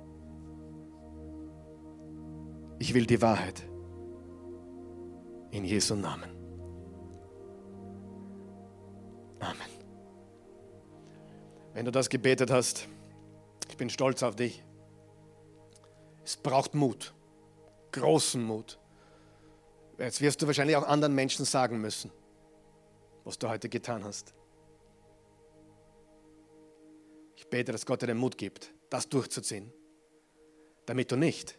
Ich 2.78 2.94
will 2.94 3.06
die 3.06 3.20
Wahrheit. 3.20 3.68
In 5.50 5.64
Jesu 5.64 5.96
Namen. 5.96 6.41
Amen. 9.42 9.68
Wenn 11.74 11.84
du 11.84 11.90
das 11.90 12.08
gebetet 12.08 12.50
hast, 12.50 12.86
ich 13.68 13.76
bin 13.76 13.90
stolz 13.90 14.22
auf 14.22 14.36
dich. 14.36 14.62
Es 16.24 16.36
braucht 16.36 16.74
Mut, 16.74 17.12
großen 17.90 18.42
Mut. 18.42 18.78
Jetzt 19.98 20.20
wirst 20.20 20.40
du 20.40 20.46
wahrscheinlich 20.46 20.76
auch 20.76 20.86
anderen 20.86 21.14
Menschen 21.14 21.44
sagen 21.44 21.80
müssen, 21.80 22.12
was 23.24 23.38
du 23.38 23.48
heute 23.48 23.68
getan 23.68 24.04
hast. 24.04 24.32
Ich 27.34 27.48
bete, 27.48 27.72
dass 27.72 27.84
Gott 27.84 28.02
dir 28.02 28.06
den 28.06 28.18
Mut 28.18 28.38
gibt, 28.38 28.72
das 28.88 29.08
durchzuziehen, 29.08 29.72
damit 30.86 31.10
du 31.10 31.16
nicht 31.16 31.58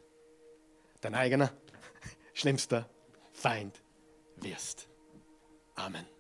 dein 1.02 1.16
eigener 1.16 1.52
schlimmster 2.34 2.90
Feind 3.34 3.84
wirst. 4.38 4.88
Amen. 5.76 6.13